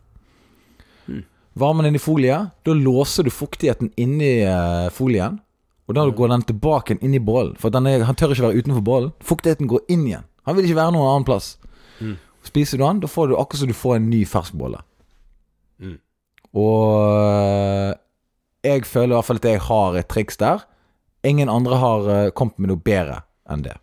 Mm. 1.06 1.24
Varmer 1.60 1.84
den 1.84 1.92
inn 1.92 2.00
i 2.00 2.02
folie, 2.02 2.40
da 2.64 2.76
låser 2.76 3.28
du 3.28 3.32
fuktigheten 3.34 3.92
inni 4.00 4.40
uh, 4.48 4.88
folien. 4.94 5.38
Og 5.90 5.96
da 5.98 6.04
går 6.06 6.30
den 6.30 6.46
tilbake 6.46 6.94
inn 7.02 7.16
i 7.18 7.20
bålen. 7.20 7.56
For 7.58 7.74
er, 7.74 8.04
han 8.06 8.16
tør 8.16 8.30
ikke 8.30 8.46
være 8.46 8.62
utenfor 8.62 8.84
bålen. 8.86 9.10
Fuktigheten 9.26 9.66
går 9.68 9.88
inn 9.90 10.04
igjen. 10.06 10.26
Han 10.46 10.56
vil 10.56 10.68
ikke 10.68 10.78
være 10.78 10.94
noen 10.94 11.08
annen 11.08 11.26
plass. 11.26 11.56
Mm. 11.98 12.14
Spiser 12.46 12.78
du 12.78 12.84
den, 12.84 13.00
da 13.02 13.10
får 13.10 13.30
du 13.30 13.34
akkurat 13.36 13.64
som 13.64 13.72
du 13.72 13.76
får 13.76 13.96
en 13.98 14.06
ny 14.12 14.20
fersk 14.28 14.54
bolle. 14.60 14.80
Mm. 15.82 15.98
Og 16.56 16.94
eh, 17.10 17.90
jeg 18.70 18.86
føler 18.86 19.12
i 19.12 19.16
hvert 19.18 19.28
fall 19.28 19.42
at 19.42 19.48
jeg 19.50 19.64
har 19.66 19.98
et 19.98 20.08
triks 20.10 20.40
der. 20.40 20.62
Ingen 21.26 21.50
andre 21.52 21.82
har 21.82 22.08
eh, 22.14 22.30
kommet 22.38 22.62
med 22.62 22.72
noe 22.72 22.80
bedre 22.86 23.20
enn 23.50 23.66
det. 23.66 23.76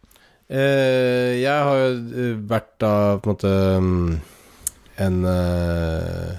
Eh, 0.48 1.38
jeg 1.42 1.52
har 1.52 1.78
jo 1.82 1.88
eh, 1.92 2.36
vært 2.48 2.70
da 2.80 2.92
på 3.20 3.28
en 3.28 3.34
måte 3.34 3.50
mm, 3.84 4.12
en 5.04 5.18
eh, 5.28 6.36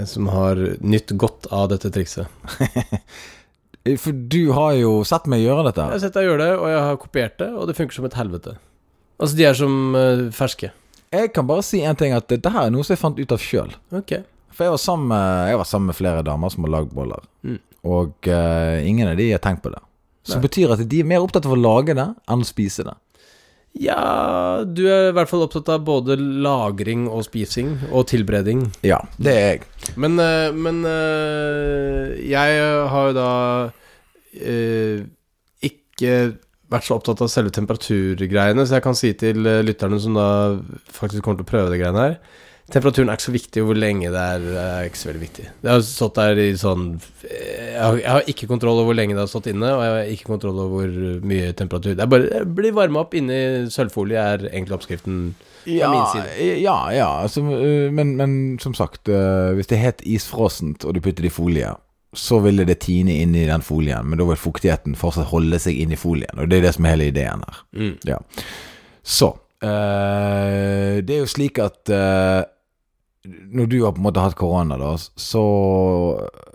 En 0.00 0.08
som 0.08 0.30
har 0.32 0.58
nytt 0.80 1.12
godt 1.20 1.46
av 1.54 1.68
dette 1.70 1.90
trikset. 1.94 2.26
For 4.02 4.16
du 4.16 4.48
har 4.56 4.72
jo 4.74 5.04
sett 5.06 5.28
meg 5.30 5.44
gjøre 5.44 5.68
dette. 5.68 5.84
Jeg 5.86 5.94
har 5.94 6.02
sett 6.02 6.16
deg 6.16 6.26
gjøre 6.26 6.40
det, 6.40 6.54
og 6.56 6.72
jeg 6.72 6.80
har 6.82 6.98
kopiert 6.98 7.36
det, 7.38 7.50
og 7.52 7.68
det 7.68 7.76
funker 7.78 7.94
som 7.94 8.08
et 8.08 8.16
helvete. 8.18 8.56
Altså, 9.20 9.36
de 9.38 9.46
er 9.46 9.54
som 9.54 9.94
ferske. 10.34 10.72
Jeg 11.14 11.30
kan 11.36 11.46
bare 11.46 11.62
si 11.62 11.84
en 11.86 12.00
ting, 12.00 12.10
at 12.16 12.26
dette 12.32 12.50
her 12.50 12.66
er 12.66 12.74
noe 12.74 12.82
som 12.82 12.96
jeg 12.96 13.02
fant 13.04 13.20
ut 13.20 13.36
av 13.36 13.44
sjøl. 13.44 13.70
Okay. 14.00 14.24
For 14.50 14.66
jeg 14.66 14.74
var, 14.74 14.82
sammen 14.82 15.14
jeg 15.52 15.60
var 15.62 15.70
sammen 15.70 15.92
med 15.92 15.98
flere 16.00 16.26
damer 16.26 16.50
som 16.50 16.66
har 16.66 16.74
lagd 16.74 16.96
boller. 16.96 17.30
Mm. 17.46 17.60
Og 17.94 18.30
uh, 18.34 18.76
ingen 18.82 19.12
av 19.12 19.20
de 19.20 19.30
har 19.30 19.44
tenkt 19.46 19.62
på 19.62 19.70
det. 19.76 19.84
Så 20.24 20.38
Nei. 20.38 20.44
betyr 20.46 20.72
at 20.72 20.84
de 20.88 21.00
er 21.02 21.08
mer 21.08 21.24
opptatt 21.24 21.46
av 21.46 21.52
å 21.52 21.60
lage 21.60 21.96
det 21.96 22.06
enn 22.32 22.44
å 22.44 22.48
spise 22.48 22.86
det. 22.86 22.94
Ja, 23.74 24.62
du 24.62 24.84
er 24.86 25.08
i 25.08 25.14
hvert 25.16 25.28
fall 25.28 25.42
opptatt 25.44 25.68
av 25.74 25.82
både 25.82 26.14
lagring 26.16 27.08
og 27.10 27.24
spising, 27.26 27.72
og 27.90 28.06
tilberedning. 28.12 28.68
Ja, 28.86 29.00
det 29.18 29.34
er 29.34 29.48
jeg. 29.48 29.64
Men, 29.98 30.14
eh, 30.22 30.54
men 30.54 30.84
eh, 30.86 32.14
jeg 32.30 32.60
har 32.92 33.10
jo 33.10 33.16
da 33.18 33.32
eh, 34.38 35.02
ikke 35.66 36.14
vært 36.70 36.86
så 36.86 37.00
opptatt 37.00 37.24
av 37.26 37.32
selve 37.32 37.50
temperaturgreiene, 37.54 38.62
så 38.62 38.78
jeg 38.78 38.86
kan 38.86 38.96
si 38.98 39.10
til 39.18 39.42
lytterne 39.42 39.98
som 40.00 40.16
da 40.16 40.28
faktisk 40.94 41.26
kommer 41.26 41.42
til 41.42 41.48
å 41.48 41.52
prøve 41.52 41.74
de 41.74 41.82
greiene 41.82 42.06
her 42.06 42.16
Temperaturen 42.72 43.10
er 43.12 43.18
ikke 43.18 43.26
så 43.26 43.34
viktig, 43.34 43.60
og 43.60 43.66
hvor 43.68 43.76
lenge 43.76 44.08
det 44.08 44.20
er, 44.20 44.44
er 44.56 44.86
ikke 44.88 44.98
så 44.98 45.08
veldig 45.10 45.20
viktig. 45.20 45.44
Det 45.60 45.68
har 45.68 45.82
stått 45.84 46.16
der 46.16 46.38
i 46.40 46.46
sånn 46.56 46.86
jeg 47.74 47.76
har, 47.76 47.98
jeg 47.98 48.10
har 48.14 48.30
ikke 48.30 48.48
kontroll 48.48 48.78
over 48.80 48.88
hvor 48.88 48.96
lenge 48.96 49.16
det 49.16 49.20
har 49.20 49.28
stått 49.28 49.50
inne, 49.52 49.68
og 49.68 49.82
jeg 49.84 49.92
har 49.92 50.12
ikke 50.14 50.30
kontroll 50.30 50.60
over 50.62 50.72
hvor 50.72 51.26
mye 51.28 51.50
temperatur 51.58 51.96
Det 51.98 52.04
er 52.06 52.12
bare 52.14 52.44
blir 52.48 52.76
varma 52.76 53.02
opp 53.02 53.16
inni 53.18 53.36
sølvfolie, 53.72 54.16
er 54.16 54.46
egentlig 54.48 54.78
oppskriften. 54.78 55.18
Ja, 55.68 55.90
min 55.92 56.06
side. 56.12 56.48
ja, 56.60 56.76
ja 56.92 57.08
altså, 57.24 57.44
øh, 57.44 57.92
men, 57.92 58.16
men 58.16 58.58
som 58.60 58.74
sagt, 58.76 59.08
øh, 59.08 59.52
hvis 59.56 59.68
det 59.68 59.78
er 59.78 59.86
helt 59.90 60.06
isfrossent, 60.16 60.84
og 60.84 60.96
du 60.96 61.02
putter 61.04 61.24
det 61.24 61.32
i 61.32 61.36
folie, 61.36 61.74
så 62.14 62.38
ville 62.44 62.64
det 62.64 62.78
tine 62.84 63.18
inn 63.20 63.34
i 63.36 63.46
den 63.48 63.62
folien, 63.64 64.06
men 64.06 64.20
da 64.20 64.26
vil 64.28 64.40
fuktigheten 64.40 64.96
fortsatt 64.96 65.32
holde 65.32 65.58
seg 65.60 65.76
inn 65.84 65.92
i 65.92 66.00
folien, 66.00 66.38
og 66.38 66.48
det 66.48 66.60
er 66.60 66.68
det 66.68 66.74
som 66.76 66.86
er 66.86 66.96
hele 66.96 67.10
ideen 67.12 67.44
her. 67.44 67.62
Mm. 67.76 67.94
Ja. 68.08 68.20
Så 69.02 69.34
øh, 69.60 71.00
Det 71.04 71.16
er 71.16 71.20
jo 71.20 71.28
slik 71.28 71.58
at 71.58 71.92
øh, 71.92 72.42
når 73.24 73.66
du 73.72 73.76
har 73.84 73.92
på 73.96 74.02
en 74.02 74.06
måte 74.08 74.20
hatt 74.20 74.34
korona, 74.36 74.76
da, 74.80 74.94
så 75.00 75.42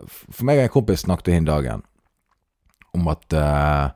For 0.08 0.46
meg 0.46 0.60
og 0.62 0.68
en 0.68 0.74
kompis 0.74 1.02
snakket 1.06 1.34
inn 1.34 1.48
dagen 1.48 1.82
om 2.98 3.08
at 3.12 3.34
uh, 3.38 3.90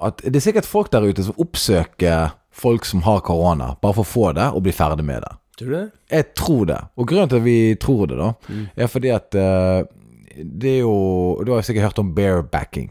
At 0.00 0.20
det 0.24 0.36
er 0.36 0.44
sikkert 0.44 0.68
folk 0.68 0.90
der 0.92 1.06
ute 1.08 1.24
som 1.24 1.38
oppsøker 1.40 2.34
folk 2.56 2.84
som 2.88 3.02
har 3.04 3.20
korona, 3.24 3.74
bare 3.80 3.96
for 3.96 4.04
å 4.04 4.08
få 4.08 4.26
det 4.36 4.46
og 4.56 4.62
bli 4.64 4.72
ferdig 4.76 5.04
med 5.04 5.24
det. 5.24 5.32
Tror 5.56 5.68
du 5.68 5.74
det? 5.76 5.86
Jeg 6.12 6.26
tror 6.36 6.66
det. 6.68 6.78
Og 6.96 7.08
grunnen 7.08 7.28
til 7.32 7.40
at 7.40 7.44
vi 7.44 7.58
tror 7.80 8.06
det, 8.10 8.16
da, 8.20 8.30
Mm. 8.48 8.66
er 8.76 8.86
fordi 8.92 9.10
at 9.12 9.36
uh, 9.40 9.84
det 10.36 10.70
er 10.74 10.80
jo 10.84 11.40
Du 11.44 11.52
har 11.52 11.62
sikkert 11.64 11.84
hørt 11.90 11.98
om 11.98 12.14
barebacking. 12.14 12.90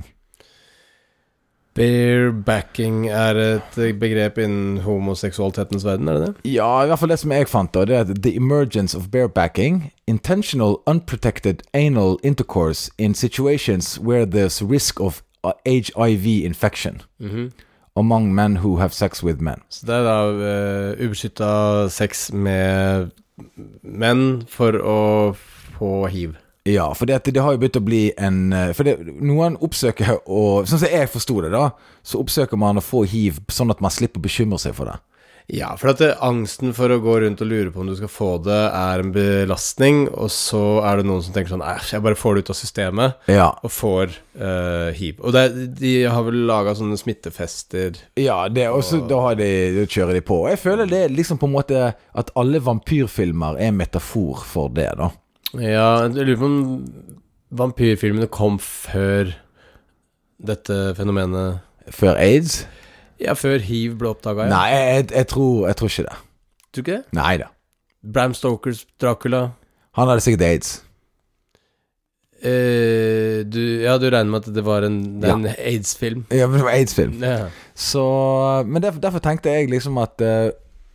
Barebacking 1.76 3.08
er 3.12 3.36
et 3.42 3.76
begrep 4.00 4.38
innen 4.40 4.78
homoseksualitetens 4.86 5.84
verden, 5.86 6.08
er 6.08 6.14
det 6.20 6.28
det? 6.28 6.54
Ja, 6.56 6.70
i 6.84 6.88
hvert 6.88 7.00
fall 7.02 7.12
det 7.12 7.20
som 7.20 7.34
jeg 7.36 7.50
fant, 7.52 7.74
da. 7.76 7.84
Det 7.86 7.98
er 7.98 8.14
the 8.16 8.32
emergence 8.36 8.96
of 8.98 9.10
barebacking, 9.12 9.92
intentional 10.08 10.78
unprotected 10.88 11.64
anal 11.74 12.18
intercourse 12.24 12.90
in 12.98 13.14
situations 13.14 14.00
where 14.00 14.26
there's 14.26 14.62
risk 14.64 15.00
of 15.02 15.22
uh, 15.44 15.52
HIV 15.66 16.26
infection 16.46 17.02
Mhm. 17.20 17.52
among 17.98 18.34
men 18.36 18.58
who 18.58 18.78
have 18.78 18.94
sex 18.94 19.24
with 19.24 19.42
men. 19.42 19.62
Så 19.70 19.86
det 19.86 19.96
er 19.96 20.04
da 20.04 20.94
uh, 20.96 21.06
ubeskytta 21.06 21.90
sex 21.90 22.32
med 22.34 23.12
menn 23.84 24.44
for 24.48 24.72
å 24.80 25.36
få 25.78 26.08
hiv. 26.08 26.36
Ja, 26.66 26.88
for 26.98 27.06
det, 27.06 27.20
det 27.30 27.42
har 27.46 27.54
jo 27.54 27.60
begynt 27.62 27.78
å 27.78 27.86
bli 27.86 28.04
en 28.18 28.54
eh, 28.56 28.72
For 28.74 28.88
det, 28.88 28.96
noen 29.22 29.54
oppsøker 29.62 30.16
å 30.26 30.64
Sånn 30.66 30.82
som 30.82 30.90
jeg 30.90 31.12
forsto 31.14 31.38
det, 31.46 31.52
da, 31.54 31.68
så 32.02 32.22
oppsøker 32.24 32.58
man 32.58 32.82
å 32.82 32.86
få 32.86 33.04
hiv 33.10 33.38
sånn 33.54 33.70
at 33.74 33.84
man 33.86 33.94
slipper 33.94 34.18
å 34.18 34.26
bekymre 34.26 34.58
seg 34.62 34.74
for 34.78 34.90
det. 34.90 34.98
Ja, 35.54 35.76
for 35.78 35.92
at 35.92 36.00
det, 36.02 36.16
angsten 36.26 36.72
for 36.74 36.90
å 36.90 36.98
gå 37.04 37.20
rundt 37.22 37.42
og 37.44 37.50
lure 37.52 37.70
på 37.70 37.84
om 37.84 37.90
du 37.92 37.94
skal 37.98 38.10
få 38.10 38.30
det, 38.42 38.58
er 38.74 39.04
en 39.04 39.12
belastning, 39.14 40.08
og 40.10 40.32
så 40.34 40.62
er 40.82 40.98
det 40.98 41.06
noen 41.06 41.22
som 41.22 41.36
tenker 41.36 41.54
sånn 41.54 41.62
Æsj, 41.66 41.92
jeg 41.94 42.06
bare 42.08 42.18
får 42.18 42.34
det 42.34 42.42
ut 42.42 42.50
av 42.50 42.58
systemet, 42.58 43.20
Ja. 43.30 43.52
og 43.62 43.74
får 43.74 44.16
uh, 44.42 44.90
hiv. 44.98 45.20
Og 45.22 45.36
det, 45.38 45.44
de 45.78 45.92
har 46.10 46.26
vel 46.26 46.40
laga 46.50 46.74
sånne 46.78 46.98
smittefester 46.98 48.00
Ja, 48.18 48.40
det, 48.50 48.66
og 48.74 48.82
så 48.88 49.04
da, 49.06 49.22
har 49.28 49.38
de, 49.38 49.86
kjører 49.86 50.18
de 50.18 50.24
på. 50.26 50.40
Og 50.48 50.50
jeg 50.50 50.64
føler 50.64 50.90
det 50.90 51.04
liksom 51.14 51.38
på 51.42 51.46
en 51.52 51.56
måte 51.60 51.84
at 51.94 52.34
alle 52.42 52.64
vampyrfilmer 52.66 53.62
er 53.62 53.70
en 53.70 53.78
metafor 53.78 54.42
for 54.50 54.74
det, 54.74 54.90
da. 54.98 55.12
Ja, 55.62 56.06
jeg 56.08 56.28
lurer 56.28 56.40
på 56.42 56.50
om 56.50 56.60
vampyrfilmene 57.56 58.28
kom 58.32 58.58
før 58.60 59.34
dette 60.46 60.80
fenomenet 60.98 61.62
Før 61.96 62.18
aids? 62.20 62.64
Ja, 63.22 63.36
før 63.38 63.62
hiv 63.64 64.00
ble 64.00 64.10
oppdaga, 64.12 64.48
ja. 64.48 64.52
Nei, 64.52 64.70
jeg, 64.74 65.06
jeg, 65.14 65.28
tror, 65.32 65.68
jeg 65.70 65.78
tror 65.80 65.92
ikke 65.92 66.08
det. 66.08 66.18
Tror 66.74 66.74
du 66.74 66.82
ikke 66.82 66.98
det? 66.98 67.16
Nei 67.16 67.36
da. 67.40 67.52
Bram 68.16 68.34
Stokers 68.36 68.82
Dracula. 69.02 69.46
Han 69.96 70.10
hadde 70.12 70.26
sikkert 70.26 70.44
aids. 70.50 70.74
Eh, 72.46 73.46
du, 73.48 73.62
ja, 73.86 73.96
du 73.98 74.10
regner 74.10 74.28
med 74.34 74.44
at 74.44 74.58
det 74.58 74.66
var 74.66 74.86
en, 74.86 75.00
en 75.24 75.48
aids-film? 75.56 76.26
Ja, 76.30 76.50
det 76.52 76.62
var 76.66 76.74
aids-film. 76.74 77.16
Ja. 77.24 77.48
Så 77.74 78.04
Men 78.68 78.84
derfor, 78.84 79.00
derfor 79.02 79.24
tenkte 79.24 79.54
jeg 79.56 79.72
liksom 79.72 79.98
at 80.02 80.22
eh, 80.22 80.52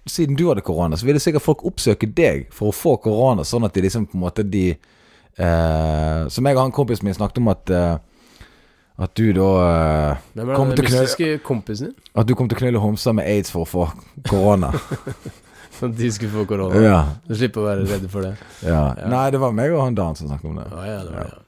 siden 0.08 0.36
du 0.36 0.46
hadde 0.48 0.62
korona, 0.64 0.96
så 0.96 1.06
ville 1.06 1.20
sikkert 1.20 1.42
folk 1.44 1.64
oppsøke 1.68 2.08
deg 2.16 2.46
for 2.54 2.70
å 2.70 2.74
få 2.76 2.96
korona, 3.04 3.44
sånn 3.44 3.64
at 3.68 3.74
de 3.76 3.82
liksom 3.84 4.06
på 4.08 4.16
en 4.16 4.22
måte 4.24 4.42
de 4.48 4.70
eh, 4.70 6.28
Som 6.28 6.46
jeg 6.48 6.56
og 6.56 6.62
han 6.64 6.72
kompisen 6.74 7.04
min 7.08 7.14
snakket 7.14 7.38
om 7.42 7.48
at 7.52 7.70
eh, 7.70 7.98
At 9.00 9.14
du 9.16 9.32
da 9.36 9.50
eh, 9.66 10.24
Hvem 10.40 10.54
Kom 10.56 10.72
til 10.76 10.88
den 10.88 11.06
knø- 11.06 11.38
kompisen 11.46 11.90
din? 11.90 11.94
At 12.14 12.26
du 12.28 12.34
kom 12.34 12.48
til 12.48 12.58
å 12.58 12.62
knulle 12.64 12.82
homser 12.82 13.12
med 13.16 13.28
aids 13.30 13.52
for 13.52 13.64
å 13.64 13.68
få 13.68 13.86
korona. 14.28 14.72
At 15.80 15.94
de 15.96 16.10
skulle 16.12 16.32
få 16.34 16.42
korona? 16.50 16.80
ja, 16.84 16.98
Du 17.28 17.32
slipper 17.38 17.62
å 17.62 17.68
være 17.70 17.86
redd 17.88 18.08
for 18.12 18.26
det? 18.26 18.34
ja. 18.66 18.82
Ja. 18.98 19.06
Nei, 19.08 19.26
det 19.32 19.40
var 19.40 19.52
meg 19.56 19.72
og 19.72 19.80
han 19.86 19.94
Dan 19.96 20.16
som 20.18 20.28
snakket 20.28 20.50
om 20.50 20.58
det. 20.60 20.66
Å 20.72 20.82
ja, 20.84 20.98
det 21.06 21.14
var 21.14 21.22
det. 21.24 21.30
ja. 21.38 21.46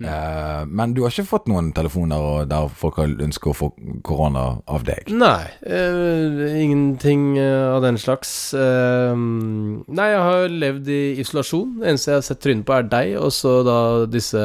Eh, 0.00 0.60
men 0.66 0.94
du 0.96 1.02
har 1.04 1.12
ikke 1.12 1.28
fått 1.28 1.48
noen 1.50 1.70
telefoner 1.76 2.46
der 2.48 2.70
folk 2.72 3.00
har 3.00 3.10
ønsker 3.20 3.52
å 3.52 3.56
få 3.56 3.68
korona 4.06 4.44
av 4.70 4.84
deg? 4.86 5.10
Nei, 5.12 5.44
uh, 5.66 6.40
ingenting 6.56 7.34
eh, 7.40 7.66
av 7.74 7.82
den 7.84 8.00
slags. 8.00 8.32
Nei, 8.56 10.08
jeg 10.14 10.22
har 10.24 10.56
levd 10.62 10.88
i 10.92 11.02
isolasjon. 11.20 11.76
Det 11.82 11.92
eneste 11.92 12.12
jeg 12.12 12.20
har 12.22 12.26
sett 12.30 12.42
trynet 12.44 12.66
på, 12.68 12.76
er 12.76 12.88
deg, 12.88 13.12
og 13.20 13.34
så 13.34 13.60
da 13.66 13.80
disse 14.08 14.40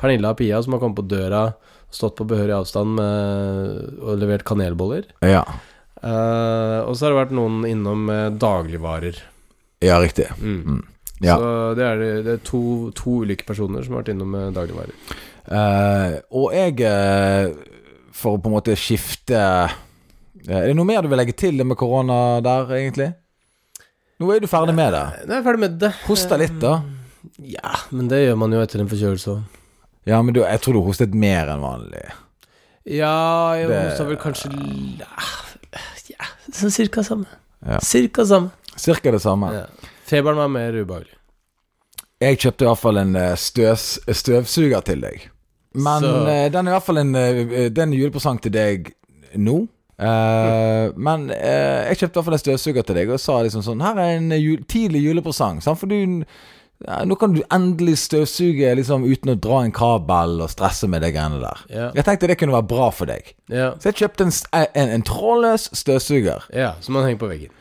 Pernilla 0.00 0.34
og 0.34 0.40
Pia 0.40 0.60
som 0.64 0.76
har 0.76 0.82
kommet 0.82 0.98
på 0.98 1.06
døra, 1.14 1.46
stått 1.94 2.18
på 2.18 2.26
behørig 2.28 2.56
avstand 2.56 2.98
med, 2.98 3.94
og 4.02 4.18
levert 4.20 4.44
kanelboller. 4.48 5.06
Ja. 5.24 5.46
Og 6.02 6.92
så 6.92 7.06
har 7.06 7.14
det 7.14 7.22
vært 7.22 7.38
noen 7.38 7.62
innom 7.68 8.10
dagligvarer. 8.36 9.22
Ja, 9.84 10.00
riktig. 10.02 10.28
Mm. 10.42 10.60
Mm. 10.66 10.84
Ja. 11.24 11.36
Så 11.40 11.50
det 11.78 11.84
er, 11.86 12.00
det 12.26 12.32
er 12.34 12.40
to, 12.44 12.60
to 12.96 13.22
ulike 13.24 13.46
personer 13.48 13.82
som 13.84 13.94
har 13.96 14.02
vært 14.02 14.12
innom 14.12 14.28
med 14.34 14.52
dagligvarer. 14.56 14.92
Uh, 15.46 16.16
og 16.36 16.50
jeg, 16.52 16.80
eh, 16.84 17.52
for 18.16 18.34
å 18.36 18.40
på 18.42 18.50
en 18.50 18.56
måte 18.56 18.74
skifte 18.74 19.38
eh, 19.38 19.76
Er 20.50 20.64
det 20.66 20.74
noe 20.74 20.88
mer 20.88 21.04
du 21.06 21.08
vil 21.12 21.20
legge 21.20 21.36
til 21.38 21.62
med 21.64 21.78
korona 21.78 22.40
der, 22.44 22.66
egentlig? 22.80 23.12
Nå 24.18 24.28
er 24.34 24.40
du 24.42 24.48
ferdig 24.50 24.74
med 24.74 24.92
det. 24.96 25.04
Nå 25.28 25.32
er 25.32 25.38
jeg 25.40 25.46
ferdig 25.46 25.62
med 25.62 25.78
det. 25.82 25.92
Hosta 26.08 26.38
litt, 26.40 26.56
da. 26.62 26.74
Ja, 27.42 27.72
men 27.94 28.08
det 28.10 28.22
gjør 28.24 28.38
man 28.42 28.54
jo 28.56 28.60
etter 28.64 28.82
en 28.82 28.88
forkjølelse 28.90 29.32
òg. 29.36 29.62
Ja, 30.06 30.20
men 30.22 30.34
du, 30.36 30.40
jeg 30.44 30.60
tror 30.62 30.76
du 30.78 30.82
hostet 30.86 31.14
mer 31.18 31.48
enn 31.52 31.62
vanlig. 31.64 32.04
Ja, 32.86 33.54
jeg 33.58 33.68
Det- 33.70 33.80
hosta 33.88 34.06
vel 34.06 34.16
kanskje 34.22 34.52
l- 34.54 35.02
Ja, 36.12 36.28
sånn 36.54 36.70
cirka 36.74 37.02
samme. 37.06 37.26
Ja. 37.66 37.78
Cirka 37.82 38.24
samme. 38.24 38.50
Cirka 38.78 39.10
det 39.12 39.20
samme. 39.24 39.50
Ja. 39.52 39.66
Feberen 40.06 40.38
var 40.38 40.48
mer 40.52 40.76
ubehagelig. 40.78 41.14
Jeg 42.22 42.38
kjøpte 42.40 42.64
i 42.64 42.68
hvert 42.70 42.80
fall 42.80 43.00
en 43.02 43.16
eh, 43.20 43.32
støs, 43.36 43.86
støvsuger 44.16 44.84
til 44.86 45.02
deg. 45.04 45.26
Men 45.76 46.00
Så- 46.06 46.12
eh, 46.32 46.46
den 46.54 46.66
er 46.66 46.72
i 46.72 46.76
hvert 46.78 46.86
fall 46.86 46.98
en, 47.02 47.14
en 47.16 47.92
er 47.92 47.96
julepresang 47.98 48.38
til 48.40 48.54
deg 48.54 48.92
nå. 49.36 49.56
Eh, 49.96 50.90
men 51.00 51.30
uh, 51.32 51.88
jeg 51.88 51.96
kjøpte 52.02 52.12
i 52.12 52.18
hvert 52.18 52.26
fall 52.28 52.36
en 52.36 52.42
støvsuger 52.42 52.84
til 52.84 52.98
deg 52.98 53.12
og 53.14 53.20
sa 53.22 53.38
liksom 53.40 53.62
sånn 53.64 53.80
Her 53.80 53.96
er 54.02 54.10
en 54.18 54.26
jul, 54.36 54.58
tidlig 54.68 55.00
julepresang. 55.06 55.62
Sant? 55.64 55.80
For 55.80 55.88
du 55.88 55.96
ja, 56.84 56.98
Nå 57.08 57.16
kan 57.16 57.32
du 57.32 57.40
endelig 57.48 57.94
støvsuge 58.02 58.74
liksom 58.76 59.06
uten 59.08 59.32
å 59.32 59.38
dra 59.40 59.62
en 59.64 59.72
kabel 59.72 60.42
og 60.44 60.50
stresse 60.52 60.84
med 60.92 61.00
de 61.00 61.08
greiene 61.14 61.38
der. 61.40 61.62
Yeah. 61.72 61.94
Jeg 61.96 62.04
tenkte 62.04 62.28
det 62.28 62.36
kunne 62.42 62.52
være 62.52 62.68
bra 62.68 62.90
for 62.92 63.08
deg. 63.08 63.30
Yeah. 63.48 63.78
Så 63.80 63.88
jeg 63.88 64.02
kjøpte 64.02 64.26
en, 64.28 64.34
en, 64.76 64.92
en 64.98 65.04
trådløs 65.08 65.70
støvsuger. 65.80 66.44
ja, 66.52 66.74
som 66.84 66.98
man 66.98 67.08
henger 67.08 67.22
på 67.24 67.30
veggen. 67.32 67.54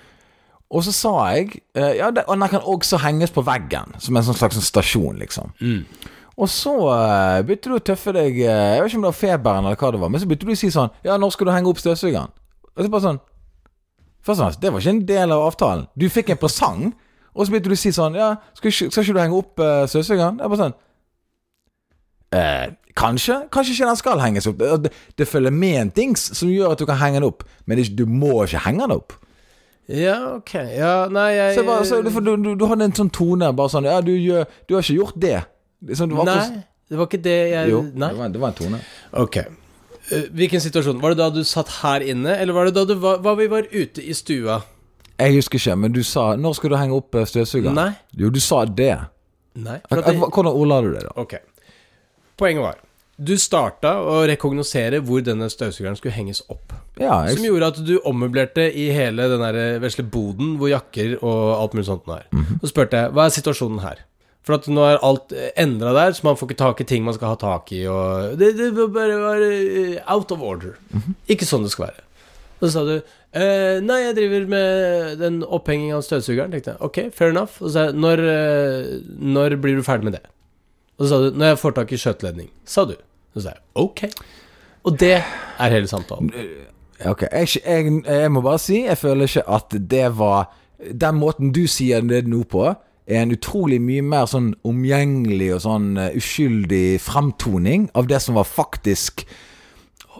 Og 0.74 0.84
så 0.84 0.92
sa 0.96 1.14
jeg 1.36 1.62
eh, 1.78 1.98
Ja, 2.00 2.10
det, 2.12 2.26
og 2.28 2.40
den 2.40 2.50
kan 2.50 2.66
også 2.66 2.98
henges 3.04 3.32
på 3.32 3.44
veggen, 3.46 3.96
som 4.02 4.18
en 4.18 4.26
sånn 4.26 4.38
slags 4.38 4.60
stasjon, 4.66 5.20
liksom. 5.22 5.54
Og 6.36 6.50
så 6.52 6.74
uh, 6.76 7.40
begynte 7.48 7.72
du 7.72 7.78
å 7.78 7.84
tøffe 7.84 8.12
deg 8.12 8.42
eh, 8.44 8.74
Jeg 8.76 8.82
vet 8.82 8.90
ikke 8.92 9.00
om 9.00 9.06
det 9.06 9.12
var 9.14 9.20
feberen 9.20 9.68
eller 9.70 9.80
hva 9.80 9.92
det 9.96 10.02
var, 10.02 10.12
men 10.12 10.20
så 10.20 10.28
begynte 10.28 10.50
du 10.50 10.52
å 10.52 10.60
si 10.60 10.72
sånn 10.74 10.92
Ja, 11.06 11.16
når 11.22 11.32
skal 11.32 11.48
du 11.48 11.54
henge 11.56 11.72
opp 11.72 11.80
støvsugeren? 11.80 12.34
Og 12.76 12.84
så 12.84 12.92
bare 12.92 13.06
sånn 13.06 13.22
Først 14.26 14.42
og 14.42 14.44
fremst, 14.44 14.62
det 14.64 14.72
var 14.74 14.82
ikke 14.82 14.90
en 14.96 15.06
del 15.06 15.32
av 15.36 15.44
avtalen. 15.46 15.84
Du 15.94 16.08
fikk 16.10 16.32
en 16.34 16.40
presang, 16.42 16.80
og 17.36 17.46
så 17.46 17.54
begynte 17.54 17.70
du 17.70 17.76
å 17.78 17.80
si 17.80 17.94
sånn 17.96 18.18
Ja, 18.18 18.32
skal 18.58 18.74
skal 18.74 19.06
ikke 19.06 19.16
du 19.16 19.22
henge 19.22 19.38
opp 19.38 19.62
uh, 19.62 19.86
støvsugeren? 19.92 20.42
Jeg 20.42 20.52
bare 20.52 20.64
sånn 20.64 20.76
eh, 22.36 22.66
Kanskje? 22.96 23.42
Kanskje 23.54 23.76
ikke 23.76 23.90
den 23.92 24.00
skal 24.00 24.24
henges 24.24 24.48
opp. 24.50 24.60
Det, 24.60 24.72
det, 24.86 24.92
det 25.20 25.28
følger 25.28 25.52
med 25.52 25.78
en 25.82 25.94
dings 25.96 26.30
som 26.38 26.50
gjør 26.52 26.74
at 26.74 26.82
du 26.82 26.88
kan 26.88 27.00
henge 27.00 27.20
den 27.20 27.28
opp, 27.28 27.44
men 27.68 27.80
det, 27.80 27.90
du 27.96 28.06
må 28.08 28.38
ikke 28.46 28.64
henge 28.66 28.86
den 28.86 28.96
opp. 28.96 29.18
Ja, 29.88 30.36
ok. 30.36 30.54
Ja, 30.74 30.94
nei, 31.14 31.28
jeg 31.36 31.56
Så, 31.60 31.64
bare, 31.66 31.86
så 31.86 32.00
du, 32.02 32.10
du, 32.42 32.56
du, 32.58 32.66
hadde 32.66 32.88
en 32.88 32.96
sånn 32.98 33.12
tone 33.14 33.52
bare 33.54 33.70
sånn 33.70 33.86
Ja, 33.86 34.00
du, 34.02 34.16
du 34.18 34.74
har 34.76 34.82
ikke 34.82 34.98
gjort 34.98 35.20
det. 35.22 35.44
Sånn, 35.94 36.10
det 36.10 36.18
var 36.18 36.26
akkurat- 36.26 36.56
Nei, 36.56 36.64
det 36.90 36.98
var 36.98 37.06
ikke 37.10 37.22
det 37.22 37.36
jeg 37.52 37.70
Jo, 37.70 37.82
det 37.94 38.10
var, 38.18 38.30
det 38.34 38.42
var 38.42 38.48
en 38.54 38.58
tone. 38.58 38.80
Ok. 39.14 39.38
Eh, 39.38 40.26
hvilken 40.38 40.62
situasjon? 40.62 41.02
Var 41.02 41.14
det 41.14 41.18
da 41.18 41.30
du 41.34 41.44
satt 41.44 41.70
her 41.82 42.02
inne, 42.02 42.34
eller 42.38 42.54
var 42.54 42.66
det 42.66 42.74
da 42.78 42.86
du 42.86 42.96
var, 42.96 43.18
var 43.26 43.36
vi 43.36 43.48
var 43.48 43.68
ute 43.72 44.02
i 44.02 44.14
stua? 44.14 44.62
Jeg 45.18 45.34
husker 45.38 45.58
ikke, 45.62 45.76
men 45.80 45.92
du 45.94 46.04
sa 46.04 46.36
'Når 46.36 46.56
skal 46.56 46.70
du 46.70 46.76
henge 46.76 46.94
opp 46.96 47.16
eh, 47.16 47.26
støvsugeren?' 47.26 47.74
Nei. 47.74 47.92
Jo, 48.14 48.30
du 48.30 48.40
sa 48.40 48.66
det. 48.66 49.00
Nei. 49.56 49.80
At 49.90 50.06
det, 50.06 50.16
Hvordan 50.20 50.52
ordla 50.54 50.82
du 50.82 50.94
det, 50.94 51.04
da? 51.04 51.12
ok. 51.16 51.34
Poenget 52.38 52.62
var 52.62 52.76
Du 53.16 53.32
starta 53.40 53.94
å 54.04 54.18
rekognosere 54.28 55.00
hvor 55.06 55.22
denne 55.24 55.48
støvsugeren 55.52 55.96
skulle 55.96 56.16
henges 56.18 56.42
opp. 56.52 56.74
Ja, 57.00 57.22
jeg, 57.28 57.38
Som 57.38 57.46
gjorde 57.48 57.70
at 57.72 57.80
du 57.88 57.94
ommøblerte 58.04 58.66
i 58.68 58.90
hele 58.96 59.30
den 59.32 59.44
der 59.44 59.80
vesle 59.84 60.04
boden 60.04 60.58
hvor 60.60 60.72
jakker 60.72 61.16
og 61.22 61.54
alt 61.56 61.78
mulig 61.78 61.88
sånt 61.88 62.10
nå 62.10 62.18
er. 62.18 62.28
Så 62.60 62.74
spurte 62.74 63.06
jeg 63.06 63.16
hva 63.16 63.28
er 63.30 63.36
situasjonen 63.38 63.80
her. 63.86 64.04
For 64.46 64.60
at 64.60 64.68
nå 64.70 64.84
er 64.86 65.00
alt 65.02 65.32
endra 65.58 65.94
der, 65.96 66.12
så 66.14 66.28
man 66.28 66.36
får 66.38 66.52
ikke 66.52 66.60
tak 66.60 66.82
i 66.84 66.88
ting 66.92 67.06
man 67.08 67.16
skal 67.16 67.34
ha 67.34 67.38
tak 67.42 67.72
i. 67.74 67.86
Og 67.90 68.36
det, 68.38 68.52
det 68.60 68.70
bare 68.76 69.16
var 69.24 69.42
eh, 69.48 69.96
out 70.12 70.36
of 70.36 70.44
order. 70.46 70.76
Ikke 71.32 71.48
sånn 71.48 71.66
det 71.66 71.72
skal 71.74 71.88
være. 71.88 72.04
Så 72.62 72.70
sa 72.76 72.84
du 72.88 72.94
eh, 72.96 73.82
Nei, 73.84 73.98
jeg 74.06 74.16
driver 74.20 74.46
med 74.52 75.18
den 75.24 75.42
opphengingen 75.44 75.98
av 75.98 76.06
støvsugeren. 76.06 76.54
Tenkte 76.54 76.76
jeg, 76.76 76.82
ok, 76.86 77.02
fair 77.16 77.34
enough. 77.34 77.58
Og 77.64 77.72
så 77.72 77.74
sa 77.78 77.88
jeg 77.90 77.98
når, 77.98 78.24
eh, 78.36 78.96
når 79.36 79.58
blir 79.64 79.80
du 79.80 79.88
ferdig 79.88 80.12
med 80.12 80.20
det? 80.20 80.26
Og 80.96 81.06
så 81.06 81.12
sa 81.12 81.20
du 81.24 81.36
når 81.36 81.54
jeg 81.54 81.62
får 81.62 81.76
tak 81.76 81.92
i 81.92 82.00
skjøteledning. 82.00 82.50
Sa 82.68 82.86
du. 82.88 82.96
Så 83.36 83.44
sa 83.44 83.56
jeg 83.56 83.64
ok. 83.76 84.06
Og 84.86 85.00
det 85.02 85.18
er 85.18 85.74
hele 85.74 85.90
samtalen. 85.90 86.32
ok, 87.06 87.26
jeg, 87.32 87.48
jeg, 87.66 88.02
jeg 88.06 88.32
må 88.32 88.44
bare 88.46 88.62
si, 88.62 88.84
jeg 88.86 88.98
føler 88.98 89.28
ikke 89.28 89.48
at 89.58 89.76
det 89.92 90.08
var 90.18 90.52
Den 90.76 91.16
måten 91.16 91.54
du 91.56 91.66
sier 91.72 92.04
det 92.04 92.26
nå 92.28 92.44
på, 92.52 92.68
er 93.08 93.22
en 93.22 93.32
utrolig 93.32 93.78
mye 93.82 94.04
mer 94.04 94.26
sånn 94.28 94.50
omgjengelig 94.68 95.54
og 95.56 95.62
sånn 95.64 95.86
eh, 96.02 96.18
uskyldig 96.20 97.00
fremtoning 97.02 97.88
av 97.96 98.10
det 98.10 98.20
som 98.22 98.36
var 98.36 98.48
faktisk 98.50 99.24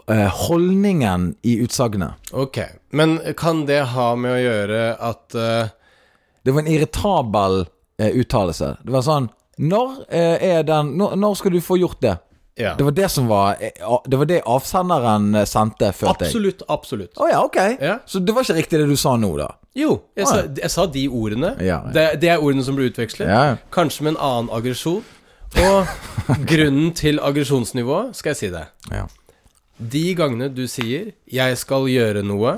eh, 0.08 0.30
holdningen 0.46 1.34
i 1.44 1.58
utsagnet. 1.60 2.16
Ok, 2.32 2.62
men 2.96 3.18
kan 3.36 3.66
det 3.68 3.82
ha 3.92 4.08
med 4.16 4.32
å 4.32 4.40
gjøre 4.40 4.82
at 4.96 5.36
uh... 5.36 5.74
Det 6.46 6.54
var 6.54 6.62
en 6.62 6.72
irritabel 6.72 7.64
uttalelse. 7.98 8.76
Det 8.86 8.92
var 8.94 9.02
sånn 9.02 9.28
Når 9.58 9.92
eh, 10.12 10.42
er 10.56 10.62
den 10.68 10.94
når, 10.98 11.14
når 11.16 11.34
skal 11.40 11.52
du 11.52 11.60
få 11.64 11.78
gjort 11.80 12.00
det? 12.02 12.16
Ja. 12.56 12.74
Det 12.76 12.84
var 12.84 12.92
det 12.96 13.08
som 13.12 13.26
var 13.28 13.56
eh, 13.60 13.70
Det 14.08 14.16
var 14.16 14.28
det 14.28 14.40
avsenderen 14.48 15.34
eh, 15.34 15.44
sendte, 15.48 15.90
følte 15.92 16.24
jeg. 16.24 16.30
Absolutt, 16.30 16.62
absolutt. 16.68 17.12
oh, 17.16 17.28
ja, 17.30 17.42
ok. 17.44 17.56
Ja. 17.80 17.98
Så 18.06 18.18
det 18.20 18.32
var 18.36 18.44
ikke 18.44 18.54
riktig 18.60 18.80
det 18.80 18.88
du 18.88 18.96
sa 18.96 19.16
nå, 19.20 19.30
da? 19.40 19.50
Jo, 19.76 19.98
jeg 20.16 20.24
Ah, 20.24 20.30
sa, 20.30 20.42
jeg 20.62 20.70
sa 20.72 20.86
de 20.88 21.02
ordene. 21.08 21.50
Det, 21.92 22.06
det 22.22 22.30
er 22.32 22.40
ordene 22.40 22.64
som 22.64 22.76
ble 22.78 22.88
utvekslet. 22.88 23.28
Kanskje 23.72 24.06
med 24.06 24.14
en 24.14 24.20
annen 24.24 24.48
aggresjon. 24.56 25.04
Og 25.60 25.86
grunnen 26.50 26.92
til 26.96 27.20
aggresjonsnivået 27.22 28.16
skal 28.16 28.32
jeg 28.32 28.40
si 28.40 28.48
det. 28.54 28.64
Ja. 28.92 29.04
De 29.76 30.04
gangene 30.16 30.48
du 30.48 30.64
sier 30.66 31.12
'jeg 31.28 31.58
skal 31.60 31.84
gjøre 31.92 32.22
noe', 32.24 32.56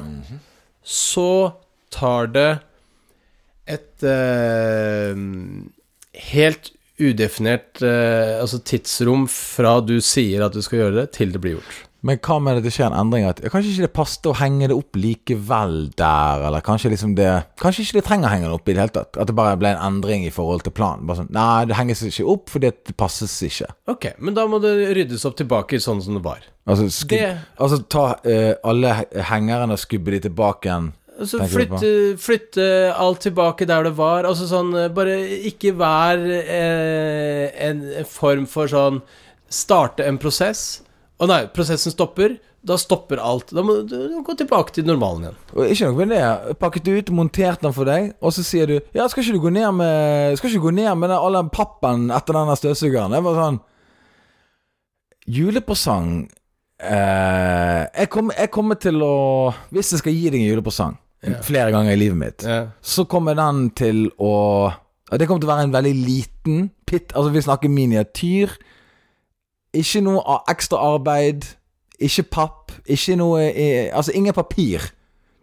så 0.86 1.52
tar 1.90 2.26
det 2.30 2.58
et 3.66 4.02
uh, 4.06 5.18
helt 6.14 6.70
udefinert 7.00 7.82
eh, 7.82 8.38
altså 8.42 8.58
tidsrom 8.66 9.26
fra 9.30 9.78
du 9.80 9.98
sier 10.04 10.44
at 10.46 10.52
du 10.56 10.62
skal 10.64 10.78
gjøre 10.84 10.96
det, 11.02 11.10
til 11.18 11.32
det 11.34 11.40
blir 11.44 11.58
gjort. 11.58 11.84
Men 12.06 12.20
hva 12.22 12.36
med 12.38 12.60
at 12.60 12.62
det 12.62 12.70
skjer 12.70 12.92
en 12.92 12.94
endring? 13.00 13.24
At 13.26 13.40
kanskje 13.50 13.72
ikke 13.72 13.86
det 13.88 13.94
passet 13.96 14.26
å 14.30 14.34
henge 14.38 14.68
det 14.70 14.76
opp 14.78 14.94
likevel 14.94 15.88
der, 15.98 16.44
eller 16.46 16.62
kanskje 16.62 16.92
liksom 16.92 17.16
det 17.18 17.26
Kanskje 17.58 17.82
ikke 17.82 17.96
det 17.98 18.04
trenger 18.06 18.28
å 18.28 18.30
henge 18.30 18.46
det 18.46 18.54
opp 18.54 18.68
i 18.70 18.76
det 18.76 18.82
hele 18.84 18.94
tatt? 18.94 19.18
At 19.18 19.26
det 19.26 19.34
bare 19.34 19.56
ble 19.58 19.72
en 19.74 19.82
endring 19.88 20.22
i 20.28 20.30
forhold 20.30 20.62
til 20.62 20.74
planen? 20.78 21.08
Bare 21.10 21.24
sånn 21.24 21.32
Nei, 21.34 21.64
det 21.66 21.74
henges 21.78 22.04
ikke 22.06 22.28
opp 22.30 22.52
fordi 22.54 22.70
det 22.70 22.94
passes 23.02 23.34
ikke. 23.48 23.66
Ok, 23.90 24.06
men 24.22 24.38
da 24.38 24.46
må 24.46 24.60
det 24.62 24.76
ryddes 24.94 25.26
opp 25.26 25.36
tilbake 25.42 25.82
sånn 25.82 25.98
som 26.04 26.14
det 26.14 26.22
var. 26.22 26.46
Altså, 26.70 26.86
skub, 26.92 27.16
Det- 27.18 27.34
altså 27.58 27.80
ta 27.90 28.06
eh, 28.22 28.54
alle 28.62 28.94
he- 29.00 29.22
hengerne 29.32 29.74
og 29.74 29.82
skubbe 29.82 30.14
de 30.14 30.20
tilbake 30.28 30.70
igjen. 30.70 30.92
Altså 31.18 31.40
flytte, 31.50 31.92
flytte 32.22 32.66
alt 32.94 33.24
tilbake 33.26 33.66
der 33.66 33.88
det 33.88 33.94
var. 33.98 34.26
Altså 34.28 34.46
sånn 34.50 34.70
eh, 34.78 34.90
Bare 34.94 35.16
ikke 35.50 35.74
vær 35.78 36.20
eh, 36.22 37.48
en, 37.68 37.82
form 38.06 38.46
for 38.50 38.70
sånn 38.70 39.02
Starte 39.50 40.04
en 40.06 40.20
prosess. 40.20 40.84
Å 41.18 41.26
nei, 41.26 41.46
prosessen 41.50 41.94
stopper. 41.94 42.36
Da 42.68 42.76
stopper 42.78 43.18
alt. 43.22 43.50
Da 43.54 43.64
må 43.64 43.80
du 43.88 43.96
du 44.12 44.18
gå 44.22 44.34
tilbake 44.38 44.74
til 44.76 44.86
normalen 44.86 45.24
igjen. 45.24 45.38
Og 45.56 45.72
ikke 45.72 45.88
noe 45.88 46.04
med 46.04 46.12
det. 46.12 46.56
Pakket 46.60 46.86
du 46.86 46.92
ut, 46.98 47.12
montert 47.16 47.64
den 47.64 47.74
for 47.74 47.88
deg, 47.88 48.12
og 48.20 48.34
så 48.36 48.44
sier 48.46 48.70
du 48.70 48.76
Ja, 48.94 49.08
skal 49.08 49.24
ikke 49.24 49.38
du 49.38 49.44
gå 49.46 49.54
ned 49.54 49.70
med 49.78 50.36
Skal 50.38 50.50
ikke 50.50 50.60
du 50.60 50.66
gå 50.68 50.74
ned 50.76 50.92
med 51.00 51.10
den, 51.10 51.18
all 51.18 51.38
den 51.38 51.50
pappen 51.54 52.10
etter 52.14 52.36
den 52.36 52.54
støvsugeren? 52.60 53.16
Det 53.16 53.24
var 53.24 53.40
sånn 53.40 53.60
Julepresang 55.28 56.12
eh, 56.80 57.82
jeg, 57.84 58.08
kommer, 58.12 58.36
jeg 58.38 58.52
kommer 58.54 58.78
til 58.80 59.02
å 59.04 59.14
Hvis 59.74 59.92
jeg 59.94 60.02
skal 60.04 60.16
gi 60.16 60.28
deg 60.30 60.40
en 60.40 60.50
julepresang 60.52 60.96
flere 61.42 61.70
ganger 61.74 61.92
i 61.92 61.96
livet 61.96 62.16
mitt, 62.16 62.42
Ja. 62.46 62.66
så 62.82 63.04
kommer 63.04 63.34
den 63.34 63.70
til 63.70 64.10
å 64.18 64.72
Det 65.10 65.26
kommer 65.26 65.40
til 65.40 65.48
å 65.48 65.54
være 65.56 65.64
en 65.64 65.72
veldig 65.72 65.94
liten 65.94 66.70
pitt 66.86 67.12
Altså, 67.16 67.30
vi 67.32 67.40
snakker 67.40 67.68
miniatyr. 67.68 68.48
Ikke 69.74 70.02
noe 70.02 70.38
ekstra 70.48 70.76
arbeid. 70.94 71.46
Ikke 71.98 72.22
papp. 72.30 72.72
Ikke 72.86 73.16
noe 73.16 73.40
Altså, 73.92 74.12
ingen 74.14 74.34
papir. 74.34 74.90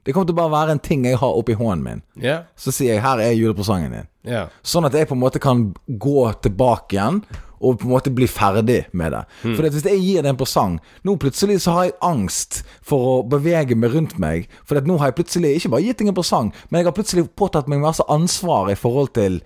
Det 0.05 0.13
kommer 0.13 0.27
til 0.27 0.35
å 0.35 0.37
bare 0.37 0.51
være 0.53 0.71
en 0.71 0.79
ting 0.79 1.03
jeg 1.05 1.17
har 1.17 1.33
oppi 1.33 1.53
hånden 1.57 1.83
min. 1.83 2.01
Yeah. 2.21 2.43
Så 2.55 2.71
sier 2.71 2.93
jeg 2.93 3.01
'her 3.01 3.17
er 3.19 3.31
julepresangen 3.33 3.91
din'. 3.91 4.07
Yeah. 4.23 4.47
Sånn 4.63 4.85
at 4.85 4.93
jeg 4.93 5.07
på 5.07 5.13
en 5.15 5.19
måte 5.19 5.39
kan 5.39 5.73
gå 5.89 6.31
tilbake 6.41 6.93
igjen 6.93 7.23
og 7.59 7.79
på 7.79 7.87
en 7.87 7.93
måte 7.93 8.13
bli 8.13 8.27
ferdig 8.29 8.85
med 8.91 9.13
det. 9.15 9.23
For 9.43 9.67
hvis 9.67 9.85
jeg 9.85 10.01
gir 10.03 10.25
det 10.25 10.31
en 10.33 10.39
presang 10.39 10.79
Nå 11.07 11.15
plutselig 11.21 11.61
så 11.63 11.75
har 11.75 11.87
jeg 11.87 11.97
angst 12.05 12.61
for 12.85 13.09
å 13.11 13.15
bevege 13.29 13.77
meg 13.77 13.93
rundt 13.95 14.17
meg. 14.21 14.49
For 14.67 14.79
nå 14.81 14.97
har 15.01 15.11
jeg 15.11 15.19
plutselig 15.19 15.55
ikke 15.59 15.73
bare 15.75 15.85
gitt 15.87 16.01
deg 16.01 16.11
en 16.11 16.17
presang, 16.17 16.51
men 16.69 16.81
jeg 16.81 16.89
har 16.89 16.97
plutselig 16.97 17.27
påtatt 17.37 17.69
meg 17.71 17.83
masse 17.83 18.03
ansvar 18.11 18.71
i 18.73 18.77
forhold 18.79 19.13
til 19.17 19.39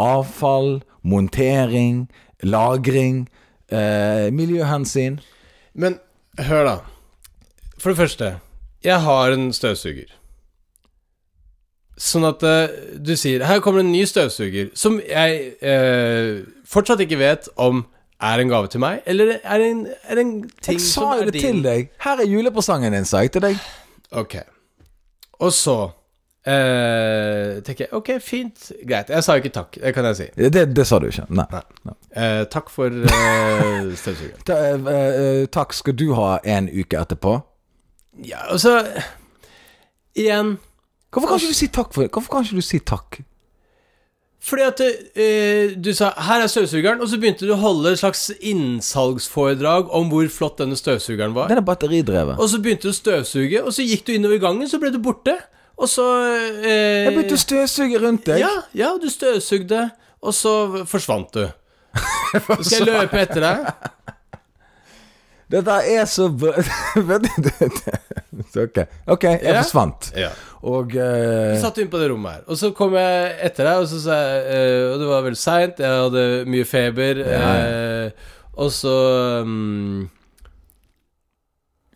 avfall, 0.00 0.82
montering, 1.02 2.08
lagring, 2.42 3.28
eh, 3.68 4.30
miljøhensyn. 4.34 5.20
Men 5.74 5.98
hør, 6.38 6.64
da. 6.64 6.76
For 7.78 7.90
det 7.92 7.98
første, 7.98 8.34
jeg 8.84 9.00
har 9.00 9.32
en 9.32 9.52
støvsuger. 9.52 10.12
Sånn 12.00 12.26
at 12.26 12.42
uh, 12.42 12.70
du 12.98 13.14
sier 13.18 13.44
Her 13.46 13.60
kommer 13.62 13.84
en 13.84 13.92
ny 13.94 14.02
støvsuger, 14.08 14.72
som 14.78 14.96
jeg 14.98 15.52
uh, 15.62 16.42
fortsatt 16.66 17.04
ikke 17.04 17.20
vet 17.20 17.46
om 17.54 17.84
er 18.24 18.40
en 18.40 18.48
gave 18.48 18.70
til 18.72 18.80
meg, 18.80 19.02
eller 19.10 19.36
er 19.42 19.60
det 19.60 19.66
en, 19.70 19.82
er 20.08 20.16
det 20.16 20.22
en 20.24 20.32
ting 20.62 20.78
Jeg 20.78 20.86
sa 20.86 21.10
jo 21.18 21.26
er 21.26 21.30
det 21.30 21.42
til 21.42 21.60
deg. 21.64 21.90
Her 22.00 22.22
er 22.22 22.30
julepresangen 22.30 22.96
din, 22.96 23.06
sa 23.06 23.20
jeg 23.24 23.34
til 23.34 23.44
deg. 23.44 23.60
Ok. 24.16 24.38
Og 25.44 25.52
så 25.52 25.76
uh, 25.84 27.62
tenker 27.66 27.84
jeg 27.84 27.92
Ok, 27.98 28.10
fint, 28.24 28.70
greit. 28.88 29.10
Jeg 29.12 29.26
sa 29.26 29.36
jo 29.36 29.44
ikke 29.44 29.54
takk, 29.54 29.78
det 29.82 29.94
kan 29.94 30.08
jeg 30.10 30.20
si. 30.22 30.28
Det, 30.56 30.66
det 30.74 30.86
sa 30.88 30.98
du 31.02 31.08
ikke. 31.10 31.26
Nei. 31.34 31.46
Eh, 32.14 32.44
takk 32.50 32.70
for 32.72 33.02
støvsugeren. 34.02 34.44
Ta, 34.46 34.60
takk 35.52 35.74
skal 35.76 35.98
du 35.98 36.08
ha 36.16 36.38
en 36.56 36.70
uke 36.70 37.02
etterpå. 37.02 37.38
Ja, 38.24 38.46
og 38.54 38.62
så 38.62 38.78
Igjen 40.14 40.54
Hvorfor 41.14 41.30
kan 41.30 41.38
ikke 41.40 41.54
du 41.54 41.58
si 41.62 41.68
takk 41.72 41.94
for 41.94 42.08
Hvorfor 42.10 42.34
kan 42.34 42.44
ikke 42.46 42.58
du 42.60 42.66
si 42.66 42.80
takk? 42.82 43.20
Fordi 44.44 44.62
at 44.68 44.80
eh, 45.16 45.70
du 45.80 45.88
sa 45.96 46.10
'her 46.20 46.42
er 46.44 46.50
støvsugeren', 46.52 47.00
og 47.00 47.08
så 47.08 47.16
begynte 47.16 47.46
du 47.48 47.52
å 47.54 47.56
holde 47.62 47.92
et 47.94 47.98
slags 48.02 48.26
innsalgsforedrag 48.44 49.88
om 49.96 50.10
hvor 50.12 50.28
flott 50.28 50.58
denne 50.60 50.76
støvsugeren 50.76 51.32
var. 51.34 51.48
Den 51.48 51.62
er 51.62 51.64
batteridrevet. 51.64 52.36
Og 52.38 52.50
så 52.52 52.60
begynte 52.60 52.84
du 52.84 52.92
å 52.92 52.98
støvsuge, 52.98 53.62
og 53.64 53.72
så 53.72 53.86
gikk 53.86 54.04
du 54.04 54.12
innover 54.12 54.42
gangen, 54.42 54.68
så 54.68 54.76
ble 54.82 54.90
du 54.92 54.98
borte. 55.00 55.38
Og 55.80 55.88
så 55.88 56.04
eh, 56.60 57.08
Jeg 57.08 57.14
begynte 57.16 57.38
å 57.38 57.40
støvsuge 57.40 58.02
rundt 58.04 58.26
deg. 58.28 58.44
Ja, 58.44 58.52
ja, 58.74 58.92
du 59.00 59.08
støvsugde, 59.08 59.90
og 60.22 60.34
så 60.36 60.84
forsvant 60.86 61.32
du. 61.32 61.46
Skal 62.60 62.84
jeg 62.84 62.86
løpe 62.90 63.20
etter 63.24 63.40
deg? 63.40 63.72
Dette 65.54 65.74
er 65.92 66.04
så 66.08 66.28
bra 66.28 66.52
det- 66.96 67.32
det- 67.44 68.88
Ok, 69.06 69.24
jeg 69.24 69.54
forsvant. 69.62 70.12
Ja. 70.16 70.30
Og 70.64 70.94
eh, 70.96 71.54
Så 71.58 71.66
satt 71.66 71.78
vi 71.78 71.84
inn 71.84 71.92
på 71.92 72.00
det 72.00 72.08
rommet 72.08 72.38
her. 72.38 72.44
Og 72.48 72.56
så 72.56 72.70
kom 72.76 72.94
jeg 72.96 73.32
etter 73.44 73.68
deg, 73.68 73.82
og 73.82 73.88
så 73.90 74.00
sa 74.00 74.16
jeg 74.16 74.44
eh, 74.54 74.84
Og 74.92 75.00
det 75.02 75.08
var 75.10 75.24
veldig 75.26 75.40
seint, 75.40 75.82
jeg 75.84 76.04
hadde 76.06 76.26
mye 76.48 76.68
feber, 76.68 77.20
eh, 77.20 78.30
og 78.54 78.70
så 78.72 78.94
um, 79.44 80.04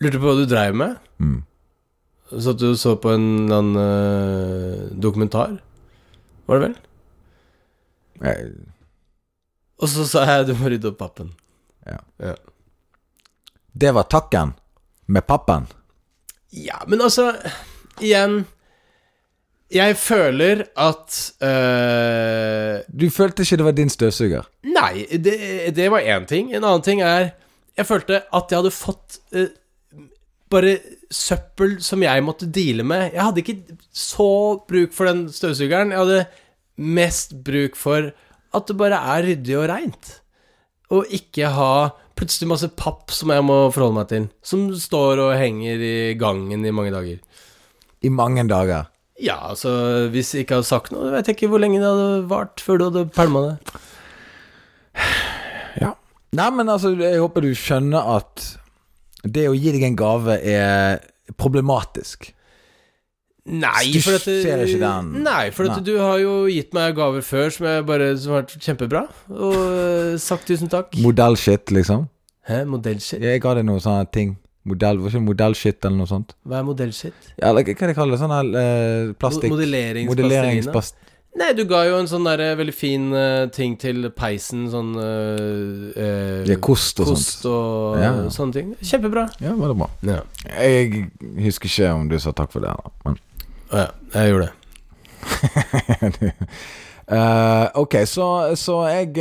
Lurte 0.03 0.19
på 0.21 0.27
hva 0.27 0.35
du 0.39 0.45
dreiv 0.47 0.77
med. 0.79 0.99
Mm. 1.23 1.39
Så 2.29 2.53
at 2.53 2.61
du 2.61 2.69
så 2.79 2.93
på 3.01 3.15
en 3.15 3.25
eller 3.47 3.63
annen 3.63 5.01
dokumentar, 5.01 5.57
var 6.47 6.61
det 6.61 6.69
vel? 6.69 6.77
jeg, 8.23 8.53
Og 9.79 9.91
så 9.91 10.07
sa 10.11 10.27
jeg 10.29 10.51
du 10.51 10.55
må 10.59 10.71
rydde 10.71 10.93
opp 10.93 11.01
pappen. 11.01 11.33
Ja. 11.87 11.99
Ja. 12.23 12.37
Det 13.73 13.95
var 13.95 14.07
takken 14.11 14.55
med 15.07 15.27
pappen. 15.27 15.67
Ja, 16.51 16.83
men 16.87 17.03
altså 17.05 17.33
Igjen 18.01 18.45
Jeg 19.69 19.97
føler 20.01 20.63
at 20.81 21.17
eh, 21.45 22.79
Du 22.89 23.11
følte 23.13 23.45
ikke 23.45 23.59
det 23.61 23.67
var 23.67 23.77
din 23.77 23.93
støvsuger? 23.93 24.47
Nei, 24.65 25.05
det, 25.13 25.35
det 25.77 25.91
var 25.93 26.01
én 26.01 26.25
ting. 26.29 26.55
En 26.57 26.65
annen 26.65 26.85
ting 26.85 27.03
er 27.05 27.35
Jeg 27.77 27.87
følte 27.89 28.23
at 28.25 28.49
jeg 28.49 28.63
hadde 28.63 28.73
fått 28.73 29.19
eh, 29.37 29.51
bare 30.49 30.79
søppel 31.13 31.77
som 31.85 32.01
jeg 32.03 32.25
måtte 32.25 32.49
deale 32.49 32.85
med. 32.87 33.13
Jeg 33.13 33.21
hadde 33.21 33.43
ikke 33.45 33.77
så 33.93 34.31
bruk 34.69 34.97
for 34.97 35.11
den 35.11 35.27
støvsugeren. 35.33 35.93
Jeg 35.93 36.01
hadde 36.01 36.25
mest 36.79 37.37
bruk 37.45 37.77
for 37.77 38.11
at 38.57 38.69
det 38.71 38.77
bare 38.81 38.97
er 39.17 39.27
ryddig 39.29 39.57
og 39.61 39.69
reint. 39.69 40.13
Og 40.97 41.13
ikke 41.13 41.51
ha 41.53 41.73
plutselig 42.17 42.49
masse 42.51 42.71
papp 42.81 43.13
som 43.15 43.31
jeg 43.35 43.45
må 43.45 43.59
forholde 43.75 43.99
meg 44.01 44.09
til. 44.11 44.29
Som 44.41 44.71
står 44.73 45.21
og 45.27 45.35
henger 45.37 45.85
i 45.85 45.97
gangen 46.19 46.65
i 46.65 46.73
mange 46.73 46.95
dager. 46.95 47.21
I 48.01 48.11
mange 48.15 48.49
dager. 48.49 48.89
Ja, 49.19 49.37
altså 49.51 49.71
hvis 50.13 50.31
jeg 50.35 50.45
ikke 50.47 50.61
hadde 50.61 50.69
sagt 50.69 50.93
noe, 50.95 51.11
vet 51.11 51.27
jeg 51.27 51.37
ikke 51.39 51.51
hvor 51.51 51.63
lenge 51.63 51.81
det 51.83 51.89
hadde 51.89 52.25
vart 52.31 52.63
før 52.63 52.79
du 52.79 52.85
hadde 52.91 53.07
pælma 53.17 53.45
det. 53.49 53.57
Ja. 55.79 55.93
Nei, 56.35 56.49
men 56.51 56.69
altså, 56.73 56.91
jeg 56.99 57.21
håper 57.23 57.45
du 57.45 57.53
skjønner 57.55 58.09
at 58.17 58.43
det 59.23 59.45
å 59.47 59.55
gi 59.55 59.71
deg 59.75 59.85
en 59.87 59.99
gave 59.99 60.35
er 60.43 60.99
problematisk. 61.39 62.33
Nei, 63.49 63.93
Du 63.95 64.01
for 64.05 64.19
at 64.19 64.27
ser 64.27 64.61
ikke 64.65 64.81
den. 64.83 65.13
Nei, 65.25 65.49
for 65.57 65.71
Nei. 65.71 65.79
du 65.87 65.95
har 66.03 66.19
jo 66.21 66.33
gitt 66.53 66.75
meg 66.77 66.97
gaver 66.99 67.25
før 67.25 67.49
som, 67.55 67.69
bare, 67.89 68.11
som 68.21 68.35
har 68.35 68.43
vært 68.43 68.67
kjempebra, 68.67 69.05
og 69.33 69.55
øh, 69.57 70.19
sagt 70.21 70.51
tusen 70.51 70.69
takk. 70.73 70.99
Modellshit, 71.01 71.73
liksom. 71.73 72.09
Hæ, 72.49 72.65
modellshit? 72.69 73.23
Jeg 73.25 73.41
ga 73.45 73.55
deg 73.57 73.65
noen 73.69 73.81
sånne 73.85 74.05
ting. 74.13 74.35
Modell, 74.69 75.01
var 75.03 75.13
ikke 75.13 75.25
modellshit 75.27 75.85
eller 75.85 75.99
noe 76.03 76.11
sånt? 76.11 76.35
Hva 76.49 76.61
er 76.61 76.67
modellshit? 76.69 77.29
Ja, 77.37 77.51
eller 77.51 77.65
hva 77.67 77.89
de 77.91 77.95
kaller 77.97 78.17
det? 78.17 78.21
Sånn 78.23 78.35
her 78.37 78.51
eh, 78.63 79.13
plastikk? 79.19 79.55
Modelleringsplast... 79.55 80.99
Nei, 81.39 81.53
du 81.55 81.63
ga 81.69 81.83
jo 81.87 81.99
en 82.01 82.09
sånn 82.11 82.25
der 82.27 82.41
veldig 82.59 82.73
fin 82.75 83.05
uh, 83.13 83.47
ting 83.55 83.77
til 83.79 84.09
peisen, 84.17 84.65
sånn 84.73 84.95
uh, 84.99 86.43
Ja, 86.49 86.57
kost 86.65 86.99
og 87.05 87.13
kost 87.13 87.45
sånt. 87.45 87.51
og 87.53 87.99
Ja. 88.01 88.11
sånne 88.35 88.57
ting. 88.57 88.73
Kjempebra. 88.83 89.29
Ja, 89.45 89.53
veldig 89.55 89.77
bra. 89.79 89.89
Ja. 90.09 90.23
Jeg 90.57 91.05
husker 91.45 91.71
ikke 91.71 91.93
om 91.95 92.09
du 92.11 92.17
sa 92.19 92.33
takk 92.35 92.51
for 92.55 92.65
det, 92.65 92.73
da. 92.75 92.95
Men 93.05 93.21
Å 93.69 93.85
ja, 93.85 93.89
jeg 94.17 94.33
gjorde 94.33 94.49
det. 94.49 94.55
uh, 97.13 97.67
ok, 97.85 98.01
så, 98.09 98.27
så 98.59 98.81
jeg 98.89 99.13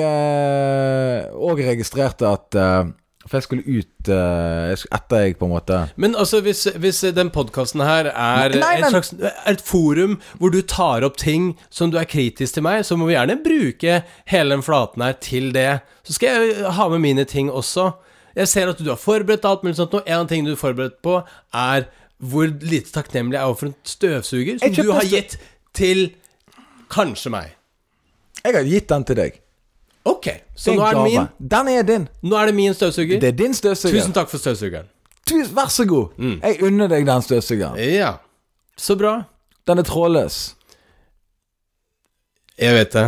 òg 1.38 1.62
registrerte 1.68 2.32
at 2.32 2.58
eh, 2.58 2.90
For 3.28 3.38
jeg 3.38 3.46
skulle 3.48 3.66
ut 3.68 4.10
uh, 4.12 4.72
Etter 4.96 5.26
jeg 5.26 5.38
på 5.40 5.48
en 5.48 5.54
måte 5.54 5.82
Men 6.00 6.16
altså, 6.16 6.40
hvis, 6.46 6.64
hvis 6.80 7.02
den 7.16 7.32
podkasten 7.34 7.84
her 7.84 8.10
er 8.14 8.56
Nei, 8.56 8.74
et 8.80 8.90
slags 8.94 9.14
er 9.20 9.36
et 9.52 9.64
forum 9.64 10.18
hvor 10.40 10.54
du 10.54 10.62
tar 10.64 11.04
opp 11.08 11.18
ting 11.20 11.52
som 11.74 11.92
du 11.92 12.00
er 12.00 12.08
kritisk 12.08 12.58
til 12.58 12.66
meg, 12.66 12.86
så 12.88 12.98
må 13.00 13.10
vi 13.10 13.16
gjerne 13.16 13.38
bruke 13.44 14.02
hele 14.32 14.56
den 14.56 14.64
flaten 14.66 15.04
her 15.04 15.16
til 15.24 15.50
det. 15.56 15.80
Så 16.08 16.16
skal 16.18 16.48
jeg 16.48 16.74
ha 16.78 16.88
med 16.92 17.04
mine 17.04 17.26
ting 17.28 17.52
også. 17.52 17.90
Jeg 18.38 18.52
ser 18.52 18.72
at 18.72 18.80
du 18.82 18.90
har 18.92 19.00
forberedt 19.02 19.46
alt 19.50 19.66
mulig 19.66 19.78
sånt 19.80 19.96
nå. 19.96 20.04
En 20.06 20.24
av 20.24 20.30
tingene 20.30 20.54
du 20.54 20.58
er 20.58 20.62
forberedt 20.62 21.00
på, 21.06 21.20
er 21.54 21.88
hvor 22.18 22.50
lite 22.50 22.94
takknemlig 22.94 23.38
jeg 23.38 23.42
er 23.42 23.50
overfor 23.50 23.72
en 23.72 23.78
støvsuger 23.86 24.62
som 24.62 24.78
du 24.78 24.94
har 24.94 25.10
gitt 25.10 25.38
til 25.78 26.08
kanskje 26.94 27.34
meg. 27.34 27.58
Jeg 28.44 28.56
har 28.56 28.70
gitt 28.70 28.90
den 28.90 29.06
til 29.08 29.20
deg. 29.20 29.42
Ok, 30.08 30.28
så 30.56 30.76
nå 30.76 30.84
er 30.88 30.96
det 30.96 31.02
den 31.02 31.10
min. 31.12 31.50
Den 31.56 31.72
er 31.72 31.88
din. 31.88 32.06
Nå 32.24 32.38
er 32.40 32.52
det 32.52 32.56
min 32.56 32.76
støvsuger. 32.76 33.20
Det 33.20 33.34
er 33.34 33.40
din 33.40 33.56
støvsuger. 33.58 33.98
Tusen 34.00 34.16
takk 34.16 34.30
for 34.32 34.42
støvsugeren. 34.42 34.88
Tusen, 35.28 35.56
vær 35.56 35.72
så 35.74 35.86
god. 35.86 36.14
Mm. 36.18 36.38
Jeg 36.44 36.62
unner 36.70 36.92
deg 36.92 37.08
den 37.08 37.26
støvsugeren. 37.26 37.80
Ja, 37.82 38.14
så 38.78 38.96
bra. 38.96 39.18
Den 39.68 39.82
er 39.82 39.88
trådløs. 39.88 40.38
Jeg 42.58 42.74
vet 42.74 42.94
det. 42.94 43.08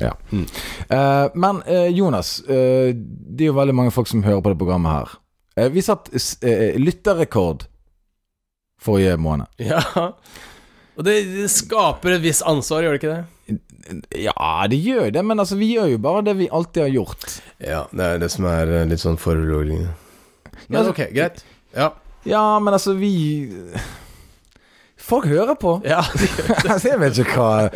Ja. 0.00 0.12
Eh, 0.32 1.26
men 1.34 1.62
eh, 1.66 1.88
Jonas, 1.92 2.40
eh, 2.48 2.94
det 2.94 3.44
er 3.44 3.50
jo 3.50 3.56
veldig 3.58 3.74
mange 3.76 3.92
folk 3.92 4.08
som 4.08 4.22
hører 4.24 4.40
på 4.44 4.52
det 4.52 4.60
programmet 4.60 4.92
her. 4.92 5.16
Eh, 5.56 5.70
vi 5.72 5.82
satt 5.84 6.08
uh, 6.12 6.76
lytterrekord 6.80 7.66
forrige 8.80 9.16
måned. 9.16 9.46
Ja. 9.58 9.82
Og 10.96 11.04
det, 11.04 11.16
det 11.28 11.48
skaper 11.52 12.16
et 12.16 12.24
visst 12.24 12.44
ansvar, 12.48 12.84
gjør 12.86 12.96
det 12.96 13.00
ikke 13.02 13.14
det? 13.16 13.24
Ja, 14.18 14.66
det 14.70 14.78
gjør 14.82 15.12
det, 15.14 15.22
men 15.22 15.38
altså, 15.38 15.58
vi 15.60 15.68
gjør 15.76 15.92
jo 15.92 15.98
bare 16.02 16.24
det 16.26 16.34
vi 16.40 16.48
alltid 16.50 16.82
har 16.86 16.94
gjort. 16.94 17.26
Ja, 17.62 17.82
det 17.92 18.08
er 18.14 18.22
det 18.24 18.30
som 18.32 18.48
er 18.50 18.72
eh, 18.80 18.86
litt 18.90 19.02
sånn 19.04 19.20
foruroligende. 19.20 19.92
Men 20.66 20.80
altså- 20.80 20.94
ok, 20.96 21.04
greit. 21.14 21.44
Ja. 21.76 21.92
Ja, 22.26 22.58
men 22.58 22.74
altså, 22.74 22.96
vi 22.98 23.12
Folk 25.06 25.26
hører 25.30 25.54
på. 25.54 25.76
ja. 25.86 26.00
Altså, 26.70 26.88
jeg 26.88 26.98
vet 26.98 27.18
ikke 27.22 27.36
hva 27.38 27.68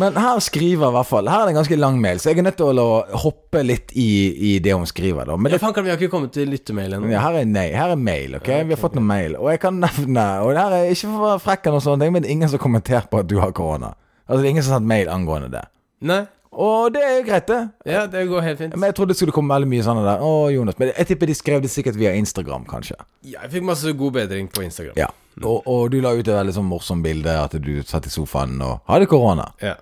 Men 0.00 0.16
her 0.16 0.38
skriver 0.40 0.88
i 0.88 0.94
hvert 0.94 1.08
fall 1.08 1.28
Her 1.28 1.42
er 1.42 1.48
det 1.50 1.52
en 1.52 1.58
ganske 1.58 1.76
lang 1.76 1.98
mail, 2.00 2.20
så 2.22 2.30
jeg 2.30 2.40
er 2.40 2.46
nødt 2.46 2.56
til 2.56 2.80
å 2.80 2.86
hoppe 3.26 3.60
litt 3.66 3.92
i, 3.92 4.06
i 4.32 4.52
det 4.64 4.72
hun 4.72 4.88
skriver. 4.88 5.28
da 5.28 5.36
Men 5.36 5.52
det, 5.52 5.60
faen, 5.60 5.74
kan 5.76 5.84
vi 5.84 5.92
har 5.92 6.00
ikke 6.00 6.12
kommet 6.14 6.32
til 6.36 6.48
lyttemailen 6.52 7.02
ennå. 7.02 7.12
ja, 7.12 7.20
her 7.26 7.40
er 7.42 7.50
nei, 7.50 7.66
her 7.76 7.92
er 7.92 8.00
mail, 8.00 8.38
ok? 8.40 8.48
Vi 8.70 8.76
har 8.76 8.80
fått 8.80 8.96
noen 8.96 9.08
mail. 9.10 9.36
Og 9.40 9.50
jeg 9.52 9.60
kan 9.66 9.76
nevne 9.82 10.24
Og 10.46 10.54
det 10.56 10.64
her 10.64 10.78
er 10.78 10.94
ikke 10.94 11.10
for 11.10 11.18
å 11.20 11.26
være 11.34 11.44
frekk, 11.44 11.68
eller 11.72 12.06
men 12.06 12.22
det 12.24 12.30
er 12.30 12.36
ingen 12.38 12.48
som 12.48 12.58
har 12.58 12.64
kommentert 12.64 13.10
på 13.12 13.20
at 13.20 13.28
du 13.28 13.36
har 13.42 13.52
korona. 13.56 13.92
Altså, 14.26 14.40
det 14.40 14.48
er 14.48 14.54
ingen 14.56 14.64
som 14.66 14.76
har 14.76 14.80
sendt 14.80 14.90
mail 14.94 15.12
angående 15.12 15.52
det. 15.52 15.66
Nei? 16.08 16.22
Og 16.56 16.88
det 16.94 17.02
er 17.04 17.18
jo 17.18 17.24
greit, 17.26 17.46
det. 17.50 17.60
Ja, 17.84 18.06
det 18.08 18.22
går 18.30 18.40
helt 18.40 18.58
fint. 18.62 18.74
Men 18.80 18.88
jeg 18.88 18.96
trodde 18.96 19.12
det 19.12 19.18
skulle 19.20 19.34
komme 19.36 19.52
veldig 19.52 19.68
mye 19.68 19.84
sånne 19.84 20.06
der. 20.06 20.22
Å, 20.24 20.48
Jonas. 20.54 20.78
Men 20.80 20.94
jeg 20.94 21.10
tipper 21.10 21.28
de 21.28 21.36
skrev 21.36 21.60
det 21.60 21.68
sikkert 21.72 21.98
via 22.00 22.14
Instagram, 22.16 22.64
kanskje. 22.70 22.96
Ja, 23.28 23.42
jeg 23.44 23.58
fikk 23.58 23.66
masse 23.68 23.92
god 23.92 24.16
bedring 24.16 24.48
på 24.48 24.64
Instagram. 24.64 24.96
Ja. 24.96 25.10
Og, 25.44 25.66
og 25.68 25.90
du 25.92 26.00
la 26.00 26.14
ut 26.16 26.24
et 26.24 26.32
veldig 26.32 26.54
sånn 26.56 26.68
morsomt 26.68 27.04
bilde 27.04 27.32
at 27.36 27.56
du 27.60 27.74
satt 27.84 28.08
i 28.08 28.12
sofaen 28.12 28.56
og 28.64 28.78
hadde 28.88 29.08
korona. 29.10 29.50
Ja. 29.60 29.76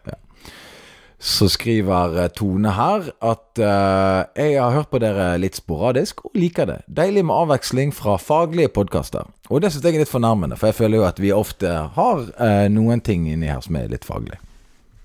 Så 1.25 1.47
skriver 1.49 2.19
eh, 2.21 2.31
Tone 2.37 2.75
her 2.75 3.07
at 3.25 3.61
uh, 3.63 4.27
jeg 4.37 4.59
har 4.59 4.75
hørt 4.75 4.91
på 4.93 5.01
dere 5.01 5.31
litt 5.41 5.57
sporadisk 5.57 6.25
og 6.27 6.35
liker 6.37 6.69
det. 6.69 6.81
Deilig 6.91 7.23
med 7.25 7.37
avveksling 7.39 7.95
fra 7.97 8.19
faglige 8.21 8.73
podkaster. 8.75 9.31
Og 9.49 9.63
det 9.63 9.71
syns 9.73 9.87
jeg 9.87 9.97
er 9.97 10.05
litt 10.05 10.11
fornærmende, 10.11 10.59
for 10.59 10.69
jeg 10.69 10.79
føler 10.83 11.01
jo 11.01 11.07
at 11.07 11.23
vi 11.23 11.33
ofte 11.33 11.71
har 11.95 12.27
uh, 12.35 12.67
noen 12.73 13.01
ting 13.07 13.29
inni 13.31 13.49
her 13.49 13.63
som 13.65 13.79
er 13.79 13.89
litt 13.95 14.05
faglig. 14.05 14.41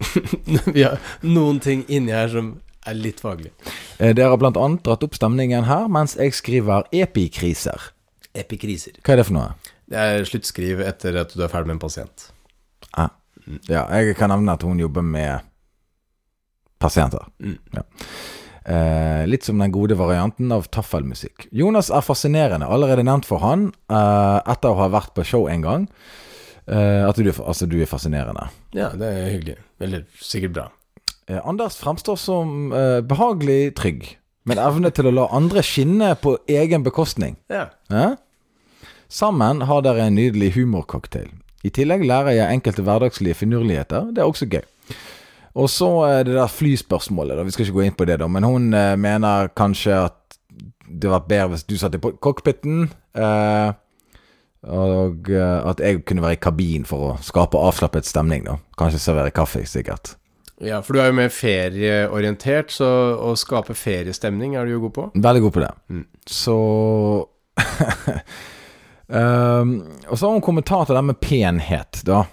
vi 0.74 0.82
har 0.82 0.98
noen 1.22 1.62
ting 1.64 1.86
inni 1.88 2.16
her 2.16 2.34
som 2.34 2.56
er 2.90 2.98
litt 2.98 3.22
faglig. 3.22 3.54
Uh, 4.02 4.10
dere 4.10 4.34
har 4.34 4.42
blant 4.42 4.60
annet 4.60 4.82
dratt 4.84 5.06
opp 5.06 5.16
stemningen 5.16 5.70
her 5.70 5.88
mens 5.94 6.18
jeg 6.18 6.34
skriver 6.36 6.90
epikriser. 6.90 7.94
Epikriser. 8.34 8.98
Hva 9.06 9.14
er 9.14 9.22
det 9.22 9.30
for 9.30 9.38
noe? 9.38 9.78
Det 9.90 9.98
er 9.98 10.26
sluttskriv 10.28 10.82
etter 10.86 11.16
at 11.24 11.32
du 11.34 11.42
er 11.42 11.50
ferdig 11.52 11.72
med 11.72 11.78
en 11.80 11.84
pasient. 11.84 12.28
Ah. 12.94 13.10
Ja, 13.70 13.88
jeg 13.98 14.16
kan 14.20 14.30
nevne 14.30 14.54
at 14.54 14.62
hun 14.68 14.78
jobber 14.82 15.02
med 15.06 15.42
pasienter. 16.80 17.26
Mm. 17.42 17.58
Ja. 17.74 17.84
Eh, 18.70 19.24
litt 19.28 19.44
som 19.48 19.58
den 19.60 19.72
gode 19.74 19.96
varianten 19.98 20.52
av 20.54 20.68
taffelmusikk. 20.70 21.48
Jonas 21.56 21.90
er 21.90 22.06
fascinerende, 22.06 22.68
allerede 22.70 23.06
nevnt 23.08 23.26
for 23.26 23.42
han 23.42 23.70
eh, 23.90 24.38
etter 24.52 24.70
å 24.70 24.78
ha 24.84 24.90
vært 24.94 25.16
på 25.18 25.26
show 25.26 25.48
en 25.50 25.66
gang. 25.66 25.88
eh, 26.70 27.02
at 27.10 27.18
du, 27.18 27.32
altså, 27.42 27.66
du 27.66 27.80
er 27.82 27.90
fascinerende. 27.90 28.46
Ja, 28.78 28.92
det 28.94 29.10
er 29.10 29.32
hyggelig. 29.34 29.58
Eller 29.82 30.06
sikkert 30.22 30.54
bra. 30.60 30.68
Eh, 31.28 31.42
Anders 31.42 31.80
fremstår 31.82 32.20
som 32.22 32.72
eh, 32.76 33.00
behagelig 33.02 33.74
trygg, 33.80 34.06
med 34.46 34.62
evne 34.62 34.90
til 34.94 35.10
å 35.10 35.14
la 35.14 35.28
andre 35.36 35.62
skinne 35.66 36.14
på 36.22 36.38
egen 36.50 36.86
bekostning. 36.86 37.36
Ja. 37.50 37.68
Sammen 39.10 39.64
har 39.66 39.82
dere 39.82 40.06
en 40.06 40.16
nydelig 40.20 40.52
humorcocktail. 40.54 41.32
I 41.66 41.72
tillegg 41.76 42.06
lærer 42.08 42.38
jeg 42.38 42.56
enkelte 42.56 42.84
hverdagslige 42.86 43.36
finurligheter. 43.36 44.12
Det 44.14 44.22
er 44.22 44.30
også 44.30 44.48
gøy. 44.48 44.62
Og 45.60 45.68
så 45.74 45.90
er 46.06 46.24
det 46.28 46.36
der 46.38 46.48
flyspørsmålet. 46.48 47.38
Da. 47.38 47.44
Vi 47.44 47.52
skal 47.56 47.66
ikke 47.66 47.78
gå 47.80 47.86
inn 47.88 47.98
på 47.98 48.06
det, 48.08 48.20
da. 48.22 48.28
Men 48.32 48.46
hun 48.46 48.70
eh, 48.78 48.94
mener 49.02 49.50
kanskje 49.58 49.98
at 50.06 50.38
det 50.86 51.10
hadde 51.10 51.16
vært 51.16 51.30
bedre 51.30 51.50
hvis 51.54 51.66
du 51.68 51.76
satt 51.82 51.98
i 51.98 52.02
cockpiten. 52.02 52.86
Eh, 53.18 53.72
og 54.70 55.30
eh, 55.34 55.58
at 55.72 55.82
jeg 55.84 56.04
kunne 56.06 56.24
være 56.24 56.38
i 56.38 56.42
kabin 56.44 56.86
for 56.88 57.10
å 57.10 57.18
skape 57.26 57.60
avslappet 57.60 58.08
stemning. 58.08 58.46
da 58.46 58.60
Kanskje 58.80 59.02
servere 59.04 59.34
kaffe, 59.36 59.66
sikkert. 59.68 60.14
ja, 60.62 60.82
for 60.86 60.94
du 60.94 61.02
er 61.02 61.10
jo 61.10 61.18
mer 61.18 61.34
ferieorientert, 61.34 62.72
så 62.72 62.88
å 63.18 63.34
skape 63.40 63.74
feriestemning 63.74 64.56
er 64.56 64.66
du 64.68 64.78
jo 64.78 64.86
god 64.86 64.96
på. 64.96 65.10
Veldig 65.16 65.44
god 65.48 65.58
på 65.58 65.66
det. 65.66 65.74
Mm. 65.90 66.06
Så 66.28 66.58
Og 69.10 70.14
så 70.14 70.26
har 70.28 70.36
hun 70.36 70.44
kommentar 70.46 70.86
til 70.86 70.98
det 70.98 71.02
med 71.08 71.18
penhet, 71.24 72.04
da. 72.06 72.26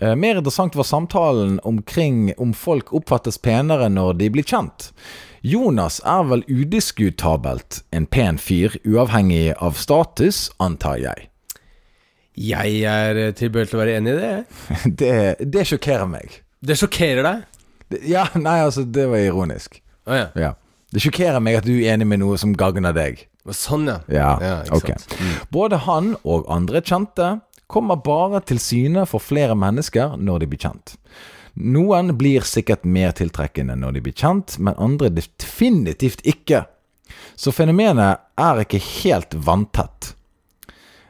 Eh, 0.00 0.14
mer 0.14 0.36
interessant 0.36 0.76
var 0.76 0.84
samtalen 0.84 1.60
omkring 1.64 2.32
om 2.38 2.52
folk 2.54 2.92
oppfattes 2.92 3.38
penere 3.38 3.88
når 3.88 4.18
de 4.20 4.30
blir 4.30 4.44
kjent. 4.44 4.90
Jonas 5.44 6.00
er 6.04 6.24
vel 6.28 6.44
udiskutabelt 6.48 7.82
en 7.92 8.06
pen 8.06 8.38
fyr, 8.40 8.76
uavhengig 8.84 9.54
av 9.60 9.76
status, 9.76 10.50
antar 10.58 11.00
jeg. 11.02 11.28
Jeg 12.34 12.80
er 12.90 13.20
tilbøyelig 13.36 13.70
til 13.70 13.78
å 13.78 13.82
være 13.82 13.96
enig 14.00 14.14
i 14.14 14.20
det. 14.20 14.34
Det, 15.00 15.16
det 15.54 15.66
sjokkerer 15.68 16.08
meg. 16.10 16.40
Det 16.64 16.76
sjokkerer 16.80 17.24
deg? 17.26 17.44
Det, 17.92 18.00
ja, 18.08 18.24
nei, 18.34 18.58
altså, 18.64 18.84
det 18.84 19.04
var 19.12 19.22
ironisk. 19.22 19.78
Oh, 20.08 20.16
ja. 20.16 20.28
Ja. 20.36 20.54
Det 20.92 21.02
sjokkerer 21.04 21.40
meg 21.44 21.60
at 21.60 21.68
du 21.68 21.74
er 21.76 21.94
enig 21.94 22.08
med 22.08 22.20
noe 22.24 22.36
som 22.40 22.56
gagner 22.58 22.96
deg. 22.96 23.22
Sånn, 23.52 23.86
ja. 23.90 23.98
Ja, 24.08 24.30
Ja, 24.40 24.54
ikke 24.64 24.76
ok. 24.78 24.86
sant. 24.88 25.16
Mm. 25.20 25.32
Både 25.52 25.76
han 25.84 26.16
og 26.24 26.46
andre 26.48 26.80
kjente 26.80 27.40
kommer 27.68 27.96
bare 28.00 28.40
til 28.44 28.58
syne 28.60 29.04
for 29.08 29.20
flere 29.20 29.54
mennesker 29.56 30.16
når 30.20 30.40
de 30.44 30.46
blir 30.46 30.62
kjent. 30.64 30.94
Noen 31.54 32.16
blir 32.18 32.40
sikkert 32.48 32.84
mer 32.84 33.12
tiltrekkende 33.14 33.76
når 33.78 33.92
de 33.98 34.00
blir 34.08 34.16
kjent, 34.18 34.56
men 34.58 34.74
andre 34.80 35.10
definitivt 35.14 36.24
ikke. 36.26 36.64
Så 37.36 37.52
fenomenet 37.54 38.18
er 38.40 38.60
ikke 38.64 38.80
helt 39.02 39.34
vanntett. 39.34 40.14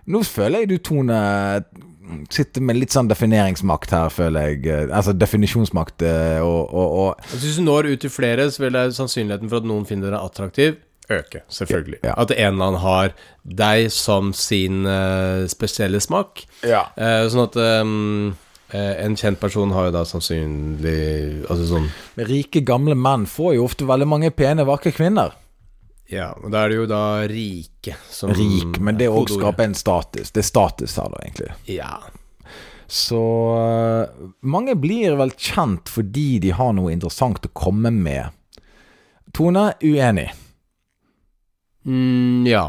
Nå 0.06 0.20
føler 0.28 0.64
jeg 0.64 0.68
du, 0.68 0.78
Tone, 0.84 1.18
sitter 2.28 2.60
med 2.60 2.76
litt 2.76 2.92
sånn 2.92 3.08
defineringsmakt 3.08 3.94
her, 3.96 4.10
føler 4.12 4.50
jeg. 4.52 4.90
Altså 4.92 5.14
definisjonsmakt 5.16 6.04
eh, 6.04 6.40
og, 6.44 6.68
og, 6.68 6.96
og 6.98 7.22
Altså, 7.24 7.40
hvis 7.46 7.56
du 7.56 7.64
når 7.64 7.88
ut 7.94 8.02
til 8.04 8.12
flere, 8.12 8.50
så 8.52 8.66
vil 8.66 8.76
det 8.76 8.90
sannsynligheten 8.98 9.48
for 9.48 9.62
at 9.62 9.68
noen 9.70 9.86
finner 9.88 10.12
deg 10.12 10.20
attraktiv, 10.20 10.76
øke, 11.10 11.42
selvfølgelig. 11.52 12.00
Ja. 12.04 12.14
At 12.16 12.30
en 12.30 12.54
eller 12.54 12.70
annen 12.70 12.80
har 12.82 13.14
deg 13.44 13.90
som 13.92 14.32
sin 14.36 14.86
uh, 14.88 15.44
spesielle 15.50 16.00
smak. 16.00 16.44
Ja. 16.64 16.86
Uh, 16.96 17.26
sånn 17.32 17.44
at 17.44 17.58
eh, 17.60 19.04
en 19.04 19.16
kjent 19.20 19.38
person 19.38 19.72
har 19.76 19.88
jo 19.88 19.94
da 19.94 20.00
sannsynlig 20.08 21.44
Altså 21.46 21.68
sånn 21.68 21.84
Rike, 22.18 22.64
gamle 22.66 22.96
menn 22.98 23.28
får 23.30 23.54
jo 23.58 23.68
ofte 23.68 23.86
veldig 23.86 24.08
mange 24.10 24.32
pene, 24.34 24.66
vakre 24.66 24.90
kvinner. 24.96 25.36
Ja, 26.10 26.32
og 26.40 26.50
da 26.52 26.64
er 26.64 26.72
det 26.72 26.80
jo 26.80 26.88
da 26.88 27.04
rike 27.28 27.94
som 28.12 28.32
Rik, 28.34 28.76
men 28.82 28.98
det 29.00 29.08
òg 29.08 29.30
skaper 29.32 29.70
en 29.70 29.76
status. 29.78 30.34
Det 30.34 30.42
er 30.42 30.48
status 30.48 30.98
her, 31.00 31.08
da, 31.14 31.22
egentlig. 31.24 31.54
Ja. 31.70 31.94
Så 32.86 33.20
mange 34.44 34.76
blir 34.76 35.16
vel 35.18 35.32
kjent 35.32 35.88
fordi 35.90 36.38
de 36.44 36.52
har 36.54 36.74
noe 36.76 36.92
interessant 36.92 37.46
å 37.48 37.52
komme 37.56 37.92
med. 37.94 38.34
Tone 39.34 39.70
uenig. 39.82 40.28
Mm, 41.86 42.46
ja. 42.48 42.64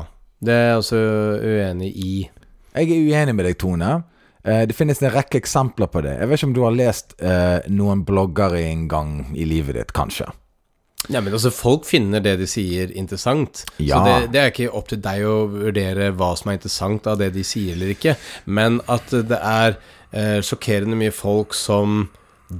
Det 0.46 0.54
er 0.54 0.68
jeg 0.70 0.82
også 0.82 1.00
uenig 1.42 1.92
i. 1.96 2.14
Jeg 2.76 2.90
er 2.92 3.06
uenig 3.08 3.36
med 3.36 3.46
deg, 3.48 3.58
Tone. 3.62 3.92
Eh, 4.44 4.66
Det 4.68 4.76
finnes 4.76 5.02
en 5.02 5.12
rekke 5.14 5.40
eksempler 5.40 5.88
på 5.90 6.02
det. 6.06 6.18
Jeg 6.20 6.28
vet 6.30 6.40
ikke 6.42 6.50
om 6.52 6.56
du 6.58 6.64
har 6.66 6.76
lest 6.76 7.16
eh, 7.22 7.60
noen 7.72 8.04
bloggere 8.06 8.60
en 8.70 8.88
gang 8.92 9.14
i 9.36 9.46
livet 9.48 9.76
ditt, 9.80 9.94
kanskje. 9.96 10.28
Ja, 11.08 11.22
men 11.22 11.34
altså, 11.38 11.52
folk 11.54 11.86
finner 11.86 12.20
det 12.20 12.36
de 12.40 12.48
sier 12.50 12.92
interessant. 12.98 13.64
Ja. 13.78 14.00
Så 14.00 14.06
det, 14.06 14.32
det 14.34 14.40
er 14.42 14.52
ikke 14.52 14.72
opp 14.74 14.88
til 14.90 15.02
deg 15.06 15.24
å 15.30 15.36
vurdere 15.52 16.12
hva 16.18 16.32
som 16.38 16.50
er 16.50 16.58
interessant 16.58 17.06
av 17.08 17.20
det 17.22 17.32
de 17.36 17.44
sier 17.46 17.76
eller 17.78 17.94
ikke, 17.94 18.16
men 18.46 18.80
at 18.90 19.14
det 19.14 19.38
er 19.38 19.78
eh, 20.12 20.40
sjokkerende 20.42 20.98
mye 20.98 21.14
folk 21.14 21.54
som 21.54 22.08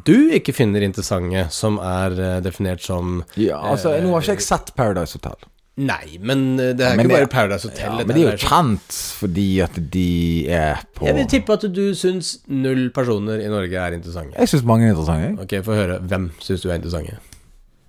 du 0.06 0.32
ikke 0.34 0.54
finner 0.54 0.82
interessante, 0.86 1.48
som 1.54 1.80
er 1.82 2.16
eh, 2.22 2.38
definert 2.46 2.82
som 2.86 3.20
Ja, 3.38 3.58
altså, 3.62 3.96
Nå 4.02 4.14
har 4.14 4.22
ikke 4.26 4.38
jeg 4.38 4.46
sett 4.46 4.72
Paradise 4.78 5.18
Hotel. 5.18 5.38
Nei, 5.78 6.16
men 6.24 6.54
eh, 6.60 6.70
det 6.72 6.86
er 6.88 6.96
Men 6.96 7.06
ikke 7.06 7.10
det- 7.12 7.18
bare 7.18 7.28
Paradise 7.34 7.68
Hotel. 7.68 7.98
Ja, 8.00 8.06
men 8.06 8.16
de 8.16 8.22
er 8.24 8.38
jo 8.38 8.48
kjent 8.48 8.94
fordi 9.20 9.48
at 9.62 9.76
de 9.92 10.48
er 10.48 10.84
på 10.96 11.04
Jeg 11.10 11.16
vil 11.18 11.26
tippe 11.28 11.52
at 11.58 11.66
du 11.76 11.82
syns 12.00 12.30
null 12.48 12.86
personer 12.96 13.42
i 13.44 13.50
Norge 13.52 13.76
er 13.76 13.92
interessante. 13.98 14.38
Jeg 14.40 14.48
syns 14.54 14.64
mange 14.64 14.86
er 14.88 14.94
interessante. 14.96 15.26
jeg. 15.28 15.40
Ok, 15.44 15.66
få 15.66 15.76
høre. 15.76 16.00
Hvem 16.00 16.30
syns 16.40 16.62
du 16.64 16.70
er 16.72 16.80
interessante? 16.80 17.18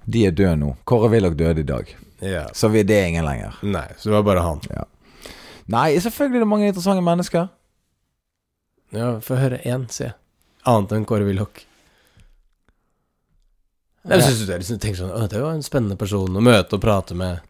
De 0.09 0.24
er 0.26 0.34
døde 0.34 0.57
nå. 0.59 0.72
Kåre 0.84 1.11
Willoch 1.11 1.37
døde 1.39 1.61
i 1.62 1.68
dag. 1.68 1.95
Ja. 2.22 2.47
Så 2.53 2.68
vi, 2.72 2.82
det 2.82 2.97
er 2.97 3.07
ingen 3.07 3.24
lenger. 3.24 3.55
Nei, 3.62 3.87
så 3.99 4.11
det 4.11 4.16
var 4.18 4.22
bare 4.22 4.43
han. 4.43 4.61
Nei, 5.68 5.95
selvfølgelig 5.99 6.37
er 6.41 6.45
det 6.47 6.49
mange 6.49 6.66
interessante 6.72 7.03
mennesker. 7.07 7.49
Ja, 8.95 9.18
få 9.20 9.39
høre 9.39 9.59
én, 9.66 9.87
se. 9.91 10.11
Annet 10.66 10.93
enn 10.93 11.05
Kåre 11.07 11.26
Willoch. 11.26 11.62
Jeg 14.07 14.22
synes 14.22 14.47
det 14.47 14.55
er 14.55 14.62
liksom, 14.62 14.78
tenker 14.82 15.01
sånn 15.03 15.28
det 15.30 15.41
var 15.43 15.55
en 15.57 15.64
spennende 15.66 15.97
person 15.99 16.30
å 16.39 16.43
møte 16.43 16.78
og 16.78 16.82
prate 16.82 17.14
med. 17.18 17.41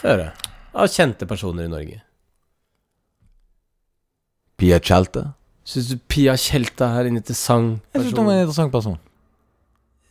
Få 0.00 0.08
høre. 0.08 0.30
Av 0.72 0.88
kjente 0.88 1.28
personer 1.28 1.66
i 1.68 1.70
Norge. 1.70 2.00
Pia 4.60 4.80
Tjelte. 4.80 5.30
Syns 5.64 5.90
du 5.92 6.00
Pia 6.08 6.36
Tjelte 6.40 6.88
er 6.88 7.08
en 7.10 7.20
interessant 7.20 7.78
person? 7.80 7.94
Jeg 7.94 8.06
syns 8.06 8.18
hun 8.18 8.30
er 8.30 8.38
en 8.38 8.44
interessant 8.46 8.72
person. 8.72 8.98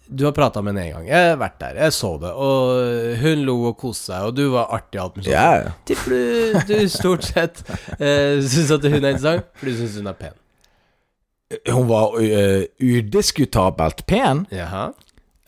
Du 0.09 0.23
har 0.25 0.33
prata 0.33 0.61
med 0.65 0.73
henne 0.73 0.85
en 0.87 0.93
gang. 0.97 1.09
Jeg 1.09 1.29
har 1.29 1.35
vært 1.37 1.57
der, 1.61 1.81
jeg 1.83 1.93
så 1.93 2.15
det. 2.21 2.31
Og 2.33 3.17
hun 3.21 3.43
lo 3.45 3.57
og 3.69 3.75
koste 3.81 4.09
seg, 4.09 4.29
og 4.29 4.37
du 4.37 4.47
var 4.55 4.71
artig 4.77 4.97
og 4.97 5.03
alt 5.03 5.19
mulig 5.19 5.27
sånt. 5.27 5.35
Ja, 5.35 5.73
Tipper 5.89 6.15
du, 6.15 6.61
du 6.69 6.89
stort 6.89 7.27
sett 7.29 7.61
uh, 7.69 8.39
syns 8.41 8.73
at 8.73 8.87
hun 8.89 8.97
er 8.97 9.11
interessant 9.13 9.51
for 9.57 9.69
du 9.69 9.75
syns 9.77 9.99
hun 10.01 10.09
er 10.13 10.17
pen. 10.21 10.39
Hun 11.69 11.89
var 11.89 12.17
uh, 12.17 12.63
udiskutabelt 12.77 14.05
pen, 14.09 14.45
Jaha. 14.53 14.89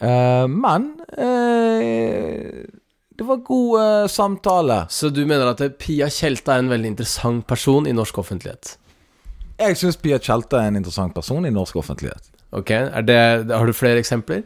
Uh, 0.02 0.48
men 0.50 0.88
øh, 1.14 2.64
det 3.22 3.28
var 3.28 3.42
god 3.46 3.82
uh, 3.82 4.08
samtale. 4.10 4.86
Så 4.90 5.10
du 5.14 5.22
mener 5.30 5.52
at 5.52 5.62
Pia 5.78 6.08
Tjelta 6.10 6.56
er 6.56 6.64
en 6.64 6.72
veldig 6.72 6.96
interessant 6.96 7.46
person 7.46 7.86
i 7.86 7.94
norsk 7.94 8.18
offentlighet? 8.18 8.76
Jeg 9.62 9.78
syns 9.78 10.00
Pia 10.02 10.18
Tjelte 10.18 10.58
er 10.58 10.72
en 10.72 10.80
interessant 10.80 11.14
person 11.14 11.46
i 11.46 11.52
norsk 11.54 11.78
offentlighet. 11.84 12.32
Ok, 12.52 12.74
det, 13.06 13.20
Har 13.52 13.70
du 13.70 13.74
flere 13.78 14.02
eksempler? 14.02 14.42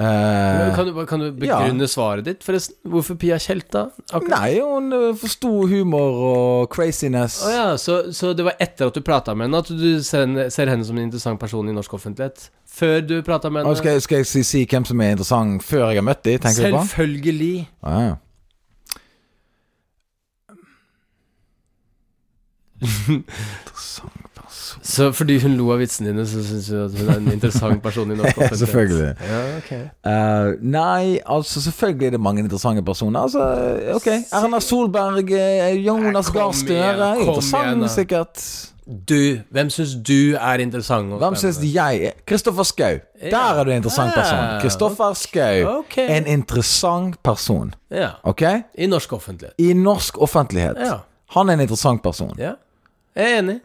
Eh, 0.00 0.74
kan, 0.74 0.86
du, 0.86 0.94
kan 1.04 1.20
du 1.20 1.26
begrunne 1.36 1.84
svaret 1.90 2.24
ditt, 2.24 2.44
forresten? 2.46 2.76
Hvorfor 2.88 3.18
Pia 3.20 3.36
Tjelta? 3.42 3.82
nei, 4.30 4.54
hun 4.64 4.86
øh, 4.96 5.10
forsto 5.20 5.50
humor 5.68 6.16
og 6.30 6.70
craziness. 6.72 7.42
Oh, 7.44 7.52
ja, 7.52 7.66
så, 7.76 7.98
så 8.16 8.32
det 8.32 8.46
var 8.46 8.56
etter 8.64 8.88
at 8.88 8.96
du 8.96 9.02
prata 9.04 9.34
med 9.36 9.50
henne, 9.50 9.60
at 9.60 9.68
du 9.68 10.00
ser, 10.02 10.24
henne- 10.24 10.48
ser 10.50 10.72
henne 10.72 10.86
som 10.88 10.96
en 10.96 11.04
interessant 11.10 11.40
person 11.42 11.68
i 11.68 11.72
norsk 11.76 11.92
offentlighet? 11.98 12.48
Før 12.70 13.00
du 13.04 13.18
prata 13.26 13.50
med 13.52 13.60
Og 13.66 13.74
henne? 13.74 13.76
skal, 13.82 13.92
jeg- 13.98 14.02
skal 14.08 14.16
jeg 14.22 14.26
si, 14.32 14.42
si 14.42 14.64
hvem 14.70 14.84
som 14.88 15.00
er 15.04 15.10
interessant 15.18 15.62
før 15.68 15.88
jeg 15.90 16.00
har 16.00 16.08
møtt 16.08 16.24
dem? 16.24 16.38
Selvfølgelig. 16.48 17.68
Ah, 17.82 18.00
ja. 18.08 18.14
Interessant. 23.10 24.19
Så 24.82 25.12
fordi 25.12 25.38
hun 25.42 25.56
lo 25.58 25.66
av 25.74 25.78
vitsene 25.82 26.08
dine, 26.08 26.24
så 26.26 26.40
syns 26.44 26.68
du 26.70 26.76
at 26.84 26.94
hun 26.96 27.08
er 27.12 27.18
en 27.18 27.32
interessant 27.32 27.82
person 27.82 28.10
i 28.12 28.16
norsk 28.16 28.38
offentlighet? 28.38 28.58
Selvfølgelig. 28.58 29.14
Ja, 29.28 29.40
okay. 29.58 29.82
uh, 30.06 30.62
nei, 30.62 31.18
altså 31.26 31.60
selvfølgelig 31.60 32.06
er 32.06 32.10
det 32.16 32.20
mange 32.20 32.40
interessante 32.40 32.82
personer. 32.82 33.20
Altså, 33.20 33.44
ok, 33.94 34.08
Erna 34.32 34.60
Solberg, 34.60 35.30
eh, 35.36 35.74
Jonas 35.84 36.30
Gahr 36.30 36.52
Støre 36.56 37.20
Interessant, 37.20 37.90
sikkert. 37.90 38.44
Du, 39.08 39.38
hvem 39.50 39.68
syns 39.70 39.92
du 40.08 40.34
er 40.34 40.62
interessant? 40.64 41.12
Hvem 41.20 41.36
syns 41.38 41.60
jeg 41.62 42.00
er 42.08 42.16
Kristoffer 42.26 42.66
Schau. 42.66 42.96
Der 43.20 43.60
er 43.60 43.64
du 43.64 43.70
en 43.70 43.76
interessant 43.76 44.14
person. 44.14 44.38
Ah, 44.38 44.60
Kristoffer 44.60 45.14
Schou. 45.14 45.78
Okay. 45.78 46.08
En 46.16 46.26
interessant 46.26 47.22
person. 47.22 47.74
Ja. 47.90 48.08
Ok? 48.24 48.42
I 48.74 48.86
norsk 48.90 49.12
offentlighet. 49.12 49.54
I 49.58 49.72
norsk 49.72 50.18
offentlighet. 50.18 50.80
Ja. 50.80 50.96
Han 51.36 51.48
er 51.48 51.52
en 51.52 51.60
interessant 51.60 52.02
person. 52.02 52.34
ja. 52.38 52.56
Jeg 53.16 53.32
er 53.32 53.38
enig. 53.38 53.60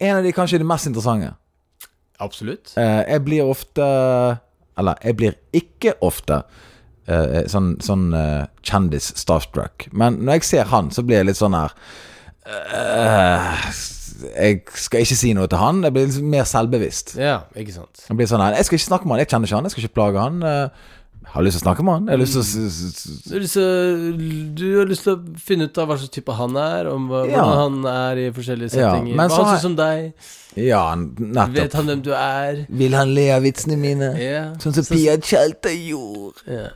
En 0.00 0.18
av 0.18 0.24
de 0.26 0.32
kanskje 0.34 0.60
de 0.62 0.66
mest 0.68 0.88
interessante. 0.88 1.32
Absolutt. 2.22 2.72
Eh, 2.80 3.02
jeg 3.10 3.24
blir 3.26 3.44
ofte 3.44 3.84
Eller, 4.76 4.96
jeg 5.04 5.16
blir 5.16 5.36
ikke 5.56 5.94
ofte 6.04 6.42
eh, 7.08 7.44
sånn, 7.48 7.74
sånn 7.84 8.10
eh, 8.16 8.44
kjendis-starstruck. 8.66 9.88
Men 9.92 10.18
når 10.24 10.38
jeg 10.40 10.48
ser 10.50 10.70
han, 10.72 10.90
så 10.92 11.04
blir 11.06 11.22
jeg 11.22 11.30
litt 11.30 11.38
sånn 11.40 11.56
her 11.56 11.72
eh, 12.44 13.70
Jeg 14.36 14.60
skal 14.76 15.04
ikke 15.04 15.18
si 15.22 15.32
noe 15.36 15.48
til 15.48 15.60
han. 15.60 15.80
Jeg 15.84 15.96
blir 15.96 16.08
liksom 16.08 16.28
mer 16.32 16.44
selvbevisst. 16.48 17.16
Ja, 17.20 17.38
ikke 17.56 17.76
sant. 17.78 18.04
Jeg 18.08 18.18
blir 18.20 18.28
sånn 18.30 18.44
her 18.44 18.56
Jeg 18.58 18.68
skal 18.68 18.80
ikke 18.80 18.88
snakke 18.90 19.08
med 19.08 19.16
han, 19.16 19.24
jeg 19.24 19.32
kjenner 19.32 19.50
ikke 19.50 19.60
han, 19.60 19.68
jeg 19.68 19.76
skal 19.76 19.86
ikke 19.86 19.98
plage 20.00 20.26
han. 20.26 20.46
Jeg 21.26 21.32
har 21.34 21.42
lyst 21.44 21.58
til 21.58 21.66
å 21.66 21.66
snakke 21.66 21.84
med 21.84 21.92
han. 21.92 22.06
Jeg 22.06 22.14
har 22.14 22.20
lyst 22.22 22.32
til 22.32 22.40
å 22.40 23.26
Du 23.26 23.34
har, 23.34 23.40
lyst 23.42 23.56
til, 23.58 24.52
du 24.56 24.78
har 24.78 24.86
lyst 24.88 25.02
til 25.04 25.12
å 25.16 25.38
finne 25.42 25.66
ut 25.68 25.78
av 25.82 25.88
hva 25.90 25.96
slags 25.98 26.14
type 26.14 26.32
han 26.38 26.56
er, 26.56 26.86
om 26.88 27.08
hva, 27.10 27.24
Ja. 27.28 27.42
hvordan 27.44 27.82
han 27.82 27.86
er 27.92 28.16
i 28.22 28.30
forskjellige 28.32 28.72
Ja, 28.78 28.94
settinger. 28.94 29.16
men 29.16 29.28
så 29.28 29.36
hva 29.36 29.44
han 29.44 29.46
har- 29.50 29.58
syns 29.58 29.64
om 29.66 29.76
deg. 29.76 30.12
Ja, 30.56 30.96
Vet 31.52 31.72
han 31.74 31.86
hvem 31.86 32.02
du 32.02 32.12
er? 32.14 32.66
Vil 32.70 32.92
han 32.94 33.12
le 33.14 33.30
av 33.34 33.42
vitsene 33.42 33.76
mine? 33.76 34.14
Ja. 34.16 34.54
Sånn 34.56 34.72
som 34.72 34.84
Pia 34.96 35.18
Tjelta 35.18 35.68
gjorde. 35.68 36.40
Ja. 36.48 36.68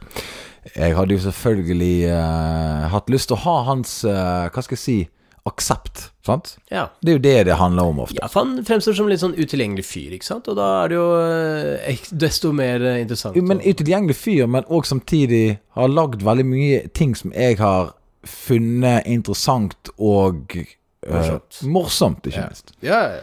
Jeg 0.76 0.94
hadde 0.94 1.08
jo 1.16 1.30
selvfølgelig 1.30 2.04
eh, 2.10 2.88
hatt 2.92 3.06
lyst 3.08 3.28
til 3.28 3.36
å 3.38 3.40
ha 3.40 3.62
hans 3.64 4.04
eh, 4.04 4.48
Hva 4.52 4.62
skal 4.62 4.76
jeg 4.76 4.78
si 4.84 5.08
aksept. 5.48 6.09
Sant? 6.26 6.56
ja. 6.70 6.82
Det 7.00 7.12
er 7.12 7.16
jo 7.16 7.22
det 7.24 7.46
det 7.48 7.54
handler 7.56 7.82
om 7.88 8.00
ofte. 8.04 8.18
Ja, 8.20 8.26
for 8.28 8.44
han 8.44 8.64
fremstår 8.68 8.92
som 8.98 9.08
litt 9.08 9.22
sånn 9.22 9.32
utilgjengelig 9.40 9.84
fyr, 9.88 10.12
ikke 10.18 10.26
sant? 10.28 10.50
Og 10.52 10.58
da 10.58 10.66
er 10.84 10.92
det 10.92 10.98
jo 10.98 11.06
eh, 11.16 12.02
desto 12.12 12.50
mer 12.52 12.82
eh, 12.84 12.98
interessant. 13.00 13.38
Jo, 13.38 13.42
Men 13.48 13.62
utilgjengelig 13.64 14.16
fyr, 14.20 14.44
men 14.46 14.68
òg 14.68 14.84
samtidig 14.88 15.58
har 15.78 15.88
lagd 15.88 16.20
veldig 16.26 16.44
mye 16.50 16.82
ting 16.92 17.14
som 17.16 17.32
jeg 17.32 17.56
har 17.62 17.94
funnet 18.28 19.06
interessant 19.08 19.88
og 19.96 20.56
eh, 20.60 21.38
Morsomt. 21.64 22.26
ikke 22.28 22.36
Ja. 22.36 22.46
minst. 22.52 22.74
Ja, 22.84 23.00
ja, 23.00 23.12
ja. 23.16 23.22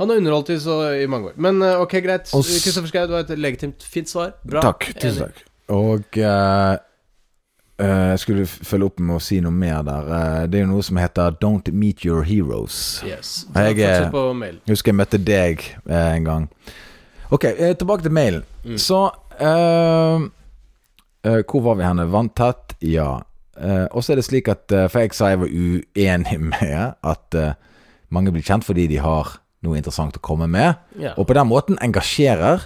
Han 0.00 0.08
har 0.08 0.16
underholdt 0.16 0.48
i, 0.54 0.60
så, 0.62 0.78
i 1.02 1.06
mange 1.10 1.28
år. 1.28 1.34
Men 1.36 1.58
eh, 1.66 1.80
ok, 1.82 1.98
greit. 2.00 2.30
Kristoffer 2.30 2.88
Schou, 2.88 3.02
det 3.10 3.16
var 3.18 3.26
et 3.26 3.34
legitimt 3.38 3.82
fint 3.84 4.08
svar. 4.08 4.30
Bra. 4.48 4.62
Takk. 4.70 4.86
Tusen 5.02 5.26
takk. 5.26 5.42
Og 5.74 6.16
eh, 6.16 6.78
jeg 7.86 8.18
skulle 8.22 8.46
følge 8.46 8.90
opp 8.90 9.00
med 9.00 9.16
å 9.16 9.22
si 9.22 9.38
noe 9.40 9.54
mer 9.54 9.80
der. 9.86 10.10
Eh, 10.16 10.42
det 10.50 10.60
er 10.60 10.66
jo 10.66 10.72
noe 10.74 10.84
som 10.84 11.00
heter 11.00 11.36
Don't 11.42 11.70
meet 11.72 12.04
your 12.04 12.26
heroes. 12.28 13.00
Yes. 13.06 13.46
Jeg. 13.54 13.78
Jeg 13.80 14.10
husker 14.68 14.92
jeg 14.92 14.98
møtte 14.98 15.20
deg 15.22 15.64
eh, 15.88 16.10
en 16.16 16.28
gang. 16.28 16.50
Ok, 17.30 17.46
eh, 17.50 17.74
tilbake 17.78 18.04
til 18.04 18.14
mailen. 18.14 18.46
Mm. 18.64 18.76
Så 18.82 19.00
uh, 19.40 20.20
uh, 21.24 21.40
Hvor 21.48 21.62
var 21.64 21.78
vi 21.78 21.86
henne? 21.86 22.08
Vanntett? 22.12 22.74
Ja. 22.84 23.20
Uh, 23.60 23.86
og 23.92 24.04
så 24.04 24.14
er 24.14 24.20
det 24.20 24.24
slik 24.24 24.48
at 24.48 24.72
eh, 24.72 24.86
For 24.88 25.02
jeg 25.02 25.12
sa 25.12 25.34
jeg 25.34 25.40
var 25.42 25.50
uenig 25.52 26.38
med 26.54 26.94
at 27.04 27.36
eh, 27.36 27.58
mange 28.08 28.32
blir 28.32 28.44
kjent 28.46 28.64
fordi 28.64 28.86
de 28.88 29.00
har 29.04 29.34
noe 29.60 29.76
interessant 29.76 30.16
å 30.16 30.22
komme 30.24 30.46
med, 30.48 30.78
yeah. 30.96 31.12
og 31.20 31.26
på 31.28 31.36
den 31.36 31.50
måten 31.50 31.76
engasjerer, 31.84 32.64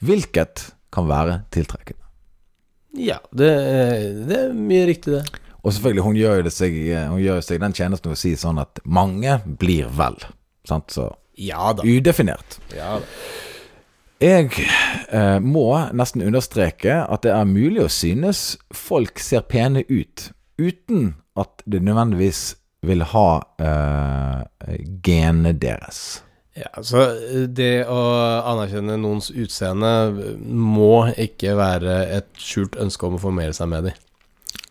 hvilket 0.00 0.70
kan 0.90 1.04
være 1.10 1.42
tiltrekkende. 1.52 1.99
Ja 2.96 3.20
det, 3.30 3.50
det 4.30 4.40
er 4.46 4.56
mye 4.56 4.88
riktig, 4.90 5.18
det. 5.18 5.46
Og 5.60 5.74
selvfølgelig, 5.76 6.02
hun 6.06 6.16
gjør 6.16 6.48
seg, 6.54 6.76
hun 7.10 7.20
gjør 7.20 7.42
seg 7.44 7.60
den 7.60 7.74
tjenesten 7.76 8.14
å 8.14 8.18
si 8.18 8.32
sånn 8.38 8.60
at 8.62 8.80
mange 8.88 9.36
blir 9.60 9.90
vel. 9.92 10.16
Sant? 10.68 10.92
Så 10.94 11.10
Ja 11.40 11.74
da. 11.76 11.84
udefinert. 11.84 12.58
Ja 12.76 12.96
da. 13.02 13.08
Jeg 14.20 14.50
eh, 15.16 15.38
må 15.40 15.66
nesten 15.96 16.20
understreke 16.26 16.98
at 17.08 17.22
det 17.24 17.32
er 17.32 17.46
mulig 17.48 17.86
å 17.86 17.92
synes 17.92 18.58
folk 18.76 19.20
ser 19.22 19.46
pene 19.48 19.80
ut, 19.88 20.26
uten 20.60 21.14
at 21.40 21.64
det 21.64 21.80
nødvendigvis 21.86 22.42
vil 22.84 23.04
ha 23.14 23.28
eh, 23.64 24.74
genene 25.04 25.54
deres. 25.56 26.20
Ja, 26.58 26.66
altså 26.74 27.04
det 27.46 27.84
å 27.86 27.98
anerkjenne 28.50 28.96
noens 28.98 29.28
utseende 29.30 29.90
må 30.42 31.06
ikke 31.14 31.52
være 31.56 31.94
et 32.16 32.30
skjult 32.42 32.74
ønske 32.82 33.06
om 33.06 33.14
å 33.16 33.20
formere 33.22 33.54
seg 33.54 33.70
med 33.70 33.86
dem. 33.86 34.00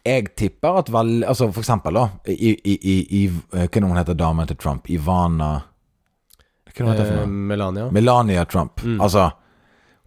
Jeg 0.06 0.30
tipper 0.40 0.80
at 0.80 0.90
vel 0.92 1.24
Altså 1.28 1.50
for 1.52 1.60
eksempel, 1.64 1.94
da. 1.96 2.06
I, 2.32 2.52
i, 2.56 2.74
i, 2.76 2.96
i 3.20 3.22
Hva 3.30 3.64
er 3.66 3.72
det 3.74 3.84
hun 3.84 3.98
heter 4.00 4.16
damen 4.20 4.48
til 4.48 4.58
Trump? 4.60 4.88
Ivana 4.92 5.50
Hva 5.60 6.72
er 6.72 6.76
det 6.76 6.84
hun 6.86 6.92
heter 6.94 7.10
for 7.10 7.16
Eh, 7.20 7.26
noe? 7.26 7.48
Melania? 7.54 7.88
Melania 7.96 8.46
Trump. 8.46 8.84
Mm. 8.84 9.00
Altså, 9.04 9.26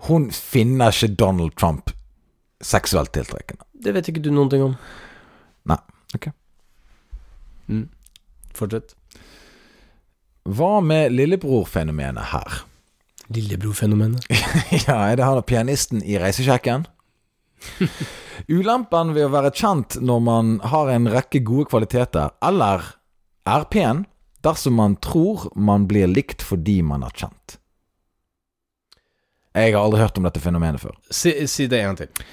hun 0.08 0.30
finner 0.32 0.92
ikke 0.94 1.12
Donald 1.20 1.56
Trump 1.60 1.92
seksuelt 2.62 3.12
tiltrekkende. 3.16 3.64
Det 3.82 3.92
vet 3.96 4.08
ikke 4.12 4.22
du 4.24 4.30
noen 4.32 4.50
ting 4.52 4.62
om. 4.64 4.76
Nei. 5.68 5.78
Ok. 6.16 6.28
Mm. 7.68 7.88
Fortsett. 8.54 8.94
Hva 10.43 10.80
med 10.82 11.12
lillebror-fenomenet 11.14 12.32
her? 12.32 12.62
Lillebror-fenomenet. 13.32 14.26
ja, 14.86 14.97
er 15.07 15.16
det 15.16 15.26
han 15.26 15.43
pianisten 15.47 16.03
i 16.03 16.18
Reisesjekken? 16.18 16.88
Ulempen 18.51 19.12
ved 19.14 19.28
å 19.28 19.32
være 19.32 19.53
kjent 19.55 20.01
når 20.03 20.24
man 20.26 20.57
har 20.72 20.90
en 20.90 21.07
rekke 21.12 21.45
gode 21.47 21.68
kvaliteter, 21.70 22.34
eller 22.43 22.82
er 23.47 23.68
pen, 23.70 24.05
dersom 24.43 24.74
man 24.80 24.97
tror 24.99 25.47
man 25.55 25.86
blir 25.86 26.11
likt 26.11 26.43
fordi 26.43 26.80
man 26.82 27.07
er 27.07 27.14
kjent. 27.14 27.59
Jeg 29.55 29.76
har 29.76 29.84
aldri 29.84 30.01
hørt 30.01 30.18
om 30.18 30.26
dette 30.26 30.43
fenomenet 30.43 30.82
før. 30.82 30.97
Si, 31.12 31.34
si 31.47 31.68
det 31.70 31.82
en 31.82 31.93
gang 31.93 32.03
til. 32.03 32.26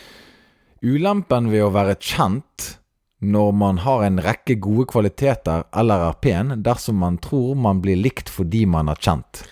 Ulempen 0.82 1.49
ved 1.51 1.66
å 1.66 1.74
være 1.76 1.97
kjent 1.99 2.80
når 3.20 3.51
man 3.51 3.80
har 3.84 4.05
en 4.05 4.20
rekke 4.24 4.55
gode 4.63 4.88
kvaliteter 4.91 5.65
eller 5.76 6.09
er 6.09 6.20
pen, 6.24 6.53
dersom 6.63 7.01
man 7.03 7.20
tror 7.24 7.55
man 7.59 7.82
blir 7.84 7.99
likt 7.99 8.32
fordi 8.32 8.65
man 8.70 8.91
er 8.91 8.99
kjent. 8.99 9.43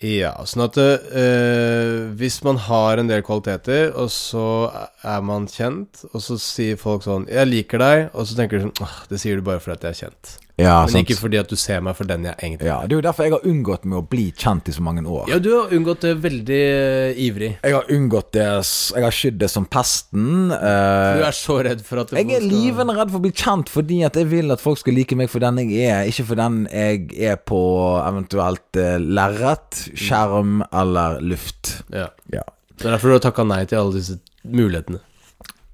Ja, 0.00 0.32
sånn 0.48 0.64
at 0.64 0.78
øh, 0.80 2.06
hvis 2.16 2.38
man 2.46 2.56
har 2.64 2.96
en 2.96 3.10
del 3.10 3.20
kvaliteter, 3.20 3.90
og 3.92 4.08
så 4.14 4.70
er 5.04 5.20
man 5.28 5.44
kjent, 5.50 6.06
og 6.14 6.24
så 6.24 6.38
sier 6.40 6.80
folk 6.80 7.04
sånn 7.04 7.28
'Jeg 7.28 7.50
liker 7.50 7.82
deg', 7.84 8.06
og 8.14 8.24
så 8.24 8.38
tenker 8.38 8.58
du 8.58 8.70
sånn 8.70 8.94
det 9.10 9.20
sier 9.20 9.36
du 9.36 9.44
bare 9.44 9.60
fordi 9.60 9.84
jeg 9.84 9.92
er 9.92 10.00
kjent. 10.08 10.38
Ja, 10.60 10.76
Men 10.84 10.92
sant. 10.92 11.08
ikke 11.08 11.16
fordi 11.20 11.38
at 11.40 11.48
du 11.50 11.56
ser 11.56 11.80
meg 11.84 11.96
for 11.98 12.08
den 12.08 12.26
jeg 12.28 12.36
egentlig 12.36 12.66
er. 12.66 12.70
Ja, 12.70 12.76
Det 12.86 12.92
er 12.92 13.00
jo 13.00 13.04
derfor 13.08 13.26
jeg 13.26 13.32
har 13.34 13.46
unngått 13.50 13.84
med 13.88 13.98
å 13.98 14.02
bli 14.12 14.26
kjent 14.36 14.68
i 14.68 14.74
så 14.76 14.84
mange 14.84 15.04
år. 15.08 15.28
Ja, 15.32 15.38
du 15.42 15.48
har 15.56 15.72
unngått 15.76 16.04
det 16.04 16.12
veldig 16.22 16.60
øh, 16.76 17.20
ivrig. 17.26 17.50
Jeg 17.64 17.76
har 17.78 17.90
unngått 17.96 18.30
det 18.36 18.44
Jeg 18.44 19.04
har 19.06 19.16
skydd 19.16 19.38
det 19.40 19.50
som 19.50 19.66
pesten. 19.66 20.50
eh, 20.52 21.16
Du 21.20 21.24
er 21.26 21.36
så 21.36 21.58
redd 21.64 21.82
for 21.86 22.02
at 22.04 22.12
jeg 22.14 22.30
er 22.36 22.44
livende 22.44 22.96
redd 22.98 23.10
for 23.10 23.18
å 23.22 23.24
bli 23.24 23.32
kjent 23.32 23.70
fordi 23.72 24.02
at 24.06 24.16
jeg 24.20 24.28
vil 24.30 24.50
at 24.52 24.60
folk 24.62 24.78
skal 24.82 24.94
like 24.94 25.16
meg 25.16 25.30
for 25.32 25.40
den 25.42 25.58
jeg 25.64 25.90
er, 25.90 26.06
ikke 26.10 26.26
for 26.30 26.40
den 26.40 26.66
jeg 26.70 27.10
er 27.30 27.36
på 27.36 27.60
eventuelt 28.04 28.76
uh, 28.80 28.96
lerret, 29.00 29.84
skjerm 29.96 30.60
eller 30.72 31.20
luft. 31.24 31.82
Ja. 31.94 32.08
Ja. 32.32 32.42
Det 32.76 32.86
er 32.88 32.94
derfor 32.96 33.12
du 33.12 33.16
har 33.18 33.24
takka 33.30 33.44
nei 33.46 33.64
til 33.68 33.78
alle 33.80 33.96
disse 33.98 34.18
mulighetene. 34.44 35.00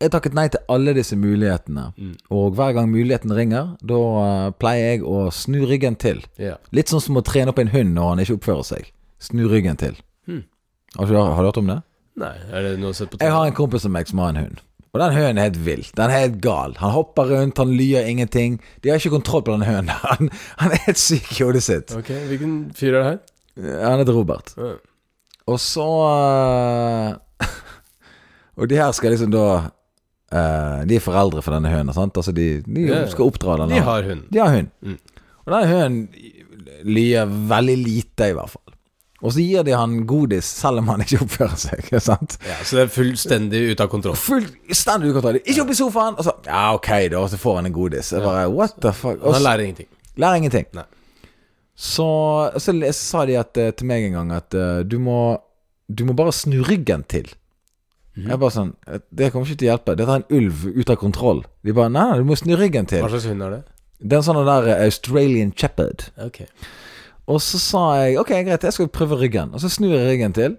Jeg 0.00 0.12
takket 0.12 0.34
nei 0.36 0.44
til 0.52 0.60
alle 0.68 0.92
disse 0.92 1.16
mulighetene, 1.16 1.86
Mm. 1.96 2.16
og 2.30 2.52
hver 2.54 2.74
gang 2.76 2.90
muligheten 2.92 3.32
ringer, 3.32 3.76
da 3.80 4.00
eh, 4.22 4.50
pleier 4.60 4.90
jeg 4.90 5.02
å 5.08 5.30
snu 5.32 5.62
ryggen 5.64 5.96
til. 5.96 6.20
Yeah. 6.38 6.58
Litt 6.70 6.92
sånn 6.92 7.00
som 7.00 7.16
å 7.16 7.24
trene 7.24 7.48
opp 7.48 7.58
en 7.58 7.72
hund 7.72 7.94
når 7.96 8.08
han 8.10 8.18
ikke 8.24 8.36
oppfører 8.36 8.64
seg. 8.64 8.90
Snu 9.18 9.46
ryggen 9.48 9.76
til. 9.80 9.96
Mm. 10.28 10.42
Har, 10.98 11.06
du, 11.06 11.16
har 11.16 11.40
du 11.40 11.48
hørt 11.48 11.56
om 11.62 11.66
det? 11.72 11.78
Nei, 12.20 12.34
er 12.52 12.62
det 12.62 12.78
noe 12.80 12.92
å 12.92 13.06
på 13.06 13.16
på 13.16 13.24
Jeg 13.24 13.32
har 13.32 13.46
en 13.46 13.56
kompis 13.56 13.84
av 13.88 13.92
meg 13.92 14.08
som 14.08 14.20
har 14.20 14.34
en 14.34 14.42
hund. 14.44 14.60
Og 14.96 15.00
den 15.02 15.12
hunden 15.12 15.38
er 15.38 15.48
helt 15.50 15.58
vill. 15.64 15.82
Den 15.96 16.08
er 16.10 16.20
helt 16.22 16.36
gal. 16.40 16.74
Han 16.80 16.92
hopper 16.94 17.28
rundt, 17.28 17.58
han 17.60 17.72
lyer 17.76 18.06
ingenting. 18.08 18.60
De 18.80 18.88
har 18.88 18.96
ikke 19.00 19.12
kontroll 19.12 19.42
på 19.44 19.52
den 19.52 19.66
hunden. 19.68 19.90
Han, 20.08 20.30
han 20.56 20.72
er 20.72 20.80
helt 20.86 21.00
syk 21.00 21.34
i 21.36 21.42
hodet 21.44 21.62
sitt. 21.66 21.92
Ok, 21.92 22.08
Hvilken 22.30 22.54
fyr 22.76 22.94
er 22.94 22.96
det 22.96 23.08
her? 23.10 23.18
Han 23.84 24.00
heter 24.00 24.16
Robert. 24.16 24.54
Uh. 24.56 24.76
Og 25.52 25.60
så 25.60 25.84
eh, 26.08 27.48
Og 28.56 28.68
de 28.70 28.78
her 28.80 28.92
skal 28.96 29.12
liksom 29.12 29.34
da 29.34 29.44
eh, 30.32 30.84
De 30.86 30.96
er 30.96 31.00
foreldre 31.04 31.42
for 31.42 31.52
denne 31.56 31.92
sant? 31.94 32.16
Altså 32.16 32.32
de, 32.34 32.62
de 32.66 32.86
Ja. 32.88 33.06
skal 33.08 33.26
oppdra 33.30 33.56
den. 33.62 33.68
De 33.76 33.80
har 33.82 34.02
hund. 34.02 34.24
De 34.30 34.38
har 34.38 34.50
hund. 34.54 34.70
Mm. 34.82 34.98
Og 35.46 35.52
denne 35.52 35.66
hunden 35.72 36.08
lyer 36.84 37.26
veldig 37.26 37.76
lite, 37.78 38.30
i 38.30 38.32
hvert 38.36 38.50
fall. 38.50 38.62
Og 39.24 39.32
så 39.32 39.40
gir 39.40 39.62
de 39.64 39.72
han 39.72 40.02
godis 40.06 40.44
selv 40.44 40.78
om 40.82 40.88
han 40.92 41.00
ikke 41.00 41.22
oppfører 41.24 41.56
seg. 41.56 41.86
Sant? 42.04 42.36
Ja, 42.44 42.58
Så 42.62 42.76
det 42.76 42.82
er 42.84 42.90
fullstendig 42.92 43.62
ute 43.72 43.82
av 43.86 43.88
kontroll. 43.88 44.14
Fullstendig 44.20 45.08
ukontroll. 45.14 45.38
Ikke 45.40 45.62
opp 45.64 45.70
i 45.72 45.78
sofaen! 45.78 46.18
Og 46.20 46.26
så 46.26 46.34
Ja, 46.46 46.74
ok, 46.76 46.90
da. 47.14 47.22
Og 47.22 47.30
så 47.32 47.38
får 47.40 47.56
han 47.62 47.66
en 47.70 47.72
godis. 47.72 48.12
Jeg 48.12 48.22
bare 48.22 48.44
What 48.52 48.76
the 48.84 48.92
fuck? 48.92 49.22
Og 49.22 49.32
Han 49.32 49.40
så, 49.40 49.46
lærer 49.48 49.64
ingenting. 49.64 49.88
lærer 50.20 50.36
ingenting. 50.42 50.66
Nei. 50.76 50.84
Så, 51.76 52.06
så 52.60 52.72
le- 52.76 52.92
sa 52.92 53.24
de 53.28 53.38
at, 53.40 53.56
eh, 53.60 53.70
til 53.76 53.86
meg 53.88 54.04
en 54.06 54.12
gang 54.20 54.30
at 54.36 54.54
eh, 54.54 54.82
du 54.84 54.98
må 55.02 55.38
Du 55.88 56.04
må 56.04 56.12
bare 56.18 56.32
snu 56.34 56.62
ryggen 56.66 57.04
til. 57.08 57.28
Mhm. 58.16 58.30
Jeg 58.30 58.38
bare 58.40 58.54
sånn 58.54 58.70
eh, 58.88 59.00
Det 59.12 59.26
kommer 59.32 59.46
ikke 59.46 59.60
til 59.60 59.68
å 59.68 59.72
hjelpe. 59.74 59.96
Dette 59.98 60.12
er 60.14 60.22
en 60.22 60.36
ulv 60.38 60.62
ute 60.72 60.92
av 60.94 61.00
kontroll. 61.00 61.42
De 61.66 61.74
bare 61.76 61.92
Nei, 61.92 62.04
nei, 62.10 62.18
du 62.22 62.24
må 62.24 62.36
snu 62.38 62.54
ryggen 62.56 62.88
til. 62.88 63.02
Hva 63.04 63.10
slags 63.12 63.28
hund 63.28 63.44
er 63.44 63.50
det? 63.58 63.62
Det 64.00 64.16
er 64.16 64.22
en 64.22 64.26
sånn 64.28 64.40
der 64.48 64.68
eh, 64.72 64.84
Australian 64.86 65.52
Shepherd. 65.56 66.06
Ok. 66.24 66.42
Og 67.26 67.40
så 67.42 67.58
sa 67.60 67.82
jeg 68.04 68.16
ok, 68.20 68.32
greit, 68.46 68.64
jeg 68.64 68.72
skal 68.76 68.88
prøve 68.94 69.18
ryggen. 69.20 69.52
Og 69.52 69.60
så 69.60 69.68
snur 69.72 69.92
jeg 69.96 70.08
ryggen 70.08 70.32
til. 70.36 70.56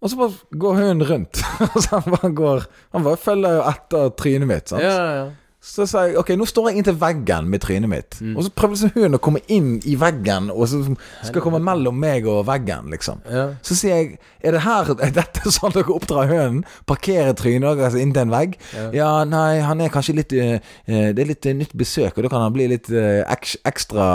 Og 0.00 0.08
så 0.08 0.16
bare 0.16 0.58
går 0.62 0.78
hunden 0.78 1.04
rundt. 1.08 1.42
Og 1.74 1.78
så 1.84 1.98
han 1.98 2.14
bare 2.14 2.32
går 2.32 2.64
Han 2.96 3.04
bare 3.04 3.20
følger 3.20 3.58
jo 3.58 3.64
etter 3.68 4.12
trynet 4.16 4.48
mitt. 4.48 4.72
Sant? 4.72 4.84
Ja, 4.84 4.94
ja, 4.96 5.14
ja. 5.18 5.28
Så 5.60 5.84
sa 5.84 6.06
jeg 6.08 6.14
ok, 6.16 6.30
nå 6.40 6.46
står 6.48 6.70
jeg 6.70 6.78
inntil 6.80 6.94
veggen 6.96 7.48
med 7.52 7.60
trynet 7.60 7.90
mitt. 7.92 8.16
Og 8.32 8.46
så 8.46 8.50
prøver 8.56 8.72
liksom 8.78 8.92
hunden 8.94 9.18
å 9.18 9.20
komme 9.20 9.42
inn 9.52 9.74
i 9.84 9.92
veggen, 10.00 10.46
og 10.54 10.64
så 10.70 10.78
skal 11.26 11.42
komme 11.44 11.60
mellom 11.60 11.98
meg 12.00 12.24
og 12.32 12.46
veggen, 12.48 12.88
liksom. 12.94 13.20
ja. 13.28 13.42
Så 13.62 13.76
sier 13.76 13.98
jeg 13.98 14.18
Er 14.40 14.56
det 14.56 14.62
her 14.64 14.88
Er 15.04 15.12
dette 15.18 15.52
sånn 15.58 15.74
dere 15.76 15.92
oppdrar 15.92 16.30
hunden? 16.32 16.62
Parkerer 16.88 17.36
trynet 17.36 17.76
deres 17.76 17.98
inntil 18.00 18.22
en 18.24 18.32
vegg? 18.32 18.56
Ja. 18.72 18.86
Ja, 18.96 19.10
nei, 19.28 19.60
han 19.60 19.80
er 19.84 19.92
kanskje 19.92 20.16
litt 20.16 20.32
eh, 20.32 20.64
Det 20.88 21.20
er 21.20 21.28
litt 21.28 21.44
uh, 21.44 21.52
nytt 21.60 21.76
besøk, 21.76 22.16
og 22.16 22.24
da 22.24 22.32
kan 22.32 22.46
han 22.46 22.56
bli 22.56 22.70
litt 22.72 22.88
uh, 22.94 23.20
eks- 23.28 23.58
ekstra 23.68 24.08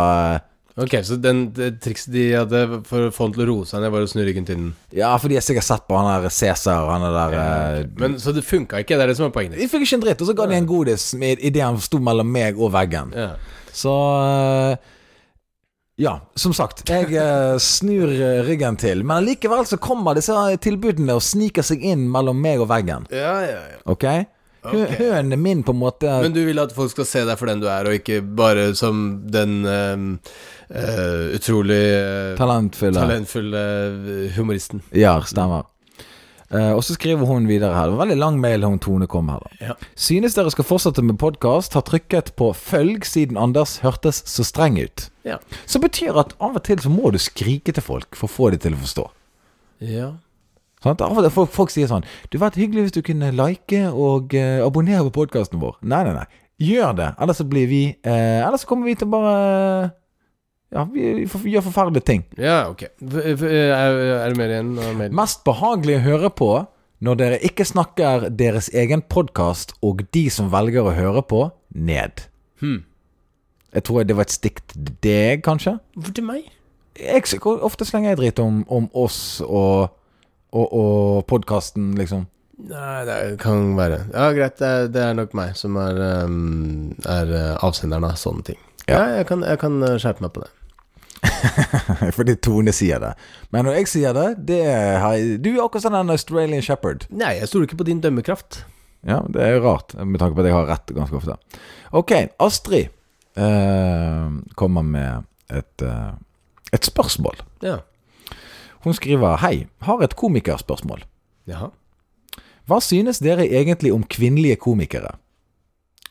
Ok, 0.76 0.91
så 1.07 1.15
den, 1.15 1.53
det 1.55 1.78
trikset 1.80 2.11
de 2.11 2.23
hadde 2.36 2.61
for 2.84 3.07
å 3.07 3.11
få 3.15 3.30
han 3.30 3.36
til 3.38 3.45
å 3.45 3.47
roe 3.47 3.67
seg 3.67 3.80
ned, 3.80 3.93
var 3.93 4.03
å 4.03 4.09
snu 4.11 4.26
ryggen 4.28 4.47
til 4.47 4.57
den. 4.59 4.73
Ja, 4.91 5.13
for 5.21 5.32
de 5.32 5.38
har 5.39 5.45
sikkert 5.45 5.63
sett 5.63 5.86
på 5.88 5.95
han 5.95 6.09
der 6.09 6.34
Cæsar, 6.36 6.89
han 6.91 7.05
der 7.05 7.15
der 7.15 7.36
okay. 7.38 7.86
Men 8.01 8.17
Så 8.19 8.34
det 8.36 8.43
funka 8.43 8.82
ikke, 8.84 8.97
det 8.99 9.05
er 9.05 9.13
det 9.13 9.15
som 9.15 9.30
er 9.30 9.32
poenget. 9.38 9.55
De 9.61 9.69
fikk 9.71 9.86
ikke 9.86 10.01
en 10.01 10.03
dritt, 10.03 10.26
og 10.26 10.28
så 10.28 10.36
ga 10.36 10.49
de 10.51 10.57
en 10.59 10.67
godis 10.67 11.07
med 11.21 11.39
idet 11.39 11.63
han 11.63 11.80
sto 11.80 12.01
mellom 12.03 12.28
meg 12.28 12.59
og 12.59 12.73
veggen. 12.76 13.15
Ja. 13.15 13.32
Så 13.71 13.95
eh, 14.19 14.91
Ja, 16.03 16.17
som 16.36 16.51
sagt. 16.51 16.84
Jeg 16.91 17.07
eh, 17.15 17.55
snur 17.63 18.11
eh, 18.11 18.43
ryggen 18.43 18.76
til. 18.76 19.07
Men 19.07 19.23
likevel 19.23 19.63
så 19.69 19.80
kommer 19.80 20.19
disse 20.19 20.36
tilbudene 20.59 21.15
og 21.15 21.23
sniker 21.23 21.63
seg 21.63 21.88
inn 21.88 22.03
mellom 22.11 22.36
meg 22.43 22.59
og 22.59 22.67
veggen. 22.73 23.07
Ja, 23.15 23.38
ja, 23.47 23.61
ja. 23.78 23.80
Ok? 23.88 24.03
okay. 24.03 24.97
Hønen 24.99 25.39
min 25.41 25.63
på 25.63 25.71
en 25.76 25.80
måte 25.80 26.09
Men 26.23 26.36
du 26.36 26.41
vil 26.45 26.59
at 26.61 26.73
folk 26.76 26.91
skal 26.93 27.07
se 27.07 27.23
deg 27.28 27.39
for 27.39 27.51
den 27.51 27.63
du 27.63 27.69
er, 27.71 27.88
og 27.88 27.99
ikke 27.99 28.21
bare 28.26 28.71
som 28.78 29.21
den 29.32 29.63
ehm, 29.69 30.11
eh, 30.70 31.36
utrolig 31.38 31.84
eh, 31.93 32.34
talentfulle. 32.39 32.99
talentfulle 32.99 33.63
eh, 33.91 34.36
humoristen. 34.38 34.84
Ja, 34.95 35.18
stemmer. 35.26 35.68
Uh, 36.53 36.76
og 36.78 36.84
så 36.86 36.93
skriver 36.93 37.26
hun 37.26 37.47
videre 37.49 37.74
her. 37.74 37.89
Det 37.89 37.95
var 37.97 38.05
veldig 38.05 38.18
lang 38.22 38.36
mail 38.39 38.63
hun 38.63 38.78
Tone 38.80 39.07
kom 39.09 39.32
her. 39.34 39.41
Ja. 39.59 39.74
Synes 39.97 40.38
dere 40.38 40.51
skal 40.53 40.68
fortsette 40.68 41.01
med 41.01 41.18
podkast, 41.20 41.74
har 41.74 41.84
trykket 41.88 42.36
på 42.38 42.51
følg 42.53 43.05
siden 43.07 43.39
Anders 43.41 43.80
hørtes 43.82 44.22
så 44.30 44.45
streng 44.45 44.78
ut. 44.78 45.07
Ja. 45.26 45.39
Som 45.66 45.82
betyr 45.82 46.16
at 46.22 46.36
av 46.38 46.59
og 46.59 46.63
til 46.68 46.80
så 46.84 46.91
må 46.93 47.09
du 47.11 47.18
skrike 47.20 47.74
til 47.74 47.84
folk 47.84 48.13
for 48.16 48.30
å 48.30 48.36
få 48.36 48.51
dem 48.53 48.61
til 48.61 48.78
å 48.78 48.84
forstå. 48.86 49.09
ja. 49.89 50.13
Til 50.86 51.32
folk, 51.34 51.49
folk 51.49 51.72
sier 51.74 51.88
sånn 51.89 52.03
Du 52.30 52.36
vært 52.38 52.59
hyggelig 52.59 52.84
hvis 52.84 52.93
du 52.93 52.99
kunne 53.01 53.32
like 53.34 53.80
og 53.89 54.36
uh, 54.38 54.61
abonnere 54.61 55.07
på 55.07 55.16
podkasten 55.24 55.57
vår. 55.57 55.80
Nei, 55.82 56.03
nei, 56.05 56.13
nei. 56.13 56.28
Gjør 56.61 56.91
det. 56.99 57.07
Ellers 57.20 57.39
så 57.41 57.45
blir 57.49 57.66
vi 57.72 57.80
uh, 58.05 58.45
Ellers 58.45 58.61
så 58.61 58.70
kommer 58.70 58.91
vi 58.91 58.93
til 58.99 59.09
bare 59.09 59.34
Ja, 60.76 60.84
vi 60.91 61.23
vi 61.23 61.53
gjør 61.53 61.69
forferdelige 61.69 62.03
ting. 62.03 62.23
Ja, 62.38 62.65
ok. 62.69 62.84
Er, 62.84 63.43
er 63.45 64.28
det 64.28 64.39
mer 64.39 64.51
igjen? 64.51 64.73
av? 64.76 65.03
Mest 65.15 65.45
behagelig 65.47 66.01
å 66.01 66.05
høre 66.09 66.32
på 66.36 66.49
når 67.05 67.19
dere 67.19 67.38
ikke 67.47 67.67
snakker 67.67 68.30
deres 68.34 68.67
egen 68.73 69.03
podkast 69.11 69.76
og 69.86 70.03
de 70.15 70.26
som 70.32 70.51
velger 70.51 70.88
å 70.88 70.95
høre 70.95 71.23
på, 71.28 71.45
ned. 71.76 72.26
Hmm. 72.63 72.84
Jeg 73.76 73.84
tror 73.88 74.05
det 74.07 74.15
var 74.15 74.28
et 74.28 74.36
stikk 74.36 74.61
til 74.71 74.91
deg, 75.03 75.43
kanskje? 75.45 75.78
Til 76.15 76.28
meg? 76.28 76.47
Jeg, 76.95 77.23
ofte 77.43 77.88
slenger 77.88 78.13
jeg 78.13 78.21
dritt 78.21 78.39
om, 78.39 78.61
om 78.71 78.88
oss 78.95 79.41
og, 79.43 79.91
og, 80.55 80.65
og 80.65 81.26
podkasten, 81.28 81.91
liksom. 81.99 82.28
Nei, 82.55 83.01
det 83.03 83.15
kan 83.43 83.73
være 83.76 84.05
Ja, 84.13 84.30
greit. 84.32 84.55
Det 84.61 84.67
er, 84.67 84.86
det 84.88 85.01
er 85.03 85.17
nok 85.17 85.34
meg 85.36 85.57
som 85.59 85.76
er, 85.76 85.99
um, 86.23 86.93
er 87.03 87.34
eh, 87.36 87.49
avsenderen 87.59 88.07
av 88.07 88.15
sånne 88.19 88.47
ting. 88.47 88.61
Ja. 88.88 89.01
Ja, 89.01 89.17
jeg 89.19 89.28
kan, 89.28 89.43
jeg 89.43 89.59
kan 89.59 89.82
eh, 89.84 89.97
skjerpe 89.99 90.23
meg 90.23 90.32
på 90.38 90.45
det. 90.45 90.53
Fordi 92.18 92.36
Tone 92.43 92.74
sier 92.76 93.01
det. 93.01 93.13
Men 93.53 93.68
når 93.68 93.80
jeg 93.80 93.91
sier 93.91 94.16
det, 94.16 94.28
det 94.49 94.61
er, 94.70 95.01
Du 95.41 95.51
er 95.53 95.63
akkurat 95.63 95.86
sånn 95.86 95.97
en 95.97 96.13
Australian 96.13 96.63
shepherd. 96.66 97.07
Nei, 97.13 97.38
jeg 97.39 97.49
stoler 97.51 97.70
ikke 97.70 97.82
på 97.82 97.88
din 97.89 98.01
dømmekraft. 98.03 98.63
Ja, 99.05 99.22
det 99.30 99.41
er 99.43 99.57
jo 99.57 99.66
rart, 99.68 99.93
med 100.01 100.20
tanke 100.22 100.38
på 100.38 100.41
at 100.41 100.49
jeg 100.49 100.55
har 100.55 100.70
rett 100.70 100.93
ganske 100.97 101.20
ofte. 101.20 101.36
Ok, 101.95 102.13
Astrid 102.41 102.88
eh, 103.38 104.30
kommer 104.57 104.86
med 104.86 105.28
et, 105.53 105.86
eh, 105.86 106.13
et 106.74 106.88
spørsmål. 106.89 107.43
Ja. 107.66 107.80
Hun 108.86 108.97
skriver 108.97 109.38
Hei, 109.43 109.68
har 109.86 110.01
et 110.01 110.16
komikerspørsmål. 110.18 111.05
Jaha. 111.49 111.70
Hva 112.66 112.80
synes 112.82 113.22
dere 113.22 113.45
egentlig 113.45 113.93
om 113.93 114.07
kvinnelige 114.09 114.57
komikere? 114.63 115.13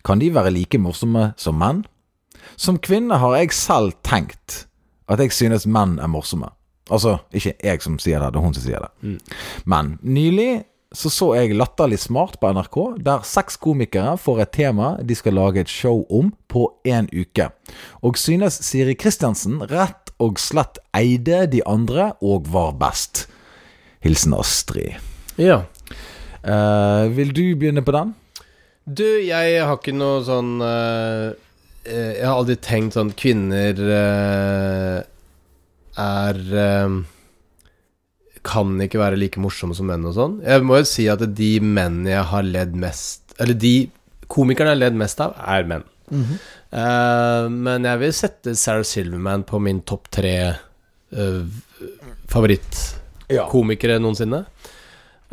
Kan 0.06 0.20
de 0.22 0.30
være 0.30 0.52
like 0.54 0.78
morsomme 0.78 1.32
som 1.40 1.58
menn? 1.58 1.82
Som 2.60 2.78
kvinne 2.78 3.18
har 3.18 3.34
jeg 3.40 3.56
selv 3.56 3.96
tenkt 4.06 4.66
at 5.08 5.20
jeg 5.20 5.32
synes 5.32 5.66
menn 5.66 5.98
er 6.00 6.10
morsomme. 6.10 6.50
Altså, 6.92 7.18
ikke 7.32 7.54
jeg 7.64 7.82
som 7.82 7.98
sier 8.00 8.20
det, 8.20 8.34
det 8.34 8.40
er 8.40 8.44
hun 8.44 8.56
som 8.56 8.64
sier 8.64 8.84
det. 8.84 9.18
Men 9.64 9.96
nylig 10.02 10.64
så 10.94 11.10
så 11.10 11.32
jeg 11.34 11.56
Latterlig 11.58 11.98
smart 11.98 12.38
på 12.38 12.52
NRK, 12.54 12.76
der 13.02 13.24
seks 13.26 13.56
komikere 13.58 14.14
får 14.20 14.44
et 14.44 14.52
tema 14.54 14.92
de 15.02 15.16
skal 15.18 15.34
lage 15.34 15.64
et 15.64 15.70
show 15.70 16.04
om 16.06 16.30
på 16.48 16.68
én 16.86 17.08
uke. 17.10 17.48
Og 18.02 18.18
synes 18.20 18.60
Siri 18.62 18.94
Kristiansen 18.94 19.58
rett 19.70 20.12
og 20.22 20.38
slett 20.38 20.78
eide 20.94 21.44
de 21.50 21.64
andre 21.66 22.12
og 22.22 22.46
var 22.52 22.76
best. 22.78 23.26
Hilsen 24.04 24.36
Astrid. 24.38 25.00
Ja. 25.40 25.64
Uh, 26.44 27.10
vil 27.16 27.34
du 27.34 27.42
begynne 27.58 27.82
på 27.82 27.94
den? 27.96 28.14
Du, 28.84 29.06
jeg 29.24 29.64
har 29.64 29.78
ikke 29.78 29.94
noe 29.96 30.18
sånn 30.26 30.58
eh, 30.60 31.32
Jeg 31.84 32.24
har 32.24 32.38
aldri 32.38 32.56
tenkt 32.64 32.96
sånn 32.96 33.12
Kvinner 33.18 33.80
eh, 33.96 35.00
er 36.00 36.38
eh, 36.64 36.94
Kan 38.44 38.76
ikke 38.80 39.02
være 39.02 39.18
like 39.20 39.42
morsomme 39.42 39.76
som 39.76 39.88
menn 39.90 40.06
og 40.08 40.16
sånn. 40.16 40.38
Jeg 40.44 40.64
må 40.64 40.80
jo 40.80 40.88
si 40.88 41.08
at 41.12 41.24
de 41.36 41.50
mennene 41.60 42.14
jeg 42.14 42.30
har 42.32 42.48
ledd 42.48 42.78
mest 42.80 43.36
Eller 43.38 43.58
de 43.58 43.74
komikerne 44.32 44.72
jeg 44.72 44.78
har 44.78 44.84
ledd 44.86 44.96
mest 44.98 45.20
av, 45.20 45.36
er 45.36 45.66
menn. 45.68 45.84
Eh, 46.14 47.48
men 47.50 47.86
jeg 47.86 48.00
vil 48.02 48.14
sette 48.16 48.54
Sarah 48.58 48.86
Silverman 48.86 49.44
på 49.46 49.60
min 49.62 49.82
topp 49.86 50.08
tre 50.14 50.34
uh, 51.14 51.42
favorittkomikere 52.32 54.00
noensinne. 54.02 54.40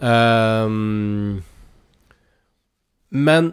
Uh, 0.02 0.68
men 3.12 3.52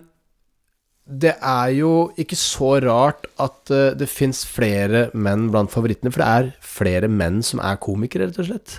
det 1.08 1.32
er 1.40 1.70
jo 1.72 1.92
ikke 2.20 2.36
så 2.36 2.74
rart 2.84 3.24
at 3.40 3.72
eh, 3.72 3.94
det 3.96 4.10
fins 4.12 4.42
flere 4.44 5.06
menn 5.16 5.48
blant 5.52 5.72
favorittene, 5.72 6.12
for 6.12 6.20
det 6.20 6.28
er 6.28 6.50
flere 6.60 7.08
menn 7.08 7.40
som 7.44 7.62
er 7.64 7.80
komikere, 7.80 8.28
rett 8.28 8.42
og 8.42 8.50
slett. 8.50 8.76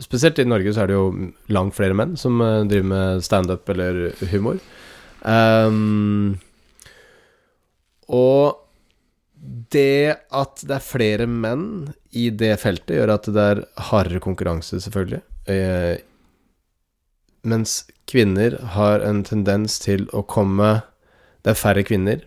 Spesielt 0.00 0.38
i 0.40 0.48
Norge 0.48 0.72
så 0.72 0.84
er 0.84 0.90
det 0.90 0.98
jo 0.98 1.30
langt 1.52 1.76
flere 1.76 1.96
menn 1.96 2.18
som 2.20 2.40
eh, 2.44 2.66
driver 2.68 2.90
med 2.92 3.24
standup 3.24 3.72
eller 3.72 4.10
humor. 4.32 4.60
Um, 5.24 6.36
og 8.08 8.60
det 9.72 10.20
at 10.36 10.62
det 10.66 10.76
er 10.76 10.84
flere 10.84 11.26
menn 11.28 11.94
i 12.12 12.28
det 12.28 12.54
feltet, 12.60 12.96
gjør 12.98 13.14
at 13.16 13.28
det 13.32 13.48
er 13.54 13.64
hardere 13.88 14.20
konkurranse, 14.20 14.82
selvfølgelig. 14.84 15.22
Eh, 15.48 15.96
mens 17.48 17.86
kvinner 18.10 18.58
har 18.76 19.00
en 19.06 19.22
tendens 19.24 19.78
til 19.80 20.04
å 20.12 20.20
komme 20.28 20.80
Det 21.40 21.52
er 21.52 21.58
færre 21.58 21.84
kvinner, 21.86 22.22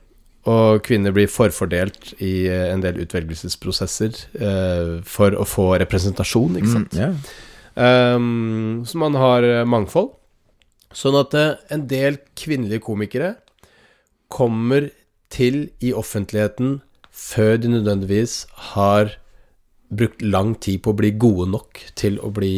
og 0.49 0.81
kvinner 0.83 1.13
blir 1.15 1.31
forfordelt 1.31 2.13
i 2.19 2.49
eh, 2.51 2.67
en 2.73 2.83
del 2.83 2.99
utvelgelsesprosesser 3.05 4.17
eh, 4.35 4.93
for 5.07 5.37
å 5.39 5.45
få 5.47 5.69
representasjon, 5.83 6.59
ikke 6.59 6.73
sant. 6.73 6.97
Mm, 6.97 6.99
yeah. 6.99 7.33
Um, 7.73 8.83
så 8.85 8.99
man 9.01 9.15
har 9.17 9.45
eh, 9.47 9.63
mangfold. 9.65 10.11
Sånn 10.93 11.17
at 11.17 11.33
eh, 11.37 11.55
en 11.73 11.87
del 11.89 12.19
kvinnelige 12.37 12.83
komikere 12.85 13.35
kommer 14.33 14.91
til 15.33 15.67
i 15.81 15.93
offentligheten 15.95 16.81
før 17.13 17.57
de 17.61 17.71
nødvendigvis 17.73 18.43
har 18.73 19.15
brukt 19.93 20.21
lang 20.25 20.55
tid 20.61 20.81
på 20.83 20.93
å 20.93 20.97
bli 20.97 21.13
gode 21.21 21.49
nok 21.53 21.81
til 21.97 22.17
å 22.21 22.31
bli 22.33 22.55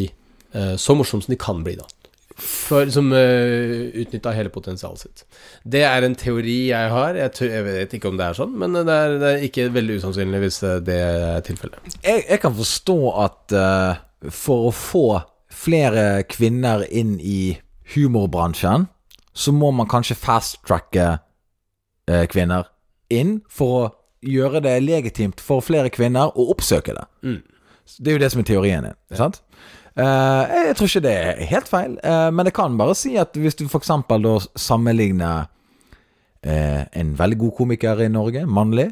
eh, 0.55 0.75
så 0.79 0.95
morsomme 0.95 1.25
som 1.25 1.33
de 1.33 1.39
kan 1.39 1.63
bli, 1.63 1.77
da. 1.79 1.87
For, 2.35 2.89
som 2.91 3.13
uh, 3.15 3.91
utnytta 3.95 4.33
hele 4.35 4.51
potensialet 4.51 5.05
sitt. 5.05 5.21
Det 5.63 5.85
er 5.87 6.03
en 6.03 6.17
teori 6.19 6.57
jeg 6.67 6.89
har. 6.91 7.15
Jeg, 7.15 7.31
jeg 7.47 7.63
vet 7.63 7.93
ikke 7.95 8.09
om 8.11 8.17
det 8.19 8.25
er 8.27 8.35
sånn, 8.35 8.57
men 8.59 8.75
det 8.75 8.91
er, 8.91 9.15
det 9.21 9.29
er 9.29 9.45
ikke 9.47 9.69
veldig 9.75 9.99
usannsynlig 10.01 10.41
hvis 10.43 10.57
eh, 10.67 10.81
det 10.83 10.97
er 10.99 11.45
tilfellet. 11.47 11.95
Jeg, 12.03 12.25
jeg 12.27 12.41
kan 12.43 12.57
forstå 12.57 12.97
at 13.23 13.55
uh, 13.55 14.31
for 14.35 14.67
å 14.67 14.73
få 14.75 15.05
flere 15.55 16.25
kvinner 16.27 16.83
inn 16.91 17.15
i 17.23 17.55
humorbransjen, 17.95 18.89
så 19.35 19.55
må 19.55 19.71
man 19.75 19.87
kanskje 19.91 20.19
fast-tracke 20.19 21.07
uh, 21.15 22.25
kvinner 22.31 22.67
inn 23.15 23.37
for 23.47 23.79
å 23.79 23.89
gjøre 24.25 24.59
det 24.65 24.75
legitimt 24.83 25.39
for 25.43 25.63
flere 25.63 25.91
kvinner 25.93 26.35
å 26.35 26.49
oppsøke 26.51 26.97
det. 26.97 27.07
Mm. 27.23 27.41
Det 27.95 28.11
er 28.11 28.17
jo 28.17 28.23
det 28.23 28.31
som 28.33 28.41
er 28.41 28.47
teorien 28.49 28.87
din. 28.89 28.99
Sant? 29.15 29.43
Eh, 29.95 30.55
jeg 30.67 30.75
tror 30.75 30.89
ikke 30.89 31.03
det 31.05 31.13
er 31.15 31.45
helt 31.47 31.69
feil, 31.71 31.97
eh, 32.03 32.29
men 32.35 32.49
jeg 32.49 32.55
kan 32.57 32.77
bare 32.77 32.95
si 32.99 33.13
at 33.15 33.37
hvis 33.39 33.55
du 33.55 33.65
f.eks. 33.69 33.91
da 34.11 34.33
sammenligner 34.59 35.45
eh, 36.43 36.83
en 36.99 37.13
veldig 37.19 37.37
god 37.45 37.51
komiker 37.61 38.03
i 38.03 38.11
Norge, 38.11 38.45
mannlig, 38.45 38.89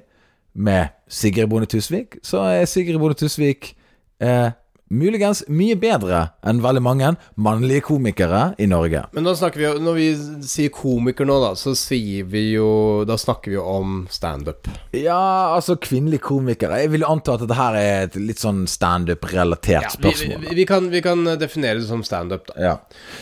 med 0.53 0.93
Sigrid 1.09 1.49
Bonde 1.49 1.65
Tusvik, 1.65 2.19
så 2.23 2.45
er 2.53 2.65
Sigrid 2.69 2.99
Bonde 3.01 3.17
Tusvik 3.19 3.73
eh, 4.21 4.51
muligens 4.93 5.43
mye 5.51 5.75
bedre 5.79 6.19
enn 6.45 6.61
veldig 6.63 6.83
mange 6.83 7.11
mannlige 7.41 7.83
komikere 7.87 8.41
i 8.61 8.67
Norge. 8.69 9.03
Men 9.15 9.27
da 9.27 9.33
snakker 9.37 9.61
vi 9.61 9.65
jo 9.65 9.73
Når 9.83 9.97
vi 9.97 10.07
sier 10.47 10.71
komiker 10.73 11.27
nå, 11.27 11.39
da, 11.43 11.51
så 11.59 11.73
sier 11.77 12.27
vi 12.29 12.45
jo 12.53 12.67
Da 13.07 13.17
snakker 13.19 13.51
vi 13.51 13.57
jo 13.57 13.65
om 13.67 13.95
standup. 14.13 14.69
Ja, 14.95 15.55
altså 15.55 15.75
kvinnelige 15.81 16.23
komikere 16.27 16.81
Jeg 16.83 16.93
vil 16.93 17.05
anta 17.07 17.37
at 17.37 17.43
dette 17.45 17.57
her 17.57 17.77
er 17.79 18.07
et 18.07 18.17
litt 18.19 18.41
sånn 18.41 18.63
standup-relatert 18.69 19.89
ja, 19.89 19.93
spørsmål. 19.93 20.45
vi, 20.47 20.57
vi, 20.61 20.67
kan, 20.69 20.89
vi 20.93 21.03
kan 21.05 21.25
definere 21.39 21.81
det 21.81 21.87
som 21.89 22.03
standup, 22.05 22.47
da. 22.51 22.57
Ja. 22.61 22.75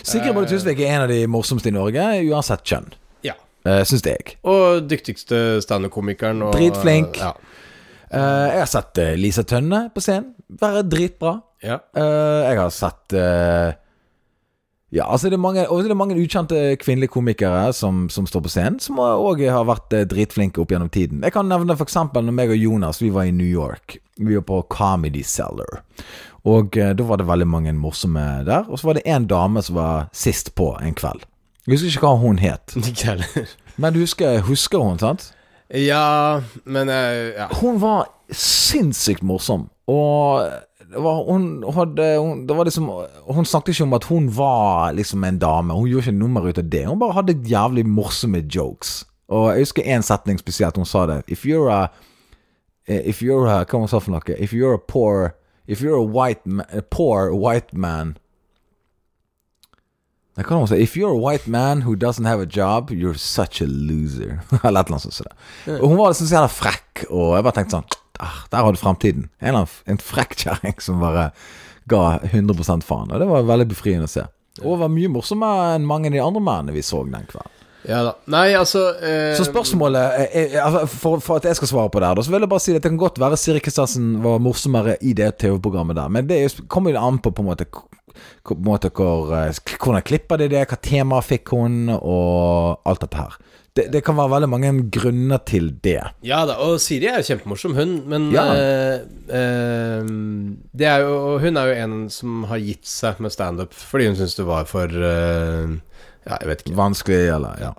Sigrid 0.03 0.35
Bonde 0.35 0.51
Tusvik 0.51 0.81
er 0.83 0.95
en 0.95 1.05
av 1.05 1.11
de 1.11 1.23
morsomste 1.31 1.71
i 1.71 1.75
Norge, 1.75 2.03
uansett 2.29 2.65
kjønn. 2.67 2.91
Ja. 3.25 3.37
Uh, 3.67 3.81
Syns 3.87 4.03
jeg. 4.05 4.35
Og 4.47 4.83
dyktigste 4.89 5.61
standup-komikeren. 5.63 6.43
Dritflink. 6.55 7.21
Ja. 7.21 7.35
Eh, 8.11 8.47
jeg 8.51 8.59
har 8.59 8.67
sett 8.69 8.99
eh, 8.99 9.13
Lisa 9.19 9.43
Tønne 9.47 9.85
på 9.93 10.03
scenen. 10.03 10.33
Være 10.61 10.83
dritbra. 10.83 11.37
Ja. 11.61 11.77
Uh, 11.97 12.41
jeg 12.47 12.57
har 12.57 12.73
sett 12.73 13.13
uh, 13.13 13.71
Ja, 14.91 15.05
altså 15.05 15.29
det 15.29 15.37
er 15.37 15.43
mange 15.43 15.65
Og 15.69 15.83
det 15.85 15.93
er 15.93 15.97
mange 15.97 16.17
ukjente 16.19 16.57
kvinnelige 16.81 17.13
komikere 17.13 17.69
som, 17.73 18.07
som 18.09 18.25
står 18.27 18.43
på 18.47 18.51
scenen, 18.51 18.79
som 18.81 18.99
òg 18.99 19.43
har 19.47 19.67
vært 19.69 19.93
eh, 19.95 20.07
dritflinke 20.09 20.59
opp 20.59 20.73
gjennom 20.73 20.89
tiden. 20.91 21.21
Jeg 21.23 21.35
kan 21.35 21.47
nevne 21.47 21.77
eksempel 21.79 22.25
når 22.25 22.35
meg 22.35 22.51
og 22.51 22.59
Jonas 22.59 22.99
Vi 22.99 23.11
var 23.13 23.29
i 23.29 23.35
New 23.35 23.47
York. 23.47 23.99
Vi 24.17 24.35
var 24.35 24.43
på 24.49 24.59
Comedy 24.73 25.23
Cellar. 25.23 25.83
Og 26.43 26.75
uh, 26.75 26.91
da 26.97 27.05
var 27.05 27.21
det 27.21 27.29
veldig 27.29 27.47
mange 27.47 27.73
morsomme 27.77 28.25
der. 28.47 28.65
Og 28.67 28.81
så 28.81 28.89
var 28.89 28.97
det 28.97 29.05
én 29.05 29.29
dame 29.29 29.61
som 29.63 29.77
var 29.77 30.09
sist 30.11 30.55
på 30.59 30.73
en 30.81 30.97
kveld. 30.97 31.23
Jeg 31.67 31.77
husker 31.77 31.93
ikke 31.93 32.09
hva 32.09 32.17
hun 32.19 32.41
het. 32.41 32.75
Ikke 32.89 33.13
heller. 33.13 33.53
Men 33.77 33.93
du 33.93 34.01
husker, 34.01 34.41
husker 34.49 34.81
hun, 34.81 34.99
sant? 34.99 35.29
Ja, 35.71 36.41
men 36.65 36.89
ja. 36.89 37.47
Hun 37.61 37.77
var 37.79 38.09
sinnssykt 38.33 39.23
morsom. 39.23 39.69
Og 39.87 40.49
det 40.91 40.99
var, 41.03 41.23
hun 41.23 41.63
hadde 41.73 42.07
hun, 42.19 42.45
det 42.47 42.55
var 42.57 42.67
liksom, 42.67 42.89
hun 43.31 43.45
snakket 43.45 43.75
ikke 43.75 43.83
om 43.87 43.93
at 43.95 44.07
hun 44.09 44.27
var 44.35 44.91
liksom 44.97 45.23
en 45.23 45.39
dame. 45.39 45.73
Hun 45.73 45.87
gjorde 45.87 46.09
ikke 46.09 46.19
nummer 46.19 46.47
ut 46.47 46.59
av 46.59 46.67
det. 46.71 46.85
Hun 46.87 46.99
bare 46.99 47.15
hadde 47.15 47.37
jævlig 47.47 47.85
morsomme 47.87 48.43
jokes. 48.55 49.05
Og 49.31 49.53
jeg 49.53 49.65
husker 49.65 49.87
én 49.87 50.03
setning 50.03 50.39
spesielt. 50.39 50.75
Hun 50.75 50.85
sa 50.85 51.05
det. 51.07 51.21
If 51.27 51.45
you're 51.45 51.71
a 51.71 51.87
If 52.87 53.21
you're 53.21 53.47
a 53.47 53.63
Hva 53.63 53.79
hun 53.79 53.87
sa 53.87 53.99
for 53.99 54.11
noe? 54.11 54.35
If 54.37 54.53
you're 54.53 54.73
a 54.73 54.79
poor 54.79 55.35
If 55.67 55.81
you're 55.81 55.95
a 55.95 56.03
white 56.03 56.45
man, 56.45 56.65
a 56.73 56.81
poor 56.81 57.31
white 57.31 57.71
man 57.73 58.17
Nei, 60.35 60.43
Hva 60.43 60.57
hun 60.57 60.67
sa? 60.67 60.75
If 60.75 60.97
you're 60.97 61.13
a 61.13 61.17
white 61.17 61.47
man 61.47 61.81
who 61.81 61.95
doesn't 61.95 62.25
have 62.25 62.41
a 62.41 62.45
job, 62.45 62.89
you're 62.91 63.13
such 63.13 63.61
a 63.61 63.67
loser. 63.67 64.41
Eller 64.63 64.81
et 64.81 64.87
eller 64.87 64.97
annet 64.97 65.13
sånt. 65.13 65.27
Og 65.67 65.87
hun 65.89 65.97
var 65.99 66.11
liksom 66.11 66.27
så 66.27 66.37
jævla 66.39 66.51
frekk, 66.51 67.03
og 67.09 67.35
jeg 67.35 67.45
bare 67.45 67.55
tenkte 67.59 67.77
sånn 67.77 68.00
ah, 68.21 68.43
Der 68.51 68.65
har 68.65 68.73
du 68.73 68.79
fremtiden. 68.79 69.29
En, 69.39 69.57
en 69.65 70.01
frekk 70.01 70.37
kjerring 70.43 70.77
som 70.83 71.01
bare 71.03 71.31
ga 71.91 72.19
100 72.31 72.81
faen. 72.85 73.11
Og 73.11 73.17
det 73.19 73.27
var 73.29 73.49
veldig 73.49 73.67
befriende 73.71 74.09
å 74.09 74.11
se. 74.11 74.27
Og 74.61 74.79
var 74.81 74.91
mye 74.91 75.09
morsommere 75.11 75.75
enn 75.77 75.87
mange 75.87 76.11
av 76.11 76.15
de 76.15 76.23
andre 76.23 76.43
mennene 76.43 76.75
vi 76.75 76.83
så 76.85 77.03
den 77.07 77.27
kvelden. 77.29 77.57
ja 77.87 78.01
da. 78.05 78.11
Nei, 78.29 78.51
altså 78.57 78.83
eh, 78.99 79.31
Så 79.37 79.47
spørsmålet 79.47 80.27
er, 80.27 80.57
altså, 80.61 80.83
for, 80.91 81.23
for 81.23 81.39
at 81.39 81.47
jeg 81.49 81.57
skal 81.57 81.71
svare 81.71 81.93
på 81.93 82.01
det 82.01 82.11
her, 82.11 82.21
så 82.21 82.33
vil 82.33 82.45
jeg 82.45 82.51
bare 82.51 82.63
si 82.63 82.75
at 82.75 82.83
det 82.83 82.91
kan 82.91 82.99
godt 83.01 83.21
være 83.21 83.39
Siri 83.39 83.63
Kristiansen 83.63 84.19
var 84.23 84.43
morsommere 84.43 84.97
i 85.01 85.15
det 85.17 85.31
TV-programmet 85.41 85.97
der, 85.97 86.11
men 86.11 86.27
det 86.29 86.43
er 86.43 86.59
kommer 86.69 86.93
jo 86.93 87.01
an 87.01 87.21
på 87.23 87.31
på 87.31 87.45
en 87.45 87.51
måte 87.53 87.69
på 87.71 88.53
en 88.57 88.65
måte 88.67 88.91
hvor, 88.93 89.31
eh, 89.37 89.55
Hvordan 89.79 90.03
klipper 90.05 90.37
de 90.41 90.49
det, 90.51 90.65
hva 90.67 90.77
tema 90.83 91.21
fikk 91.23 91.55
hun, 91.55 91.87
og 91.95 92.81
alt 92.85 93.01
dette 93.05 93.17
her. 93.17 93.39
Det, 93.77 93.85
det 93.93 94.01
kan 94.03 94.17
være 94.17 94.33
veldig 94.33 94.49
mange 94.51 94.71
grunner 94.91 95.39
til 95.47 95.69
det. 95.83 95.99
Ja 96.27 96.41
da, 96.49 96.57
og 96.59 96.79
Siri 96.83 97.07
er 97.07 97.21
jo 97.21 97.27
kjempemorsom, 97.29 97.75
hun, 97.77 97.93
men 98.11 98.25
Ja. 98.35 98.43
eh, 98.51 100.01
det 100.75 100.87
er 100.87 101.05
jo, 101.05 101.37
Hun 101.39 101.57
er 101.57 101.69
jo 101.71 101.77
en 101.85 102.09
som 102.13 102.43
har 102.49 102.59
gitt 102.59 102.85
seg 102.87 103.21
med 103.23 103.31
standup 103.33 103.73
fordi 103.73 104.09
hun 104.09 104.17
syns 104.19 104.35
det 104.39 104.45
var 104.49 104.67
for 104.69 104.87
eh, 104.91 105.77
Ja, 106.27 106.35
jeg 106.41 106.47
vet 106.51 106.59
ikke. 106.65 106.75
Vanskelig, 106.77 107.21
eller 107.33 107.55
ja. 107.63 107.71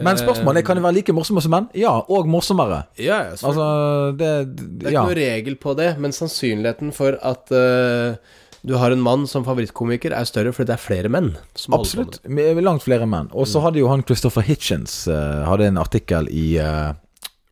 Men 0.00 0.16
spørsmålet 0.16 0.62
er 0.62 0.66
kan 0.68 0.78
de 0.78 0.84
være 0.86 0.94
like 1.00 1.12
morsomme 1.12 1.42
som 1.42 1.50
menn? 1.52 1.66
Ja, 1.76 1.96
og 2.08 2.28
morsommere. 2.30 2.84
Ja, 2.96 3.18
ja, 3.26 3.34
Altså, 3.34 3.64
det 4.16 4.30
Det 4.54 4.86
er 4.86 4.92
ikke 4.94 5.02
noe 5.10 5.16
regel 5.18 5.56
på 5.60 5.74
det, 5.76 5.88
men 5.98 6.14
sannsynligheten 6.14 6.92
for 6.94 7.18
at 7.26 7.50
eh, 7.50 8.14
du 8.62 8.74
har 8.76 8.92
en 8.92 9.00
mann 9.00 9.26
som 9.30 9.44
favorittkomiker, 9.46 10.12
er 10.12 10.26
større 10.28 10.52
fordi 10.52 10.70
det 10.70 10.76
er 10.76 10.82
flere 10.82 11.12
menn. 11.12 11.30
Absolutt. 11.72 12.20
Langt 12.60 12.84
flere 12.84 13.08
menn. 13.08 13.30
Og 13.32 13.48
så 13.48 13.62
hadde 13.64 13.80
jo 13.80 13.88
han 13.88 14.04
Christopher 14.04 14.44
Hitchens 14.44 15.06
uh, 15.08 15.46
Hadde 15.48 15.70
en 15.70 15.80
artikkel 15.80 16.28
i 16.28 16.58
uh, 16.60 16.92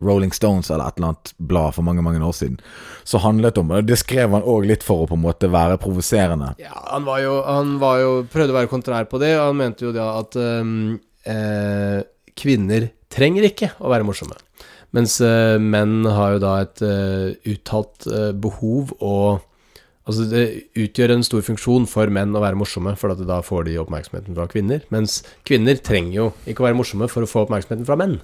Rolling 0.04 0.32
Stones 0.32 0.70
eller 0.70 0.88
et 0.88 0.98
eller 0.98 1.12
annet 1.12 1.32
blad 1.36 1.74
for 1.74 1.86
mange 1.86 2.02
mange 2.04 2.22
år 2.22 2.34
siden 2.36 2.59
Så 3.09 3.18
handlet 3.22 3.59
om 3.59 3.72
det 3.72 3.86
Det 3.88 3.98
skrev 3.98 4.30
han 4.36 4.46
òg 4.46 4.68
litt 4.70 4.86
for 4.86 5.04
å 5.04 5.09
på 5.11 5.18
en 5.18 5.24
måte 5.24 5.50
være 5.50 5.78
provoserende. 5.82 6.52
Ja, 6.62 6.76
han 6.92 7.09
var 7.09 7.22
jo, 7.24 7.38
han 7.46 7.76
var 7.82 8.02
jo 8.02 8.12
Prøvde 8.30 8.54
å 8.54 8.59
være 8.61 8.70
kontrær 8.70 9.09
på 9.11 9.20
det, 9.22 9.34
og 9.38 9.50
han 9.50 9.59
mente 9.59 9.88
jo 9.88 9.94
da 9.96 10.11
at 10.20 10.36
um, 10.38 10.98
eh, 11.26 11.98
kvinner 12.38 12.90
trenger 13.11 13.48
ikke 13.48 13.72
å 13.82 13.90
være 13.90 14.06
morsomme. 14.06 14.36
Mens 14.96 15.18
eh, 15.24 15.56
menn 15.61 16.06
har 16.06 16.36
jo 16.36 16.42
da 16.42 16.54
et 16.62 16.82
uh, 16.84 17.34
uttalt 17.48 18.06
uh, 18.09 18.30
behov 18.32 18.94
og 18.98 19.44
Altså, 20.09 20.24
det 20.30 20.44
utgjør 20.80 21.12
en 21.12 21.26
stor 21.26 21.44
funksjon 21.44 21.84
for 21.90 22.09
menn 22.12 22.32
å 22.32 22.40
være 22.40 22.56
morsomme, 22.56 22.94
for 22.96 23.12
at 23.12 23.20
da 23.28 23.42
får 23.44 23.66
de 23.68 23.76
oppmerksomheten 23.82 24.36
fra 24.38 24.48
kvinner. 24.48 24.86
Mens 24.94 25.20
kvinner 25.48 25.76
trenger 25.84 26.14
jo 26.16 26.26
ikke 26.48 26.64
å 26.64 26.68
være 26.70 26.78
morsomme 26.80 27.11
for 27.12 27.26
å 27.26 27.28
få 27.28 27.44
oppmerksomheten 27.44 27.84
fra 27.88 27.98
menn. 28.00 28.16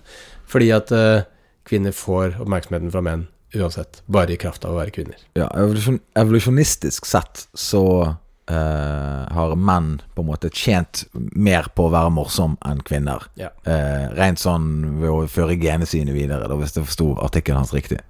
Fordi 0.49 0.70
at 0.72 0.93
uh, 0.97 1.26
kvinner 1.68 1.93
får 1.97 2.41
oppmerksomheten 2.41 2.93
fra 2.95 3.05
menn 3.05 3.28
uansett, 3.55 4.01
bare 4.11 4.35
i 4.35 4.41
kraft 4.41 4.64
av 4.66 4.74
å 4.74 4.80
være 4.80 4.95
kvinner. 4.97 5.20
Ja, 5.39 5.47
evolusjon, 5.61 6.01
evolusjonistisk 6.18 7.07
sett 7.07 7.45
så 7.55 7.85
uh, 8.03 9.20
har 9.37 9.55
menn 9.55 9.99
på 10.16 10.24
en 10.24 10.30
måte 10.32 10.51
tjent 10.51 11.05
mer 11.12 11.68
på 11.76 11.87
å 11.87 11.93
være 11.95 12.14
morsom 12.16 12.57
enn 12.66 12.82
kvinner. 12.87 13.28
Ja. 13.41 13.53
Uh, 13.68 14.11
rent 14.16 14.43
sånn 14.43 14.99
ved 15.03 15.12
å 15.12 15.22
føre 15.30 15.59
genene 15.61 15.89
sine 15.89 16.16
videre, 16.16 16.49
da, 16.49 16.59
hvis 16.59 16.74
jeg 16.76 16.89
forsto 16.89 17.12
artikkelen 17.28 17.62
hans 17.62 17.76
riktig. 17.76 18.01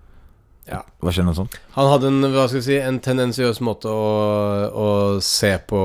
Ja. 0.71 0.81
Hva 1.05 1.13
skjer 1.13 1.27
noe 1.27 1.37
sånt? 1.37 1.59
Han 1.77 1.91
hadde 1.93 2.09
en, 2.09 2.25
hva 2.33 2.49
skal 2.49 2.63
jeg 2.63 2.67
si, 2.69 2.81
en 2.81 3.01
tendensiøs 3.05 3.61
måte 3.65 3.91
å, 3.93 4.05
å 4.73 4.91
se 5.25 5.53
på 5.69 5.83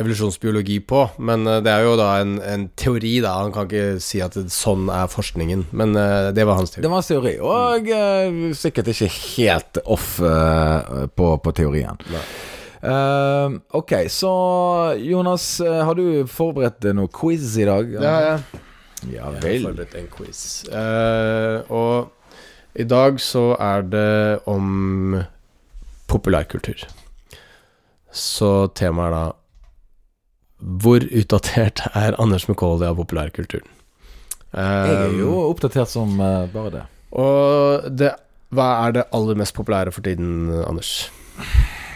evolusjonsbiologi 0.00 0.78
på, 0.88 1.02
men 1.18 1.46
eh, 1.48 1.58
det 1.64 1.72
er 1.72 1.84
jo 1.84 1.96
da 2.00 2.10
en, 2.22 2.38
en 2.40 2.68
teori, 2.78 3.18
da. 3.24 3.36
Han 3.42 3.52
kan 3.54 3.68
ikke 3.68 4.00
si 4.02 4.22
at 4.24 4.38
sånn 4.52 4.88
er 4.92 5.10
forskningen, 5.12 5.66
men 5.76 5.92
eh, 5.98 6.30
det 6.36 6.46
var 6.48 6.60
hans 6.60 6.72
teori. 6.72 6.84
Det 6.86 6.92
var 6.92 7.02
hans 7.02 7.10
teori, 7.10 7.34
og 7.44 7.90
eh, 7.96 8.40
sikkert 8.56 8.92
ikke 8.94 9.10
helt 9.10 9.82
off 9.84 10.16
på, 10.20 11.34
på 11.44 11.56
teorien. 11.56 12.00
Nei. 12.12 12.24
Uh, 12.80 13.58
ok, 13.76 13.90
så 14.08 14.30
Jonas, 15.04 15.58
har 15.60 15.98
du 15.98 16.24
forberedt 16.32 16.86
noe 16.96 17.10
quiz 17.12 17.58
i 17.60 17.66
dag? 17.68 17.90
Ja, 17.92 18.14
ja. 18.24 18.30
jeg. 18.40 18.62
vel. 19.02 19.10
Jeg 19.12 19.26
har 19.26 19.36
forberedt 19.66 19.98
en 20.00 20.08
quiz. 20.14 20.40
Uh, 20.72 21.60
og 21.68 22.08
i 22.74 22.86
dag 22.86 23.20
så 23.20 23.54
er 23.58 23.82
det 23.90 24.40
om 24.50 25.18
populærkultur. 26.10 26.86
Så 28.10 28.50
temaet 28.74 29.06
er 29.06 29.14
da 29.14 29.26
Hvor 30.60 31.04
utdatert 31.16 31.80
er 31.96 32.18
Anders 32.20 32.48
McCauley 32.48 32.88
av 32.88 32.98
populærkulturen? 32.98 33.68
Jeg 34.50 34.96
er 34.96 35.14
jo 35.14 35.30
Um, 35.30 35.52
oppdatert 35.52 35.88
som 35.88 36.18
eh, 36.20 36.48
bare 36.52 36.72
det. 36.74 36.82
Og 37.16 37.86
det, 37.96 38.10
hva 38.50 38.66
er 38.86 38.96
det 38.96 39.04
aller 39.14 39.38
mest 39.38 39.54
populære 39.54 39.92
for 39.94 40.02
tiden, 40.04 40.50
Anders? 40.66 41.10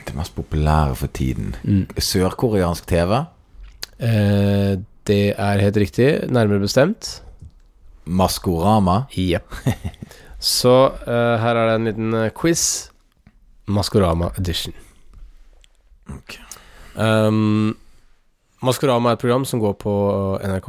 Det 0.07 0.15
mest 0.17 0.35
populære 0.37 0.95
for 0.97 1.13
tiden. 1.13 1.55
Sørkoreansk 1.99 2.87
TV. 2.87 3.25
Eh, 3.99 4.79
det 5.07 5.35
er 5.37 5.61
helt 5.67 5.77
riktig. 5.77 6.09
Nærmere 6.31 6.63
bestemt. 6.63 7.21
Maskorama. 8.07 9.03
Jepp. 9.17 9.55
Så 10.45 10.73
eh, 11.09 11.37
her 11.41 11.57
er 11.57 11.71
det 11.71 11.77
en 11.79 11.89
liten 11.89 12.17
eh, 12.19 12.33
quiz. 12.37 12.91
Maskorama 13.65 14.29
edition. 14.37 14.75
Ok. 16.13 16.37
Um, 17.01 17.73
Maskorama 18.65 19.11
er 19.11 19.17
et 19.17 19.23
program 19.23 19.47
som 19.49 19.63
går 19.63 19.73
på 19.81 19.95
NRK. 20.45 20.69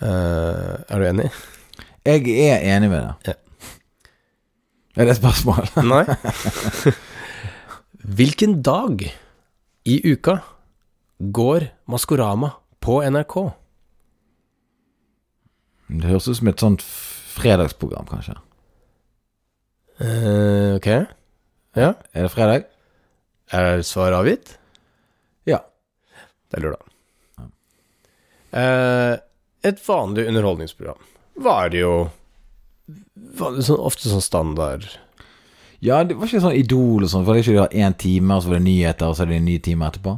Eh, 0.00 0.72
er 0.88 1.02
du 1.02 1.06
enig? 1.10 1.28
Jeg 2.08 2.24
er 2.48 2.64
enig 2.72 2.88
med 2.88 3.04
deg. 3.04 3.28
Ja. 3.28 3.36
Er 4.96 5.04
det 5.04 5.12
et 5.12 5.20
spørsmål? 5.20 5.68
Nei. 5.92 6.04
Hvilken 8.18 8.62
dag 8.64 9.04
i 9.84 9.98
uka 10.08 10.38
går 11.20 11.68
Maskorama 11.84 12.54
på 12.80 13.02
NRK? 13.04 13.36
Det 15.88 16.08
høres 16.08 16.32
ut 16.32 16.40
som 16.40 16.48
et 16.48 16.64
sånt 16.64 16.88
fredagsprogram, 17.38 18.08
kanskje. 18.10 18.36
Eh, 20.02 20.74
ok. 20.78 20.88
Ja. 21.78 21.92
Er 22.14 22.26
det 22.26 22.32
fredag? 22.34 22.68
Er 23.54 23.82
svaret 23.86 24.18
avgitt? 24.18 24.54
Ja. 25.48 25.62
Det 26.50 26.58
er 26.60 26.66
lørdag. 26.68 26.84
Eh, 28.58 29.14
et 29.68 29.80
vanlig 29.84 30.28
underholdningsprogram 30.30 31.02
var 31.38 31.68
det 31.72 31.82
jo 31.82 31.92
var 33.38 33.56
det 33.56 33.66
sånn, 33.66 33.80
ofte 33.84 34.08
sånn 34.08 34.24
standard 34.24 34.86
Ja, 35.84 36.00
det 36.06 36.16
var 36.16 36.26
ikke 36.30 36.40
sånn 36.42 36.56
Idol 36.56 37.04
og 37.04 37.10
sånn, 37.12 37.26
for 37.26 37.36
det 37.36 37.42
er 37.42 37.44
ikke 37.44 37.66
det 37.68 37.82
én 37.84 37.96
time, 38.00 38.34
og 38.34 38.42
så 38.42 38.50
var 38.50 38.58
det 38.58 38.64
nyheter, 38.66 39.10
og 39.10 39.14
så 39.18 39.22
er 39.22 39.30
det 39.30 39.36
en 39.38 39.46
ny 39.46 39.58
time 39.62 39.86
etterpå? 39.86 40.14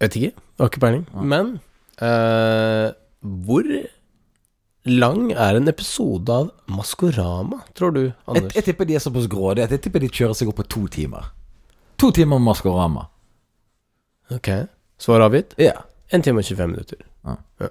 Jeg 0.00 0.02
Vet 0.08 0.16
ikke. 0.18 0.44
Har 0.60 0.68
ikke 0.70 0.82
peiling. 0.82 1.06
Men 1.30 1.48
eh, 2.04 2.90
hvor 3.46 3.70
lang 4.88 5.32
er 5.32 5.56
en 5.58 5.68
episode 5.68 6.30
av 6.32 6.50
Maskorama, 6.72 7.60
tror 7.76 7.92
du, 7.92 8.02
Anders? 8.26 8.54
jeg 8.56 8.64
tipper 8.64 8.86
de 8.88 8.94
er 8.96 9.02
såpass 9.04 9.26
grådige 9.28 9.64
at 9.68 9.70
jeg 9.76 9.82
tipper 9.84 10.00
de 10.00 10.08
kjører 10.08 10.34
seg 10.38 10.48
opp 10.48 10.56
på 10.62 10.68
to 10.72 10.86
timer. 10.88 11.30
To 12.00 12.10
timer 12.16 12.38
Maskorama. 12.40 13.06
Ok. 14.32 14.48
Svar 15.00 15.20
avgitt? 15.26 15.52
Ja. 15.60 15.82
1 16.10 16.24
time 16.24 16.40
og 16.40 16.44
25 16.48 16.70
minutter. 16.72 17.02
Ja. 17.26 17.68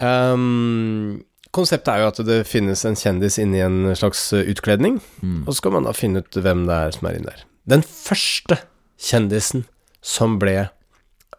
Ehm, 0.00 1.22
konseptet 1.52 1.88
er 1.92 2.02
jo 2.04 2.10
at 2.12 2.20
det 2.26 2.40
finnes 2.48 2.84
en 2.88 2.96
kjendis 2.98 3.38
inni 3.42 3.60
en 3.64 3.82
slags 3.98 4.32
eh, 4.36 4.46
utkledning, 4.52 5.00
Mm. 5.22 5.42
og 5.46 5.52
så 5.52 5.56
skal 5.60 5.72
man 5.72 5.84
da 5.88 5.92
finne 5.92 6.22
ut 6.22 6.32
hvem 6.36 6.66
det 6.68 6.76
er 6.76 6.90
som 6.96 7.08
er 7.08 7.16
inni 7.18 7.26
der. 7.28 7.42
Den 7.68 7.82
første 7.82 8.58
kjendisen 9.00 9.64
som 10.02 10.38
ble 10.40 10.68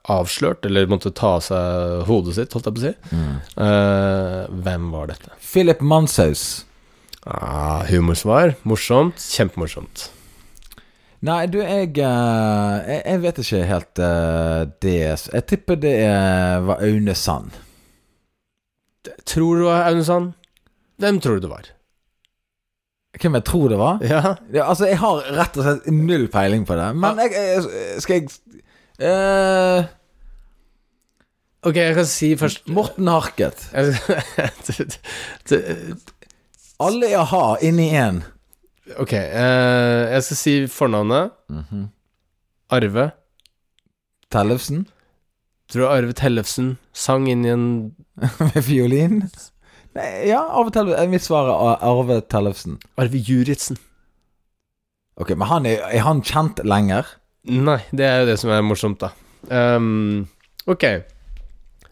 avslørt, 0.10 0.66
eller 0.66 0.88
måtte 0.90 1.12
ta 1.14 1.36
av 1.38 1.44
seg 1.46 2.06
hodet 2.08 2.34
sitt, 2.40 2.54
holdt 2.56 2.70
jeg 2.70 2.76
på 2.78 2.82
å 2.82 2.86
si, 2.88 2.94
Mm. 3.12 3.36
Uh, 3.58 4.62
hvem 4.66 4.88
var 4.94 5.12
dette? 5.12 5.34
Philip 5.40 5.82
Manshaus. 5.82 6.66
Ah, 7.26 7.84
humorsvar. 7.86 8.56
Morsomt. 8.66 9.20
Kjempemorsomt. 9.22 10.08
Nei, 11.22 11.46
du, 11.54 11.60
jeg 11.62 11.92
eh, 12.02 12.78
Jeg, 12.90 13.02
jeg 13.06 13.20
vet 13.22 13.42
ikke 13.44 13.66
helt 13.70 14.00
uh, 14.02 14.64
det 14.82 14.96
Jeg 14.98 15.44
tipper 15.46 15.78
det 15.78 15.94
var 16.66 16.82
Aune 16.82 17.14
Sand. 17.14 17.52
Tror 19.30 19.54
du 19.54 19.62
det 19.62 19.70
var 19.70 19.92
Aune 19.92 20.04
Sand? 20.08 20.32
Hvem 21.02 21.22
tror 21.22 21.38
du 21.38 21.46
det 21.46 21.52
var? 21.52 21.70
Hvem 23.22 23.38
jeg 23.38 23.46
tror 23.46 23.70
det 23.70 23.78
var? 23.78 24.02
Ja, 24.02 24.36
Ja, 24.50 24.66
altså, 24.72 24.88
jeg 24.90 24.98
har 24.98 25.22
rett 25.38 25.58
og 25.62 25.66
slett 25.68 25.88
null 25.94 26.26
peiling 26.32 26.66
på 26.66 26.78
det. 26.80 26.90
Men 26.98 27.22
jeg, 27.22 27.34
jeg 27.38 28.02
Skal 28.02 28.18
jeg 28.22 28.30
eh, 29.02 29.84
ok, 31.68 31.76
jeg 31.76 31.96
kan 31.98 32.08
si 32.10 32.32
først 32.40 32.70
Morten 32.70 33.08
Harket. 33.12 33.58
Alle 36.82 37.12
er 37.14 37.26
ha 37.34 37.44
inni 37.62 37.92
én. 37.94 38.22
Ok, 39.00 39.14
eh, 39.14 40.16
jeg 40.16 40.24
skal 40.26 40.38
si 40.40 40.54
fornavnet. 40.72 41.32
Arve. 42.72 43.12
Tellefsen 44.32 44.86
Tror 45.72 45.84
du 45.84 45.88
Arve 45.88 46.14
Tellefsen 46.16 46.74
sang 46.96 47.28
inn 47.32 47.46
i 47.48 47.52
en 47.52 47.66
med 48.40 48.58
fiolin. 48.64 49.22
Nei, 49.96 50.08
ja, 50.28 50.42
av 50.44 50.68
og 50.68 50.74
til 50.76 50.92
er 50.96 51.08
Mitt 51.12 51.24
svar 51.24 51.48
er 51.52 51.84
Arve 51.88 52.20
Tellefsen. 52.32 52.78
Arve 53.00 53.20
Juritzen. 53.20 53.80
Ok, 55.20 55.30
Men 55.36 55.48
han 55.48 55.68
er, 55.70 55.84
er 55.92 56.04
han 56.08 56.24
kjent 56.28 56.60
lenger? 56.68 57.08
Nei, 57.50 57.80
det 57.90 58.06
er 58.06 58.22
jo 58.22 58.30
det 58.30 58.38
som 58.38 58.52
er 58.54 58.62
morsomt, 58.66 59.02
da. 59.02 59.10
Um, 59.50 60.28
ok. 60.70 60.86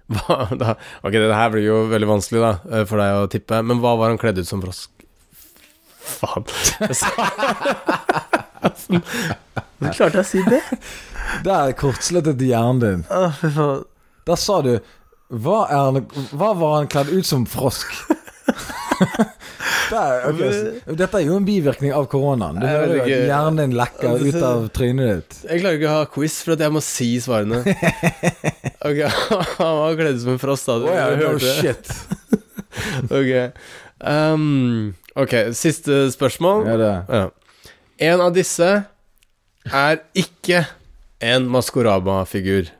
Hva, 0.09 0.37
da. 0.57 0.75
Ok, 1.05 1.13
det 1.15 1.33
her 1.33 1.49
blir 1.53 1.65
jo 1.65 1.79
veldig 1.89 2.09
vanskelig, 2.09 2.41
da, 2.43 2.51
eh, 2.69 2.85
for 2.89 3.01
deg 3.01 3.17
å 3.17 3.29
tippe. 3.33 3.61
Men 3.65 3.81
hva 3.81 3.95
var 3.97 4.13
han 4.13 4.21
kledd 4.21 4.41
ut 4.41 4.49
som 4.49 4.61
frosk? 4.63 4.93
Faen. 6.09 6.45
Du 8.59 8.97
Hvordan 9.79 9.93
klarte 9.95 10.17
jeg 10.17 10.25
å 10.25 10.27
si 10.27 10.41
det? 10.49 10.59
Der 11.45 11.71
kortsluttet 11.79 12.41
hjernen 12.43 12.81
din. 12.83 13.03
Å, 13.07 13.29
fy 13.39 13.47
faen. 13.55 13.85
Der 14.27 14.35
sa 14.37 14.57
du 14.65 14.73
Hva, 15.29 15.61
er 15.71 15.85
han, 15.85 16.01
hva 16.35 16.49
var 16.59 16.73
han 16.75 16.89
kledd 16.91 17.13
ut 17.13 17.27
som 17.29 17.45
frosk? 17.47 17.93
Der, 19.89 20.25
okay. 20.29 20.95
Dette 20.99 21.17
er 21.17 21.25
jo 21.25 21.37
en 21.39 21.45
bivirkning 21.47 21.93
av 21.97 22.05
koronaen. 22.11 22.59
Du 22.61 22.67
hører 22.67 22.93
jo 22.93 23.03
at 23.03 23.09
hjernen 23.09 23.59
din 23.61 23.75
lekker 23.79 24.21
ut 24.21 24.37
av 24.45 24.67
trynet 24.75 25.09
ditt. 25.09 25.39
Jeg 25.49 25.63
klarer 25.63 25.79
ikke 25.79 25.89
å 25.89 25.95
ha 25.97 26.07
quiz 26.13 26.37
for 26.45 26.55
at 26.55 26.63
jeg 26.65 26.75
må 26.75 26.83
si 26.85 27.11
svarene. 27.23 27.63
Ok, 28.79 28.95
han 29.59 29.73
var 29.75 29.97
kledd 29.99 30.21
som 30.21 30.37
en 30.37 30.39
frost, 30.39 30.69
da. 30.69 30.77
Du 30.79 30.85
Å 30.87 30.93
ja, 30.95 31.07
no 31.19 31.33
shit. 31.43 31.89
Ok. 33.11 33.31
Um, 33.99 34.93
ok, 35.19 35.33
siste 35.57 36.05
spørsmål. 36.13 36.63
Ja, 36.69 36.77
det. 36.79 36.93
Ja. 37.11 37.73
En 38.09 38.23
av 38.23 38.31
disse 38.37 38.69
er 39.67 39.99
ikke 40.15 40.63
en 41.19 41.49
Maskorama-figur. 41.51 42.71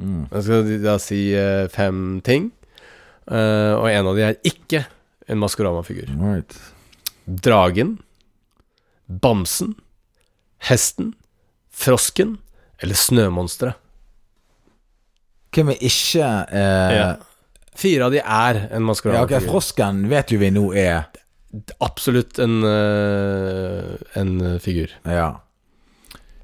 Mm. 0.00 0.24
Jeg 0.30 0.46
skal 0.46 0.72
da 0.82 0.96
si 1.02 1.20
eh, 1.36 1.66
fem 1.72 2.22
ting. 2.24 2.48
Eh, 3.28 3.72
og 3.76 3.90
en 3.90 4.08
av 4.10 4.16
de 4.16 4.24
er 4.30 4.40
ikke 4.48 4.86
en 5.28 5.40
Maskorama-figur. 5.40 6.10
Right. 6.20 6.56
Dragen, 7.24 7.98
bamsen, 9.06 9.74
hesten, 10.68 11.14
frosken 11.74 12.38
eller 12.82 12.98
snømonsteret. 12.98 13.80
Hvem 15.54 15.70
er 15.70 15.86
ikke 15.86 16.26
eh, 16.50 16.96
Ja. 16.96 17.12
Fire 17.74 18.06
av 18.06 18.12
de 18.14 18.20
er 18.22 18.58
en 18.74 18.90
ok, 18.90 19.04
Ja, 19.06 19.22
okay. 19.22 19.42
Frosken 19.46 20.04
vet 20.10 20.30
jo 20.30 20.38
vi 20.38 20.50
nå 20.54 20.68
er 20.78 21.08
Absolutt 21.82 22.38
en, 22.42 22.64
eh, 22.66 23.94
en 24.18 24.58
figur. 24.58 24.90
Ja. 25.06 25.28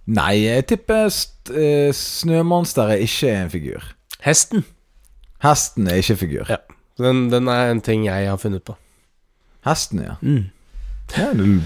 Nei, 0.07 0.45
jeg 0.45 0.69
tipper 0.71 1.09
eh, 1.11 1.91
Snømonsteret 1.95 3.03
ikke 3.03 3.31
er 3.31 3.41
en 3.45 3.51
figur. 3.51 3.89
Hesten. 4.23 4.63
Hesten 5.43 5.91
er 5.91 5.99
ikke 5.99 6.17
figur. 6.21 6.47
Ja. 6.51 6.61
Den, 7.01 7.29
den 7.33 7.49
er 7.51 7.73
en 7.73 7.83
ting 7.85 8.07
jeg 8.07 8.29
har 8.29 8.41
funnet 8.41 8.65
på. 8.67 8.77
Hesten, 9.67 10.03
ja. 10.05 10.17
ja 11.17 11.31
du, 11.37 11.61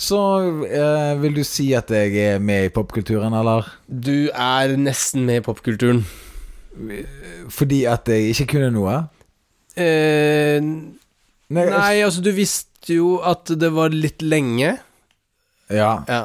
så 0.00 0.20
eh, 0.64 1.12
vil 1.20 1.36
du 1.36 1.42
si 1.44 1.70
at 1.76 1.90
jeg 1.92 2.16
er 2.16 2.38
med 2.40 2.70
i 2.70 2.72
popkulturen, 2.72 3.34
eller? 3.36 3.68
Du 3.88 4.30
er 4.32 4.76
nesten 4.80 5.26
med 5.28 5.42
i 5.42 5.44
popkulturen. 5.44 6.04
Fordi 7.52 7.82
at 7.90 8.08
jeg 8.08 8.32
ikke 8.32 8.54
kunne 8.54 8.70
noe? 8.72 8.96
Eh, 9.76 10.64
Nei, 11.50 11.64
nei, 11.66 11.94
altså, 12.06 12.22
du 12.22 12.30
visste 12.30 12.94
jo 12.94 13.16
at 13.26 13.50
det 13.58 13.72
var 13.74 13.90
litt 13.90 14.22
lenge. 14.22 14.76
Ja. 15.66 15.92
Ja. 16.06 16.22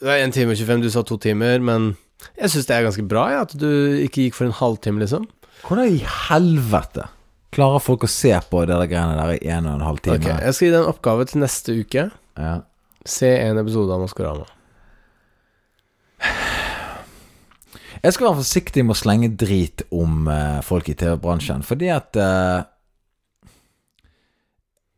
Det 0.00 0.08
var 0.08 0.22
1 0.24 0.34
time 0.34 0.52
og 0.52 0.58
25, 0.58 0.82
du 0.82 0.90
sa 0.90 1.04
to 1.06 1.16
timer, 1.22 1.62
men 1.62 1.92
jeg 2.34 2.50
syns 2.50 2.66
det 2.66 2.74
er 2.76 2.86
ganske 2.88 3.06
bra, 3.08 3.28
ja, 3.30 3.44
at 3.46 3.54
du 3.56 3.68
ikke 4.02 4.26
gikk 4.26 4.36
for 4.36 4.48
en 4.48 4.56
halvtime, 4.58 5.00
liksom. 5.04 5.28
Hvordan 5.64 5.94
i 5.94 6.02
helvete 6.02 7.06
klarer 7.54 7.82
folk 7.82 8.04
å 8.06 8.10
se 8.10 8.34
på 8.50 8.64
det 8.66 8.74
der 8.74 8.90
greiene 8.90 9.16
der 9.20 9.38
i 9.38 9.52
en 9.54 9.68
og 9.70 9.78
en 9.78 9.86
halv 9.86 10.02
time? 10.04 10.18
Ok, 10.20 10.28
Jeg 10.30 10.56
skal 10.56 10.66
gi 10.66 10.74
deg 10.74 10.82
en 10.82 10.90
oppgave 10.92 11.26
til 11.30 11.42
neste 11.44 11.78
uke. 11.78 12.08
Ja. 12.40 12.54
Se 13.06 13.30
en 13.38 13.60
episode 13.60 13.94
av 13.94 14.02
Maskorama. 14.02 14.46
Jeg 18.04 18.12
skal 18.12 18.26
være 18.26 18.40
forsiktig 18.42 18.84
med 18.84 18.92
å 18.92 19.00
slenge 19.00 19.30
drit 19.40 19.84
om 19.94 20.26
eh, 20.28 20.60
folk 20.64 20.90
i 20.92 20.96
TV-bransjen, 21.00 21.62
fordi 21.64 21.88
at 21.92 22.18
eh, 22.20 22.58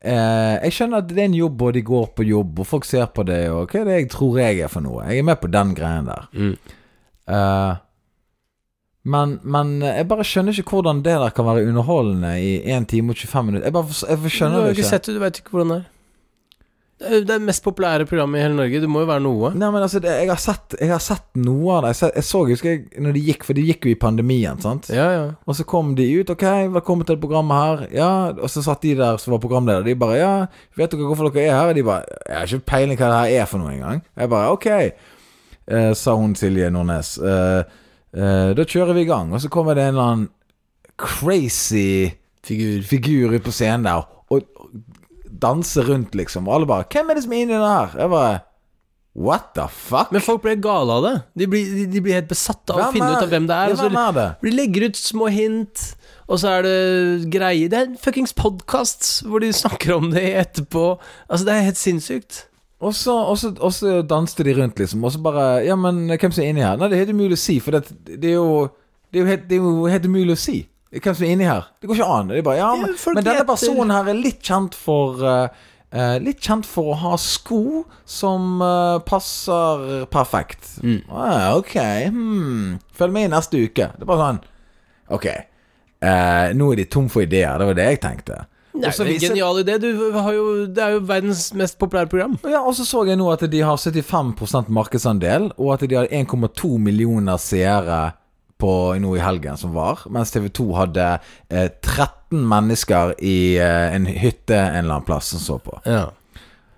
eh, 0.02 0.54
Jeg 0.64 0.74
skjønner 0.74 1.04
at 1.04 1.12
det 1.12 1.20
er 1.22 1.28
en 1.28 1.38
jobb, 1.38 1.62
og 1.68 1.76
de 1.76 1.84
går 1.86 2.08
på 2.18 2.26
jobb, 2.26 2.64
og 2.64 2.66
folk 2.66 2.88
ser 2.88 3.06
på 3.14 3.22
det, 3.28 3.44
og 3.52 3.70
hva 3.70 3.84
er 3.84 3.86
det 3.90 3.98
jeg 4.00 4.10
tror 4.16 4.40
jeg 4.42 4.64
er 4.66 4.72
for 4.72 4.82
noe? 4.86 5.06
Jeg 5.06 5.22
er 5.22 5.28
med 5.28 5.38
på 5.42 5.52
den 5.54 5.74
greien 5.78 6.10
der. 6.10 6.26
Mm. 6.34 6.56
Eh, 7.36 7.72
men, 9.06 9.36
men 9.46 9.74
jeg 9.86 10.08
bare 10.10 10.24
skjønner 10.26 10.56
ikke 10.58 10.74
hvordan 10.80 11.02
det 11.06 11.14
der 11.22 11.30
kan 11.36 11.46
være 11.46 11.66
underholdende 11.70 12.32
i 12.42 12.56
1 12.74 12.88
time 12.90 13.14
og 13.14 13.20
25 13.22 13.44
minutter. 13.46 13.66
Jeg 13.68 13.76
bare 13.76 14.00
jeg 14.10 14.18
Du 14.24 14.28
skjønner 14.34 14.58
har 14.60 14.66
det 14.66 14.72
ikke 14.74 14.82
ikke. 14.82 14.94
sett 14.96 15.06
det, 15.06 15.14
du 15.14 15.20
veit 15.22 15.38
ikke 15.42 15.54
hvordan 15.54 15.68
det 15.74 15.76
er. 15.82 15.92
Det 16.96 17.10
er 17.12 17.24
det 17.28 17.42
mest 17.44 17.60
populære 17.60 18.06
programmet 18.08 18.38
i 18.40 18.42
hele 18.46 18.56
Norge. 18.56 18.78
Det 18.80 18.88
må 18.88 19.02
jo 19.02 19.08
være 19.10 19.20
noe. 19.20 19.50
Nei, 19.52 19.68
men 19.68 19.82
altså, 19.84 20.00
det, 20.00 20.14
jeg, 20.16 20.30
har 20.30 20.38
sett, 20.40 20.76
jeg 20.80 20.88
har 20.88 21.02
sett 21.04 21.26
noe 21.36 21.74
av 21.74 21.82
det. 21.84 21.90
Jeg, 21.92 21.98
så- 22.00 22.10
jeg 22.16 22.24
så, 22.24 22.40
husker 22.48 22.70
jeg, 22.70 22.78
når 23.04 23.12
de 23.18 23.24
gikk, 23.26 23.44
for 23.44 23.52
de 23.58 23.64
gikk 23.68 23.84
jo 23.84 23.90
i 23.92 23.98
pandemien, 24.00 24.62
sant? 24.64 24.88
Ja, 24.88 25.08
ja. 25.12 25.26
Og 25.44 25.58
så 25.58 25.66
kom 25.68 25.90
de 25.98 26.06
ut. 26.22 26.30
'Ok, 26.32 26.46
velkommen 26.72 27.04
til 27.06 27.18
programmet 27.20 27.52
her.' 27.60 27.92
Ja, 27.92 28.08
Og 28.32 28.48
så 28.48 28.62
satt 28.64 28.80
de 28.80 28.94
der 28.96 29.18
som 29.20 29.32
var 29.36 29.38
programleder. 29.44 29.84
De 29.84 29.94
bare 29.94 30.16
'Ja, 30.16 30.46
vet 30.76 30.90
dere 30.90 31.04
hvorfor 31.04 31.28
dere 31.30 31.44
er 31.50 31.52
her?' 31.60 31.68
Og 31.68 31.74
de 31.74 31.82
bare 31.84 32.02
'Jeg 32.28 32.36
har 32.38 32.46
ikke 32.46 32.64
peiling 32.66 32.96
hva 32.98 33.08
det 33.12 33.20
her 33.34 33.42
er 33.42 33.44
for 33.46 33.58
noe 33.58 33.76
engang'. 33.76 34.00
Jeg 34.16 34.30
bare 34.30 34.56
'Ok', 34.56 34.92
eh, 35.68 35.92
sa 35.94 36.16
hun 36.16 36.34
Silje 36.34 36.70
Nordnes. 36.70 37.18
Eh, 37.18 37.62
eh, 38.16 38.54
da 38.56 38.64
kjører 38.64 38.96
vi 38.96 39.04
i 39.04 39.10
gang. 39.10 39.32
Og 39.36 39.40
så 39.44 39.50
kommer 39.52 39.76
det 39.76 39.84
en 39.86 39.94
eller 39.94 40.10
annen 40.10 40.28
crazy 40.96 42.12
Figur. 42.46 42.82
figur 42.86 43.34
ut 43.34 43.42
på 43.44 43.52
scenen 43.54 43.84
der 43.88 44.04
og 44.30 44.44
danser 45.42 45.86
rundt, 45.90 46.14
liksom. 46.14 46.46
Og 46.48 46.54
alle 46.54 46.66
bare 46.66 46.84
'Hvem 46.88 47.10
er 47.10 47.14
det 47.14 47.22
som 47.24 47.32
er 47.32 47.36
inni 47.42 47.52
det 47.52 47.60
her?' 47.60 47.98
Jeg 48.00 48.10
bare 48.10 48.38
What 49.16 49.54
the 49.54 49.64
fuck? 49.68 50.12
Men 50.12 50.20
folk 50.20 50.42
blir 50.42 50.60
gale 50.60 50.92
av 50.92 51.02
det. 51.02 51.22
De 51.40 51.46
blir, 51.46 51.64
de, 51.64 51.86
de 51.92 52.00
blir 52.04 52.18
helt 52.18 52.28
besatt 52.28 52.68
av 52.68 52.76
å 52.76 52.92
finne 52.92 53.06
er- 53.08 53.16
ut 53.16 53.22
av 53.22 53.30
hvem 53.32 53.46
det 53.48 53.56
er. 53.56 53.68
Ja, 53.72 53.88
hvem 53.88 53.96
er 53.96 54.12
det? 54.12 54.26
De 54.42 54.50
legger 54.50 54.84
ut 54.90 54.96
små 54.96 55.30
hint, 55.32 55.94
og 56.28 56.38
så 56.38 56.48
er 56.58 56.62
det 56.66 57.30
greier 57.32 57.70
Det 57.70 57.78
er 57.78 57.86
en 57.86 57.96
fuckings 57.96 58.34
podkast 58.36 59.22
hvor 59.24 59.40
de 59.40 59.48
snakker 59.56 59.96
om 59.96 60.10
det 60.10 60.22
etterpå. 60.36 60.98
Altså, 61.30 61.46
det 61.46 61.54
er 61.54 61.64
helt 61.70 61.80
sinnssykt. 61.80 62.44
Og 62.84 62.92
så, 62.92 63.12
og, 63.16 63.38
så, 63.40 63.54
og 63.56 63.72
så 63.72 64.02
danste 64.04 64.44
de 64.44 64.52
rundt, 64.58 64.78
liksom. 64.78 65.04
Og 65.04 65.14
så 65.14 65.20
bare 65.24 65.64
Ja, 65.64 65.76
men 65.80 66.06
hvem 66.12 66.32
som 66.32 66.44
er 66.44 66.50
inni 66.52 66.64
her? 66.64 66.76
Nei, 66.76 66.90
det 66.92 66.98
er 66.98 67.06
helt 67.06 67.16
umulig 67.16 67.38
å 67.38 67.44
si, 67.46 67.56
for 67.64 67.76
det, 67.76 67.94
det 68.04 68.34
er 68.34 68.36
jo 68.36 68.66
Det 69.08 69.20
er 69.20 69.22
jo 69.22 69.30
helt, 69.30 69.46
det 69.48 69.56
er 69.56 69.62
jo 69.62 69.86
helt 69.88 70.08
umulig 70.10 70.34
å 70.34 70.40
si. 70.40 70.58
Hvem 70.96 71.14
som 71.14 71.24
er 71.26 71.32
inni 71.34 71.48
her. 71.48 71.70
Det 71.80 71.88
går 71.88 71.98
ikke 71.98 72.10
an. 72.18 72.28
Det 72.32 72.44
bare 72.44 72.60
Ja, 72.60 72.74
men, 72.76 72.92
men 73.16 73.24
denne 73.24 73.46
personen 73.48 73.94
her 73.94 74.10
er 74.12 74.18
litt 74.18 74.44
kjent 74.44 74.76
for 74.76 75.24
uh, 75.24 75.48
Litt 76.20 76.42
kjent 76.44 76.66
for 76.68 76.92
å 76.92 76.98
ha 77.00 77.14
sko 77.20 77.86
som 78.04 78.60
uh, 78.60 78.98
passer 79.06 80.04
perfekt. 80.12 80.74
Mm. 80.84 80.98
Ah, 81.08 81.56
ok, 81.56 81.76
hmm. 82.12 82.74
Følg 82.92 83.14
med 83.14 83.28
i 83.28 83.32
neste 83.32 83.62
uke. 83.62 83.88
Det 83.94 84.04
er 84.04 84.10
bare 84.10 84.24
sånn 84.24 84.42
Ok. 85.16 85.28
Uh, 86.02 86.52
nå 86.58 86.72
er 86.74 86.82
de 86.82 86.88
tom 86.92 87.08
for 87.08 87.24
ideer. 87.24 87.56
Det 87.56 87.70
var 87.70 87.78
det 87.78 87.88
jeg 87.88 88.02
tenkte. 88.04 88.42
Det 88.82 88.90
er 88.92 89.06
en 89.06 89.20
genial 89.22 89.60
idé. 89.62 89.78
Du 89.82 90.12
har 90.12 90.32
jo, 90.36 90.44
det 90.66 90.82
er 90.82 90.90
jo 90.96 91.00
verdens 91.08 91.48
mest 91.54 91.78
populære 91.78 92.10
program. 92.12 92.36
Ja, 92.44 92.60
og 92.60 92.74
så 92.78 92.84
så 92.86 93.04
jeg 93.08 93.16
nå 93.20 93.30
at 93.32 93.44
de 93.50 93.60
har 93.64 93.76
75% 93.80 94.68
markedsandel, 94.68 95.50
og 95.56 95.72
at 95.76 95.86
de 95.88 95.94
har 95.96 96.06
1,2 96.12 96.76
millioner 96.78 97.36
seere 97.42 98.12
på 98.58 98.70
nå 99.00 99.16
i 99.18 99.20
helgen 99.20 99.58
som 99.60 99.74
var, 99.76 100.06
mens 100.08 100.30
TV 100.32 100.46
2 100.48 100.68
hadde 100.78 101.08
eh, 101.50 101.66
13 101.84 102.40
mennesker 102.48 103.12
i 103.20 103.56
eh, 103.60 103.90
en 103.96 104.06
hytte 104.08 104.56
en 104.56 104.78
eller 104.84 104.94
annen 105.00 105.04
plass 105.08 105.34
som 105.34 105.42
så 105.44 105.58
på. 105.60 105.76
Ja. 105.84 106.06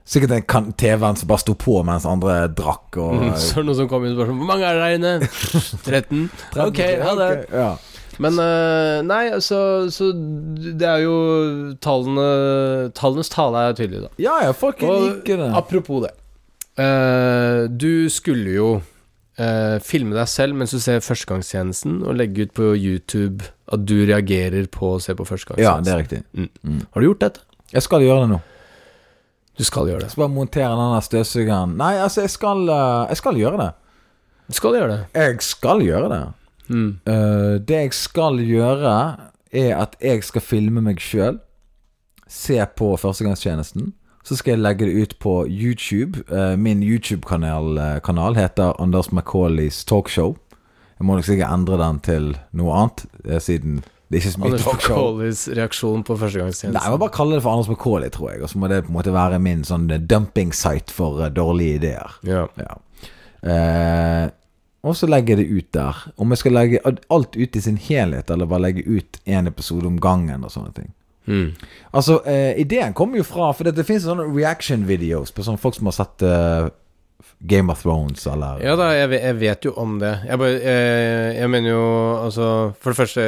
Sikkert 0.09 0.32
en 0.32 0.42
kan- 0.49 0.72
TV-en 0.72 1.16
som 1.20 1.28
bare 1.28 1.42
sto 1.42 1.53
på 1.55 1.82
mens 1.84 2.07
andre 2.09 2.49
drakk 2.49 2.96
og 2.96 3.26
Så 3.44 3.59
er 3.61 3.62
det 3.62 3.66
noen 3.68 3.76
som 3.82 3.88
kom 3.90 4.07
inn 4.09 4.14
og 4.14 4.22
spurte 4.22 4.34
Hvor 4.40 4.49
mange 4.49 4.64
er 4.64 4.78
det 4.78 4.86
der 4.86 4.96
inne? 4.96 5.28
13? 5.84 6.22
Ok, 6.64 6.80
ha 7.05 7.14
det. 7.20 7.30
Okay, 7.44 7.61
Ja. 7.61 7.68
Men 8.18 8.38
eh, 8.42 8.98
nei, 9.06 9.28
altså 9.30 9.58
så 9.94 10.08
Det 10.12 10.82
er 10.88 11.04
jo 11.04 11.16
tallene 11.84 12.90
Tallenes 12.98 13.30
tale 13.30 13.66
er 13.68 13.76
tydelig, 13.78 14.00
da. 14.08 14.10
ja 14.22 14.36
jeg 14.48 14.56
fucking 14.58 14.90
liker 15.04 15.38
det. 15.44 15.50
apropos 15.54 16.02
det. 16.06 16.12
Eh, 16.78 17.64
du 17.70 18.08
skulle 18.10 18.52
jo 18.56 18.68
eh, 19.38 19.78
filme 19.82 20.14
deg 20.18 20.28
selv 20.30 20.58
mens 20.58 20.74
du 20.74 20.80
ser 20.82 21.00
Førstegangstjenesten, 21.04 22.00
og 22.06 22.18
legge 22.18 22.46
ut 22.48 22.54
på 22.58 22.72
YouTube 22.74 23.46
at 23.70 23.82
du 23.86 23.96
reagerer 24.08 24.66
på 24.72 24.94
å 24.96 25.00
se 25.02 25.14
på 25.18 25.26
Førstegangstjenesten. 25.28 25.64
Ja, 25.64 25.82
det 25.84 25.94
er 25.94 26.02
riktig. 26.02 26.86
Har 26.94 27.02
du 27.04 27.08
gjort 27.10 27.22
dette? 27.26 27.44
Jeg 27.74 27.84
skal 27.84 28.02
gjøre 28.06 28.24
det 28.24 28.30
nå. 28.36 28.40
Du 29.58 29.64
skal 29.66 29.88
gjøre 29.90 29.98
Jeg 30.04 30.06
det. 30.06 30.12
skal 30.14 30.22
bare 30.22 30.34
montere 30.38 30.70
den 30.78 30.92
der 30.94 31.02
støvsugeren. 31.04 31.72
Nei, 31.80 31.94
altså, 31.98 32.22
jeg 32.22 32.30
skal, 32.30 32.60
jeg 33.10 33.18
skal 33.18 33.38
gjøre 33.42 33.58
det. 33.58 33.70
Du 34.48 34.54
skal 34.56 34.76
gjøre 34.78 34.90
det. 34.94 35.00
Jeg 35.18 35.42
skal 35.44 35.82
gjøre 35.84 36.08
det. 36.12 36.20
Mm. 36.68 37.00
Eh, 37.08 37.54
det 37.68 37.82
jeg 37.82 37.94
skal 37.96 38.40
gjøre, 38.44 38.94
er 39.52 39.76
at 39.76 39.96
jeg 40.04 40.24
skal 40.24 40.44
filme 40.44 40.82
meg 40.84 41.00
sjøl. 41.00 41.40
Se 42.28 42.58
på 42.76 42.92
Førstegangstjenesten. 43.00 43.92
Så 44.24 44.36
skal 44.36 44.56
jeg 44.56 44.60
legge 44.60 44.88
det 44.88 45.02
ut 45.02 45.14
på 45.24 45.34
YouTube. 45.48 46.24
Eh, 46.28 46.56
min 46.60 46.82
YouTube-kanal 46.84 47.78
eh, 47.78 48.00
kanal 48.04 48.36
heter 48.36 48.76
Anders 48.80 49.12
Macaulays 49.12 49.84
Talkshow. 49.88 50.36
Jeg 50.98 51.06
må 51.06 51.14
nok 51.14 51.24
sikkert 51.24 51.54
endre 51.54 51.78
den 51.80 52.00
til 52.02 52.32
noe 52.58 52.74
annet, 52.74 53.04
siden 53.40 53.78
det 54.08 54.16
er 54.16 54.22
ikke 54.22 54.32
så 54.32 54.40
mye 54.40 54.48
Anders 54.48 54.64
talkshow. 54.64 54.96
Macaulays 54.96 55.40
reaksjon 55.58 56.02
på 56.08 56.14
førstegangstjenesten. 56.16 56.72
Nei, 56.72 56.84
jeg 56.86 56.94
må 56.94 57.00
bare 57.02 57.12
kalle 57.12 57.36
det 57.36 57.42
for 57.44 57.52
Anders 57.52 57.68
Macaulay, 57.68 58.08
tror 58.12 58.30
jeg. 58.32 58.40
Og 58.42 58.48
så 58.48 58.60
må 58.60 58.70
det 58.72 58.78
på 58.86 58.88
en 58.92 58.96
måte 58.96 59.12
være 59.12 59.40
min 59.44 59.64
sånn 59.68 59.84
eh, 59.92 60.00
dumping-site 60.00 60.94
for 60.96 61.20
dårlige 61.36 61.82
ideer. 61.82 62.14
Ja. 62.24 62.46
Ja. 62.56 62.78
Eh, 63.52 64.22
og 64.87 64.95
så 64.97 65.09
legger 65.11 65.37
jeg 65.37 65.47
det 65.47 65.59
ut 65.59 65.72
der. 65.74 66.03
Om 66.16 66.33
jeg 66.33 66.43
skal 66.43 66.55
legge 66.55 66.81
alt 66.87 67.37
ut 67.37 67.57
i 67.57 67.62
sin 67.62 67.81
helhet, 67.83 68.31
eller 68.31 68.47
bare 68.47 68.68
legge 68.68 68.87
ut 68.87 69.18
én 69.26 69.51
episode 69.51 69.89
om 69.89 69.99
gangen 70.01 70.47
og 70.47 70.55
sånne 70.55 70.74
ting. 70.76 70.93
Mm. 71.29 71.51
Altså, 71.93 72.20
eh, 72.24 72.55
ideen 72.61 72.95
kommer 72.97 73.18
jo 73.20 73.24
fra 73.29 73.51
For 73.53 73.68
det, 73.68 73.74
det 73.76 73.85
finnes 73.85 74.07
sånne 74.09 74.24
reaction 74.33 74.87
videos 74.89 75.29
på 75.29 75.45
sånne 75.45 75.61
folk 75.61 75.76
som 75.76 75.91
har 75.91 75.97
sett 75.99 76.24
eh, 76.24 76.70
Game 77.51 77.68
of 77.68 77.83
Thrones, 77.83 78.24
eller 78.26 78.62
Ja 78.64 78.79
da, 78.79 78.87
jeg 78.97 79.12
jeg 79.12 79.37
vet 79.43 79.68
jo 79.68 79.74
om 79.76 79.99
det. 80.01 80.14
Jeg 80.24 80.41
bare 80.41 80.55
jeg, 80.57 81.35
jeg 81.37 81.51
mener 81.53 81.70
jo 81.74 81.85
altså 82.24 82.49
For 82.81 82.95
det 82.95 83.01
første 83.03 83.26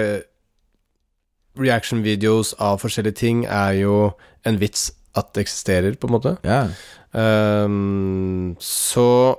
reaction 1.60 2.00
videos 2.06 2.54
av 2.62 2.80
forskjellige 2.80 3.20
ting 3.20 3.44
er 3.44 3.76
jo 3.82 4.14
en 4.48 4.56
vits 4.62 4.88
at 5.18 5.34
det 5.34 5.42
eksisterer, 5.44 5.96
på 5.98 6.06
en 6.06 6.14
måte. 6.14 6.36
Yeah. 6.46 6.70
Um, 7.12 8.54
så 8.62 9.34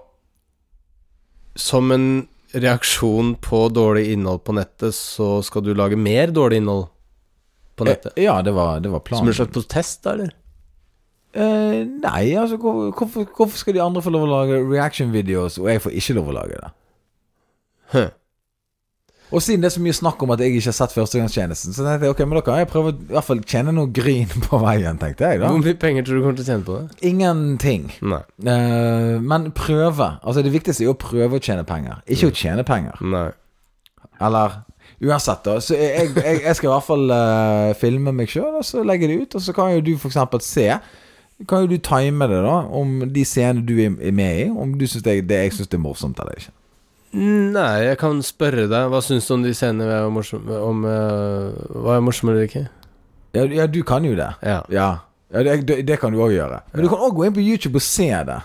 som 1.55 1.91
en 1.91 2.27
reaksjon 2.53 3.35
på 3.43 3.65
dårlig 3.71 4.11
innhold 4.13 4.43
på 4.43 4.53
nettet, 4.57 4.93
så 4.97 5.39
skal 5.45 5.63
du 5.63 5.73
lage 5.73 5.95
mer 5.99 6.31
dårlig 6.35 6.59
innhold 6.61 6.87
på 7.79 7.87
nettet? 7.87 8.13
Eh, 8.17 8.23
Ja, 8.25 8.41
det 8.41 8.51
var, 8.53 8.79
det 8.79 8.91
var 8.91 8.99
Som 8.99 9.07
planen. 9.09 9.27
en 9.31 9.33
slags 9.39 9.53
protest, 9.55 10.03
da, 10.03 10.13
eller? 10.17 10.33
Eh, 11.33 11.85
nei, 11.87 12.33
altså 12.35 12.57
hvorfor, 12.59 13.23
hvorfor 13.37 13.57
skal 13.57 13.73
de 13.77 13.79
andre 13.83 14.01
få 14.03 14.11
lov 14.11 14.25
å 14.27 14.31
lage 14.33 14.57
reaction 14.67 15.13
videos, 15.13 15.57
og 15.57 15.69
jeg 15.71 15.81
får 15.81 15.91
ikke 15.95 16.15
lov 16.19 16.27
å 16.27 16.35
lage 16.35 16.59
det? 16.59 16.71
Huh. 17.93 18.09
Og 19.31 19.39
siden 19.43 19.63
det 19.63 19.69
er 19.69 19.75
så 19.77 19.81
mye 19.83 19.95
snakk 19.95 20.23
om 20.25 20.33
at 20.35 20.41
jeg 20.43 20.51
ikke 20.57 20.67
har 20.67 20.75
sett 20.75 20.93
Førstegangstjenesten, 20.95 21.75
så 21.75 21.85
tenkte 21.85 22.07
jeg 22.09 22.15
ok, 22.15 22.23
men 22.27 22.37
da 22.37 22.41
kan 22.45 22.57
jeg 22.59 22.67
prøve 22.71 22.91
i 22.91 23.13
hvert 23.13 23.27
fall 23.27 23.43
tjene 23.47 23.73
noe 23.75 23.87
gryn 23.95 24.31
på 24.47 24.59
veien, 24.59 24.99
tenkte 24.99 25.29
jeg 25.31 25.39
da. 25.39 25.51
Hvor 25.53 25.61
mye 25.63 25.77
penger 25.79 26.07
tror 26.07 26.19
du 26.19 26.23
kommer 26.25 26.39
til 26.39 26.43
å 26.43 26.49
tjene 26.49 26.67
på 26.67 26.79
det? 26.79 26.97
Ingenting. 27.11 27.85
Nei. 28.11 28.19
Eh, 28.43 29.13
men 29.23 29.47
prøve. 29.55 30.09
Altså 30.19 30.43
Det 30.43 30.51
viktigste 30.51 30.83
er 30.83 30.89
jo 30.89 30.97
å 30.97 30.99
prøve 30.99 31.39
å 31.39 31.43
tjene 31.43 31.63
penger, 31.67 32.03
ikke 32.11 32.31
å 32.31 32.35
tjene 32.43 32.67
penger. 32.67 32.99
Nei. 33.13 33.29
Eller 34.21 34.59
uansett, 35.01 35.45
da. 35.47 35.55
Så 35.63 35.79
jeg, 35.79 36.11
jeg, 36.19 36.41
jeg 36.43 36.57
skal 36.59 36.69
i 36.69 36.73
hvert 36.75 36.89
fall 36.91 37.15
eh, 37.15 37.71
filme 37.79 38.13
meg 38.15 38.29
sjøl, 38.29 38.59
og 38.59 38.67
så 38.67 38.83
legge 38.85 39.09
det 39.09 39.21
ut. 39.23 39.37
Og 39.39 39.45
så 39.47 39.55
kan 39.55 39.71
jo 39.77 39.85
du 39.85 39.93
f.eks. 39.95 40.19
se. 40.45 40.67
Kan 41.49 41.63
jo 41.63 41.71
du 41.71 41.79
time 41.81 42.27
det, 42.29 42.41
da, 42.45 42.57
om 42.77 42.99
de 43.09 43.23
scenene 43.25 43.63
du 43.65 43.77
er 43.81 43.95
er 43.95 44.13
med 44.13 44.43
i. 44.43 44.49
Om 44.51 44.75
du 44.77 44.85
syns 44.85 45.07
det, 45.07 45.21
det 45.29 45.45
jeg 45.47 45.55
syns 45.57 45.71
er 45.71 45.81
morsomt 45.81 46.19
eller 46.21 46.37
ikke. 46.37 46.53
Nei, 47.11 47.87
jeg 47.89 47.97
kan 47.99 48.21
spørre 48.23 48.67
deg. 48.71 48.91
Hva 48.91 49.01
syns 49.03 49.25
du 49.27 49.33
om 49.35 49.41
de 49.43 49.51
scenene 49.55 49.87
vi 49.89 49.95
er 49.97 50.11
morsomme 50.15 50.59
Om 50.63 50.85
uh, 50.87 51.49
Hva 51.83 51.97
er 51.97 52.05
morsom 52.05 52.31
eller 52.31 52.47
ikke? 52.47 52.61
Ja, 53.35 53.43
ja 53.51 53.65
du 53.67 53.81
kan 53.87 54.05
jo 54.07 54.13
det. 54.15 54.29
Ja. 54.43 54.61
Ja, 54.71 54.91
ja 55.33 55.57
det, 55.59 55.81
det, 55.87 55.97
kan 55.99 56.15
du 56.15 56.21
òg 56.23 56.35
gjøre. 56.35 56.61
Men 56.71 56.85
du 56.85 56.91
kan 56.91 57.03
òg 57.03 57.17
gå 57.17 57.27
inn 57.27 57.35
på 57.35 57.43
YouTube 57.43 57.81
og 57.81 57.85
se 57.85 58.07
det. 58.27 58.39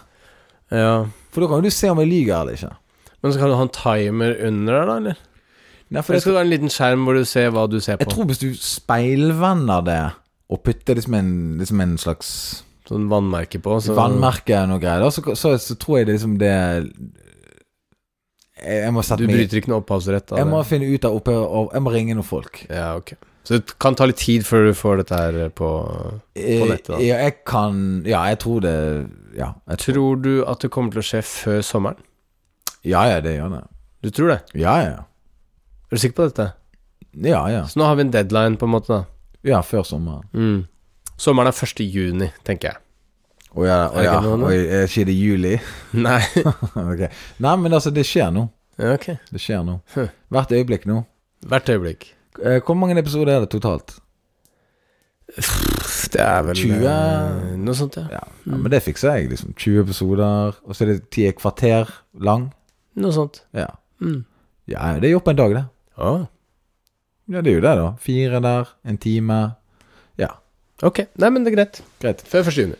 ja. 0.75 0.99
For 1.31 1.45
da 1.45 1.51
kan 1.53 1.67
du 1.67 1.71
se 1.71 1.91
om 1.93 1.99
jeg 2.01 2.09
lyver 2.09 2.39
eller 2.41 2.57
ikke. 2.57 2.75
Men 3.23 3.33
så 3.33 3.41
kan 3.41 3.51
du 3.51 3.59
ha 3.59 3.64
en 3.67 3.75
timer 3.75 4.39
under 4.47 4.73
der, 4.73 4.87
da, 4.89 4.95
eller? 5.03 5.25
Nei, 5.87 6.03
for 6.03 6.14
Eller 6.14 6.23
skal 6.23 6.33
det 6.33 6.39
være 6.39 6.47
en 6.47 6.55
liten 6.55 6.73
skjerm 6.73 7.03
hvor 7.07 7.19
du 7.19 7.27
ser 7.29 7.51
hva 7.55 7.67
du 7.71 7.77
ser 7.79 7.99
på? 7.99 8.07
jeg 8.07 8.14
tror 8.14 8.27
hvis 8.31 8.41
du 8.43 8.49
speilvender 8.59 9.85
det 9.87 10.01
og 10.51 10.62
putter 10.67 10.99
liksom 10.99 11.14
en, 11.19 11.35
liksom 11.61 11.83
en 11.85 11.99
slags 12.01 12.31
Sånn 12.87 13.09
vannmerke 13.11 13.59
på? 13.62 13.77
Så 13.83 13.95
vannmerke 13.99 14.61
og 14.62 14.69
noe 14.71 14.83
greier, 14.83 15.03
så, 15.11 15.23
så, 15.35 15.57
så 15.59 15.75
tror 15.83 16.01
jeg 16.01 16.07
det 16.07 16.17
liksom 16.17 16.37
det 16.39 16.55
Jeg, 18.57 18.92
må 18.94 19.02
Du 19.04 19.07
sette 19.07 19.26
meg 19.26 19.34
bryter 19.36 19.61
ikke 19.61 19.68
noe 19.68 19.82
opphavsrett 19.82 20.32
Jeg 20.38 20.48
må 20.48 20.62
finne 20.64 20.88
ut 20.88 21.04
av 21.04 21.16
oppe 21.18 21.32
og 21.36 21.74
Jeg 21.76 21.84
må 21.84 21.92
ringe 21.92 22.14
noen 22.16 22.24
folk. 22.26 22.62
Ja, 22.72 22.94
ok. 22.96 23.12
Så 23.46 23.61
det 23.61 23.76
kan 23.78 23.94
ta 23.94 24.09
litt 24.09 24.18
tid 24.18 24.46
før 24.48 24.70
du 24.70 24.72
får 24.74 25.02
dette 25.02 25.18
her 25.20 25.50
på 25.54 25.68
på 26.34 26.68
nettet, 26.70 26.88
da. 26.88 27.00
Ja, 27.04 27.18
jeg 27.22 27.36
kan 27.46 28.02
Ja, 28.09 28.24
jeg 28.32 28.40
tror 28.42 28.64
det 28.64 28.76
Ja, 29.36 29.52
jeg 29.68 29.78
tror, 29.84 29.94
Tror 29.98 30.22
du 30.24 30.32
at 30.48 30.64
det 30.64 30.70
kommer 30.74 30.94
til 30.94 31.04
å 31.04 31.07
skje 31.07 31.22
før 31.22 31.61
sommeren? 31.62 32.00
ja, 32.86 33.02
ja 33.11 33.20
det 33.20 33.36
gjør 33.36 33.50
det. 33.50 33.64
Du 34.02 34.11
tror 34.14 34.28
det? 34.30 34.40
Ja, 34.54 34.76
ja. 34.82 35.04
Er 35.90 35.98
du 35.98 36.00
sikker 36.00 36.16
på 36.20 36.26
dette? 36.30 36.52
Ja, 37.16 37.40
ja. 37.50 37.64
Så 37.66 37.80
nå 37.80 37.86
har 37.88 37.96
vi 37.98 38.04
en 38.07 38.12
deadline, 38.14 38.57
på 38.61 38.66
en 38.68 38.74
måte, 38.74 38.92
da. 38.92 39.04
Ja, 39.46 39.62
før 39.66 39.82
sommeren. 39.86 40.26
Mm. 40.34 40.66
Sommeren 41.18 41.50
er 41.50 41.66
1. 41.66 41.82
juni, 41.86 42.28
tenker 42.46 42.70
jeg. 42.70 42.82
Å 43.57 43.64
ja, 43.64 43.76
å 43.88 43.96
det 43.96 44.04
ja. 44.04 44.16
Oi, 44.20 44.57
er 44.78 44.84
ikke 44.88 45.07
det 45.09 45.14
juli? 45.16 45.54
Nei. 46.07 46.20
okay. 46.92 47.09
Nei, 47.40 47.54
men 47.62 47.72
altså, 47.78 47.92
det 47.94 48.04
skjer 48.09 48.32
nå. 48.34 48.46
Ok. 48.76 49.07
Det 49.32 49.40
skjer 49.40 49.62
nå. 49.64 49.78
Hvert 50.32 50.52
øyeblikk 50.52 50.84
nå. 50.90 50.98
Hvert 51.48 51.70
øyeblikk. 51.72 52.11
Eh, 52.42 52.59
Hvor 52.61 52.76
mange 52.76 52.98
episoder 53.00 53.32
er 53.38 53.46
det 53.46 53.50
totalt? 53.54 53.94
Det 56.12 56.20
er 56.22 56.42
vel 56.46 56.54
20? 56.57 56.84
eh, 56.86 57.57
Noe 57.59 57.74
sånt, 57.76 57.96
ja. 57.98 58.04
Ja, 58.12 58.20
ja 58.46 58.59
Men 58.61 58.70
det 58.72 58.82
fikser 58.84 59.16
jeg, 59.16 59.30
liksom. 59.32 59.54
20 59.59 59.80
episoder, 59.86 60.59
og 60.62 60.76
så 60.76 60.84
er 60.86 60.92
det 60.94 61.09
ti 61.12 61.24
kvarter 61.36 61.88
lang. 62.22 62.50
Noe 63.00 63.12
sånt. 63.16 63.40
Ja. 63.57 63.66
Mm. 64.00 64.20
ja, 64.68 64.92
det 65.00 65.09
er 65.09 65.16
jo 65.16 65.22
på 65.24 65.32
en 65.32 65.40
dag, 65.40 65.57
det. 65.57 65.64
Å, 65.96 66.14
Ja, 67.32 67.40
det 67.42 67.50
er 67.50 67.57
jo 67.57 67.64
det, 67.64 67.72
da. 67.80 67.86
Fire 67.98 68.38
der, 68.44 68.68
en 68.86 68.98
time. 69.02 69.38
Ja, 70.20 70.28
ok. 70.86 71.00
Nei, 71.18 71.30
men 71.34 71.42
det 71.44 71.50
er 71.52 71.57
greit. 71.57 71.80
greit. 72.04 72.20
Før 72.30 72.46
1. 72.46 72.61
juni. 72.61 72.76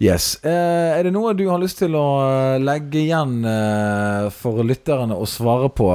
Yes. 0.00 0.38
Eh, 0.44 0.96
er 0.96 1.04
det 1.04 1.12
noe 1.12 1.34
du 1.36 1.44
har 1.50 1.60
lyst 1.60 1.82
til 1.82 1.92
å 1.98 2.06
eh, 2.24 2.58
legge 2.62 3.02
igjen 3.02 3.42
eh, 3.44 4.30
for 4.32 4.64
lytterne 4.64 5.12
å 5.12 5.26
svare 5.28 5.68
på 5.76 5.90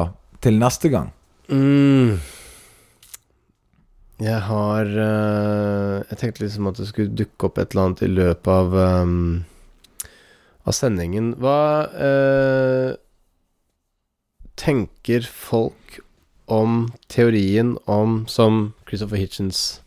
til 0.45 0.60
neste 0.62 0.91
gang? 0.93 1.10
Mm. 1.49 2.22
Jeg 4.22 4.39
har 4.47 4.88
Jeg 4.95 6.18
tenkte 6.22 6.45
liksom 6.45 6.70
at 6.70 6.78
det 6.80 6.86
skulle 6.88 7.18
dukke 7.20 7.49
opp 7.49 7.58
et 7.60 7.74
eller 7.74 7.89
annet 7.89 8.03
i 8.06 8.10
løpet 8.14 8.47
av 8.47 8.78
Av 10.66 10.74
sendingen. 10.74 11.34
Hva 11.36 11.58
tenker 14.56 15.28
folk 15.28 15.99
om 16.47 16.93
teorien 17.12 17.76
om 17.91 18.24
Som 18.32 18.72
Christopher 18.88 19.20
Hitchens 19.20 19.82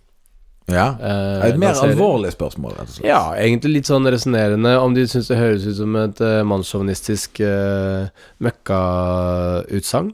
Ja. 0.69 0.91
eh, 1.01 1.49
Et 1.49 1.57
mer 1.59 1.73
lanserer? 1.73 1.95
alvorlig 1.95 2.33
spørsmål, 2.35 2.75
rett 2.77 2.91
og 2.91 2.95
slett. 2.99 3.07
Ja, 3.09 3.23
egentlig 3.41 3.73
litt 3.79 3.89
sånn 3.89 4.05
resonnerende. 4.13 4.75
Om 4.83 4.95
de 4.97 5.07
syns 5.09 5.31
det 5.33 5.39
høres 5.41 5.65
ut 5.67 5.79
som 5.79 5.97
et 5.97 6.21
uh, 6.21 6.43
mannssjåvinistisk 6.45 7.41
uh, 7.41 8.11
møkkautsagn. 8.45 10.13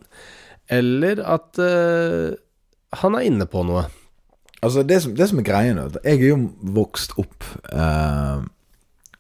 Eller 0.71 1.21
at 1.27 1.59
uh, 1.61 2.33
han 3.03 3.19
er 3.19 3.27
inne 3.29 3.47
på 3.51 3.65
noe. 3.67 3.85
Altså, 4.65 4.83
det 4.87 5.03
som, 5.05 5.13
det 5.19 5.27
som 5.29 5.43
er 5.43 5.45
greia 5.45 5.75
nå 5.77 5.91
Jeg 6.07 6.23
er 6.23 6.29
jo 6.31 6.39
vokst 6.73 7.13
opp 7.21 7.45
uh, 7.75 8.41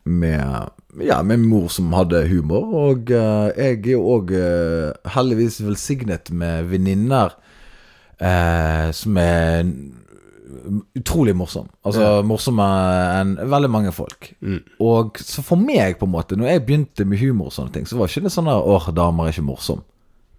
med 0.08 0.70
Ja, 1.04 1.18
med 1.26 1.40
en 1.40 1.48
mor 1.50 1.66
som 1.74 1.92
hadde 1.92 2.22
humor. 2.30 2.70
Og 2.88 3.10
jeg 3.10 3.80
er 3.82 3.90
jo 3.90 4.04
òg 4.14 4.30
heldigvis 5.16 5.58
velsignet 5.66 6.30
med 6.30 6.68
venninner 6.70 7.34
eh, 8.22 8.92
som 8.94 9.16
er 9.18 9.64
utrolig 10.96 11.34
morsom. 11.36 11.68
Altså 11.84 12.00
Ja. 12.00 12.22
morsommere 12.22 13.20
enn 13.20 13.36
veldig 13.50 13.70
mange 13.70 13.92
folk. 13.92 14.34
Mm. 14.42 14.60
Og 14.80 15.18
så 15.18 15.42
for 15.42 15.56
meg, 15.56 15.98
på 15.98 16.06
en 16.06 16.12
måte, 16.12 16.36
når 16.36 16.46
jeg 16.52 16.66
begynte 16.66 17.06
med 17.06 17.18
humor 17.18 17.46
og 17.46 17.52
sånne 17.52 17.72
ting, 17.72 17.86
så 17.86 17.96
var 17.98 18.08
ikke 18.08 18.22
det 18.26 18.32
sånn 18.34 18.50
der 18.50 18.62
åh, 18.62 18.90
damer 18.94 19.26
er 19.26 19.32
ikke 19.32 19.46
morsom. 19.48 19.82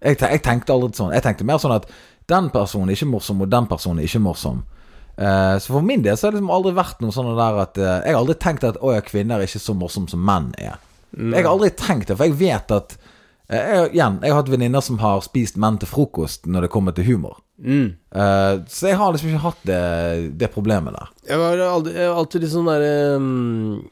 Jeg, 0.02 0.18
jeg 0.20 0.42
tenkte 0.42 0.72
aldri 0.72 0.92
sånn. 0.96 1.12
Jeg 1.16 1.22
tenkte 1.22 1.44
mer 1.48 1.58
sånn 1.58 1.76
at 1.76 1.86
den 2.28 2.50
personen 2.50 2.90
er 2.90 2.98
ikke 2.98 3.10
morsom, 3.10 3.42
og 3.42 3.50
den 3.50 3.66
personen 3.70 4.00
er 4.02 4.08
ikke 4.08 4.22
morsom. 4.22 4.64
Uh, 5.16 5.56
så 5.58 5.72
for 5.72 5.80
min 5.80 6.02
del 6.04 6.16
så 6.16 6.26
har 6.26 6.34
det 6.34 6.42
liksom 6.42 6.52
aldri 6.52 6.74
vært 6.76 6.98
noe 7.00 7.14
sånn 7.14 7.30
der 7.38 7.60
at 7.62 7.78
uh, 7.80 8.02
Jeg 8.04 8.12
har 8.12 8.18
aldri 8.18 8.34
tenkt 8.36 8.66
at 8.68 8.76
å 8.84 8.90
ja, 8.92 9.00
kvinner 9.00 9.40
er 9.40 9.48
ikke 9.48 9.62
så 9.64 9.72
morsomme 9.72 10.12
som 10.12 10.20
menn 10.20 10.50
er. 10.60 10.76
Jeg 11.16 11.46
har 11.46 11.48
aldri 11.54 11.70
tenkt 11.72 12.10
det, 12.10 12.18
for 12.18 12.28
jeg 12.28 12.36
vet 12.36 12.72
at 12.76 12.98
eh, 13.48 13.56
jeg, 13.56 13.92
Igjen, 13.94 14.18
jeg 14.20 14.34
har 14.34 14.42
hatt 14.42 14.50
venninner 14.52 14.84
som 14.84 14.98
har 15.00 15.22
spist 15.24 15.56
menn 15.56 15.78
til 15.80 15.88
frokost 15.88 16.44
når 16.44 16.66
det 16.66 16.72
kommer 16.74 16.92
til 16.92 17.06
humor. 17.08 17.38
Mm. 17.56 17.94
Uh, 18.12 18.62
så 18.68 18.90
jeg 18.90 18.98
har 19.00 19.12
liksom 19.14 19.30
ikke 19.32 19.44
hatt 19.46 19.62
det, 19.68 19.82
det 20.40 20.50
problemet 20.52 20.96
der. 20.96 21.12
Jeg 21.30 21.40
var 21.40 21.62
aldri, 21.66 21.94
jeg 21.96 22.10
var 22.10 22.18
alltid 22.22 22.44
litt 22.44 22.52
sånn 22.52 22.68
derre 22.68 22.90
um, 23.16 23.86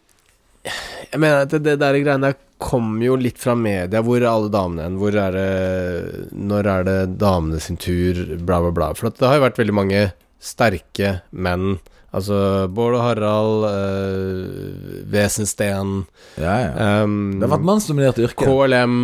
Jeg 0.64 1.20
mener 1.20 1.46
at 1.46 1.54
det, 1.54 1.62
det 1.64 1.78
der 1.80 1.96
greiene 2.02 2.28
der 2.30 2.36
kommer 2.64 3.04
jo 3.04 3.16
litt 3.20 3.40
fra 3.40 3.56
media. 3.58 4.02
Hvor 4.04 4.20
er 4.20 4.28
alle 4.30 4.52
damene 4.52 4.86
hen? 4.86 5.00
Hvor 5.00 5.16
er 5.20 5.34
det 5.36 6.28
Når 6.32 6.70
er 6.74 6.86
det 6.88 6.98
damene 7.20 7.60
sin 7.60 7.80
tur? 7.80 8.20
Bla, 8.38 8.60
bla, 8.64 8.70
bla. 8.72 8.92
For 8.96 9.10
at 9.10 9.18
det 9.20 9.28
har 9.28 9.40
jo 9.40 9.46
vært 9.48 9.60
veldig 9.60 9.76
mange 9.80 10.04
sterke 10.44 11.18
menn. 11.32 11.78
Altså 12.14 12.68
Bård 12.70 12.94
og 12.94 13.02
Harald, 13.02 13.64
uh, 13.66 15.04
Wesensten 15.10 16.04
Ja, 16.38 16.54
ja. 16.62 17.02
um, 17.02 17.40
Det 17.40 17.48
har 17.48 17.56
vært 17.56 17.68
mannsdominert 17.72 18.20
yrke. 18.22 18.46
KLM. 18.46 18.98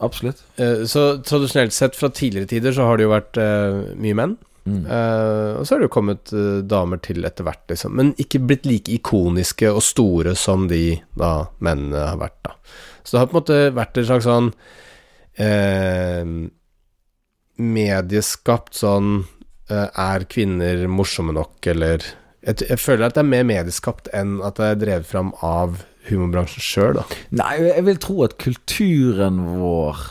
Absolutt. 0.00 0.42
Eh, 0.56 0.84
så 0.88 1.18
tradisjonelt 1.26 1.74
sett, 1.76 1.96
fra 1.96 2.08
tidligere 2.08 2.48
tider, 2.50 2.72
så 2.76 2.88
har 2.88 2.96
det 2.96 3.06
jo 3.06 3.12
vært 3.12 3.40
eh, 3.40 3.80
mye 4.00 4.16
menn. 4.16 4.36
Mm. 4.68 4.84
Eh, 4.84 5.58
og 5.58 5.66
så 5.66 5.74
har 5.74 5.82
det 5.82 5.88
jo 5.88 5.94
kommet 5.96 6.32
eh, 6.36 6.60
damer 6.68 7.00
til 7.04 7.24
etter 7.28 7.46
hvert, 7.46 7.64
liksom. 7.72 7.96
Men 7.96 8.12
ikke 8.20 8.42
blitt 8.44 8.68
like 8.68 8.92
ikoniske 8.96 9.70
og 9.72 9.82
store 9.84 10.36
som 10.38 10.68
de 10.70 11.00
da 11.20 11.50
mennene 11.64 12.06
har 12.12 12.20
vært, 12.20 12.38
da. 12.46 12.56
Så 13.02 13.14
det 13.16 13.22
har 13.22 13.28
på 13.30 13.36
en 13.36 13.40
måte 13.40 13.60
vært 13.76 14.00
en 14.00 14.08
slags 14.08 14.28
sånn 14.28 14.50
eh, 15.40 16.32
medieskapt 17.60 18.76
sånn 18.78 19.12
eh, 19.70 19.86
Er 19.88 20.26
kvinner 20.30 20.84
morsomme 20.88 21.34
nok, 21.36 21.58
eller 21.72 22.04
jeg, 22.40 22.62
jeg 22.68 22.80
føler 22.80 23.08
at 23.08 23.16
det 23.16 23.24
er 23.24 23.32
mer 23.32 23.48
medieskapt 23.48 24.08
enn 24.16 24.38
at 24.44 24.60
det 24.60 24.68
er 24.68 24.82
drevet 24.84 25.08
fram 25.08 25.32
av 25.44 25.82
humorbransjen 26.12 26.64
sjøl, 26.64 26.98
da. 27.00 27.04
Nei, 27.42 27.54
jeg 27.70 27.86
vil 27.88 28.00
tro 28.02 28.16
at 28.26 28.38
kulturen 28.42 29.40
vår 29.60 30.02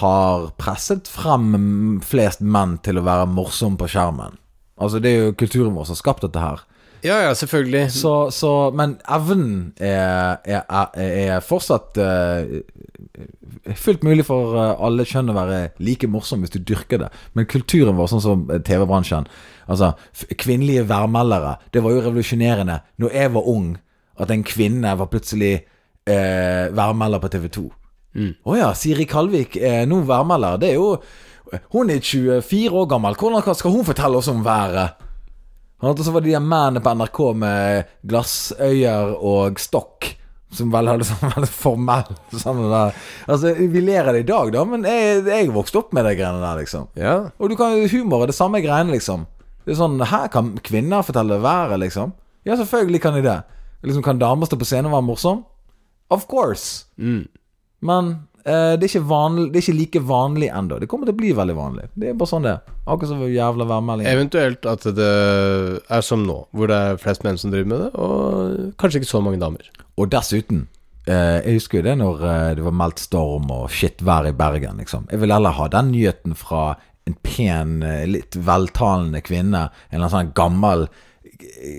har 0.00 0.48
presset 0.60 1.08
frem 1.10 2.00
flest 2.04 2.40
menn 2.40 2.78
til 2.84 2.98
å 2.98 3.04
være 3.06 3.28
morsomme 3.30 3.78
på 3.80 3.90
skjermen. 3.92 4.38
Altså, 4.80 5.00
det 5.02 5.10
er 5.10 5.26
jo 5.26 5.36
kulturen 5.38 5.74
vår 5.76 5.88
som 5.88 5.94
har 5.94 6.02
skapt 6.02 6.24
dette 6.24 6.42
her. 6.42 6.64
Ja, 7.04 7.18
ja, 7.20 7.34
selvfølgelig. 7.36 7.90
Så, 7.92 8.30
så, 8.32 8.70
men 8.72 8.96
evnen 9.12 9.74
er, 9.76 10.38
er, 10.48 10.94
er, 10.96 11.40
fortsatt 11.44 12.00
uh, 12.00 12.54
fullt 13.76 14.06
mulig 14.08 14.24
for 14.24 14.56
eh, 14.56 14.70
alle 14.86 15.04
kjønn 15.08 15.28
å 15.30 15.36
være 15.36 15.58
like 15.84 16.08
morsom 16.10 16.42
hvis 16.44 16.54
du 16.56 16.62
dyrker 16.64 17.02
det. 17.04 17.10
Men 17.36 17.48
kulturen 17.50 17.98
vår, 17.98 18.08
sånn 18.12 18.24
som 18.24 18.46
eh, 18.50 18.62
TV-bransjen 18.64 19.28
Altså, 19.64 19.94
kvinnelige 20.36 20.82
værmeldere, 20.90 21.54
det 21.72 21.80
var 21.80 21.94
jo 21.94 22.02
revolusjonerende 22.04 22.82
når 23.00 23.14
jeg 23.16 23.30
var 23.32 23.46
ung, 23.48 23.70
at 24.20 24.30
en 24.30 24.44
kvinne 24.46 24.94
var 24.98 25.10
plutselig 25.10 25.54
eh, 26.06 26.66
værmelder 26.74 27.22
på 27.22 27.30
TV 27.32 27.48
2. 27.58 27.64
Å 28.46 28.54
ja, 28.54 28.68
Siri 28.78 29.08
Kalvik 29.10 29.56
er 29.58 29.88
nå 29.90 30.04
værmelder. 30.06 30.60
Det 30.62 30.68
er 30.70 30.76
jo 30.78 30.92
Hun 31.74 31.90
er 31.90 32.00
24 32.00 32.70
år 32.74 32.86
gammel. 32.90 33.14
Hvordan 33.18 33.54
skal 33.58 33.74
hun 33.74 33.86
fortelle 33.86 34.18
oss 34.18 34.30
om 34.30 34.44
været? 34.46 35.00
Og 35.84 35.98
så 36.00 36.12
var 36.14 36.22
det 36.24 36.32
de 36.32 36.40
mennene 36.40 36.80
på 36.82 36.92
NRK 36.96 37.18
med 37.36 37.90
glassøyer 38.08 39.12
og 39.18 39.60
stokk. 39.60 40.14
Som 40.54 40.70
vel 40.70 40.86
hadde 40.86 41.06
sånn 41.06 41.32
veldig 41.34 41.50
formell 41.50 42.10
sånn. 42.30 42.62
Altså, 42.70 43.52
Vi 43.58 43.82
ler 43.82 44.06
av 44.06 44.14
det 44.14 44.22
i 44.22 44.28
dag, 44.28 44.52
da, 44.54 44.62
men 44.68 44.86
jeg, 44.86 45.24
jeg 45.26 45.50
vokste 45.54 45.80
opp 45.82 45.94
med 45.96 46.06
de 46.06 46.14
greiene 46.14 46.38
der, 46.42 46.60
liksom. 46.62 46.86
Ja. 46.98 47.16
Og 47.38 47.50
du 47.50 47.56
kan 47.58 47.74
humor 47.90 48.22
er 48.22 48.30
det 48.30 48.38
samme 48.38 48.62
greiene, 48.64 48.94
liksom. 48.94 49.26
Det 49.64 49.74
er 49.74 49.80
sånn 49.80 49.98
Her 50.06 50.28
kan 50.32 50.52
kvinner 50.64 51.02
fortelle 51.06 51.40
været, 51.42 51.80
liksom? 51.82 52.14
Ja, 52.46 52.54
selvfølgelig 52.60 53.02
kan 53.02 53.18
de 53.18 53.24
det. 53.26 53.38
Liksom, 53.84 54.04
Kan 54.04 54.22
damer 54.22 54.48
stå 54.48 54.58
på 54.60 54.68
scenen 54.68 54.90
og 54.90 54.98
være 54.98 55.08
morsom? 55.08 55.42
Of 56.14 56.26
course. 56.30 56.86
Mm. 57.00 57.26
Men 57.84 58.10
eh, 58.44 58.74
det, 58.76 58.86
er 58.86 58.90
ikke 58.90 59.08
vanlig, 59.08 59.46
det 59.52 59.60
er 59.60 59.66
ikke 59.66 59.78
like 59.78 60.02
vanlig 60.08 60.50
ennå. 60.52 60.78
Det 60.80 60.88
kommer 60.90 61.08
til 61.08 61.16
å 61.16 61.20
bli 61.20 61.32
veldig 61.36 61.56
vanlig. 61.58 61.88
Det 61.94 62.10
er 62.10 62.20
bare 62.20 62.32
sånn 62.32 62.46
det. 62.46 62.54
Akkurat 62.84 63.12
som 63.12 63.24
jævla 63.28 63.68
værmelding. 63.70 64.08
Eventuelt 64.10 64.68
at 64.68 64.86
det 64.96 65.10
er 65.82 66.06
som 66.06 66.24
nå, 66.28 66.38
hvor 66.52 66.70
det 66.70 66.78
er 66.78 67.02
flest 67.02 67.26
menn 67.26 67.40
som 67.40 67.52
driver 67.54 67.72
med 67.72 67.84
det, 67.86 67.90
og 67.96 68.80
kanskje 68.80 69.02
ikke 69.02 69.12
så 69.12 69.22
mange 69.24 69.42
damer. 69.42 69.68
Og 70.00 70.10
dessuten 70.10 70.64
eh, 71.06 71.38
Jeg 71.44 71.60
husker 71.60 71.80
jo 71.80 71.86
det 71.86 71.94
når 72.00 72.26
eh, 72.30 72.50
det 72.58 72.66
var 72.66 72.76
meldt 72.80 73.04
storm 73.04 73.52
og 73.54 73.70
shit-vær 73.72 74.28
i 74.30 74.36
Bergen, 74.36 74.82
liksom. 74.82 75.08
Jeg 75.12 75.22
vil 75.22 75.34
heller 75.34 75.56
ha 75.56 75.70
den 75.72 75.92
nyheten 75.94 76.36
fra 76.38 76.74
en 77.04 77.16
pen, 77.22 77.82
eh, 77.84 78.04
litt 78.08 78.36
veltalende 78.36 79.20
kvinne. 79.24 79.68
En 79.90 79.98
eller 79.98 80.06
annen 80.06 80.16
sånn 80.16 80.36
gammel 80.36 80.88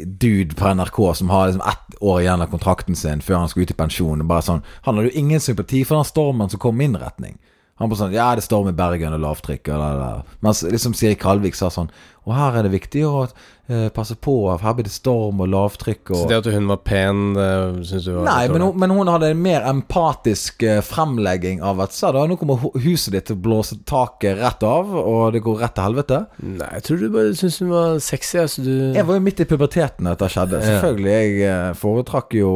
dude 0.06 0.56
på 0.56 0.74
NRK 0.74 1.00
som 1.16 1.30
har 1.30 1.48
liksom 1.48 1.70
ett 1.70 2.02
år 2.02 2.22
igjen 2.22 2.42
av 2.42 2.52
kontrakten 2.52 2.96
sin 2.96 3.22
før 3.22 3.36
han 3.44 3.50
skal 3.50 3.64
ut 3.66 3.72
i 3.72 3.78
pensjon. 3.78 4.24
Sånn, 4.42 4.64
Han 4.82 4.96
hadde 4.96 5.10
jo 5.10 5.20
ingen 5.20 5.40
sympati 5.40 5.84
for 5.86 5.96
den 5.96 6.06
stormen 6.06 6.50
som 6.50 6.60
kom 6.60 6.78
min 6.78 6.98
retning. 6.98 7.38
Han 7.76 7.90
bare 7.92 8.00
sånn 8.00 8.14
Ja, 8.16 8.30
det 8.40 8.46
storm 8.46 8.70
i 8.72 8.76
Bergen 8.78 9.12
og 9.18 9.20
lavtrykk 9.20 9.68
og 9.74 9.82
det 9.82 9.88
der. 10.00 10.20
Mens 10.46 10.62
liksom 10.64 10.94
Siri 10.96 11.18
Kalvik 11.20 11.58
sa 11.60 11.68
sånn 11.74 11.90
Og 12.24 12.32
her 12.32 12.56
er 12.56 12.64
det 12.64 12.72
viktig 12.72 13.02
å 13.04 13.26
eh, 13.68 13.90
passe 13.92 14.16
på, 14.16 14.36
her 14.62 14.76
blir 14.78 14.88
det 14.88 14.94
storm 14.96 15.42
og 15.44 15.50
lavtrykk 15.52 16.14
og 16.14 16.22
Så 16.22 16.30
det 16.32 16.38
at 16.40 16.48
hun 16.56 16.70
var 16.72 16.80
pen, 16.88 17.20
uh, 17.36 17.76
syns 17.84 18.08
du 18.08 18.14
var 18.16 18.30
Nei, 18.30 18.46
men 18.54 18.64
hun, 18.64 18.80
men 18.80 18.94
hun 18.96 19.12
hadde 19.12 19.34
en 19.34 19.42
mer 19.44 19.68
empatisk 19.68 20.64
eh, 20.64 20.80
fremlegging 20.88 21.60
av 21.68 21.84
at 21.84 21.94
sa 21.98 22.14
da, 22.16 22.24
nå 22.32 22.38
kommer 22.40 22.62
hu- 22.64 22.72
huset 22.86 23.12
ditt 23.18 23.28
til 23.28 23.36
å 23.36 23.44
blåse 23.50 23.78
taket 23.86 24.40
rett 24.40 24.64
av, 24.66 24.96
og 24.96 25.36
det 25.36 25.44
går 25.46 25.60
rett 25.66 25.76
til 25.76 25.86
helvete. 25.90 26.22
Nei, 26.48 26.70
jeg 26.80 26.86
tror 26.88 27.04
du 27.04 27.10
bare 27.14 27.36
syns 27.38 27.60
hun 27.62 27.74
var 27.76 28.00
sexy. 28.08 28.40
Altså 28.42 28.64
du 28.66 28.72
Jeg 28.96 29.06
var 29.12 29.20
jo 29.20 29.26
midt 29.28 29.44
i 29.44 29.50
puberteten 29.52 30.08
da 30.08 30.16
dette 30.16 30.32
skjedde. 30.32 30.64
Selvfølgelig. 30.64 31.14
Jeg 31.20 31.50
eh, 31.52 31.74
foretrakk 31.84 32.40
jo 32.40 32.54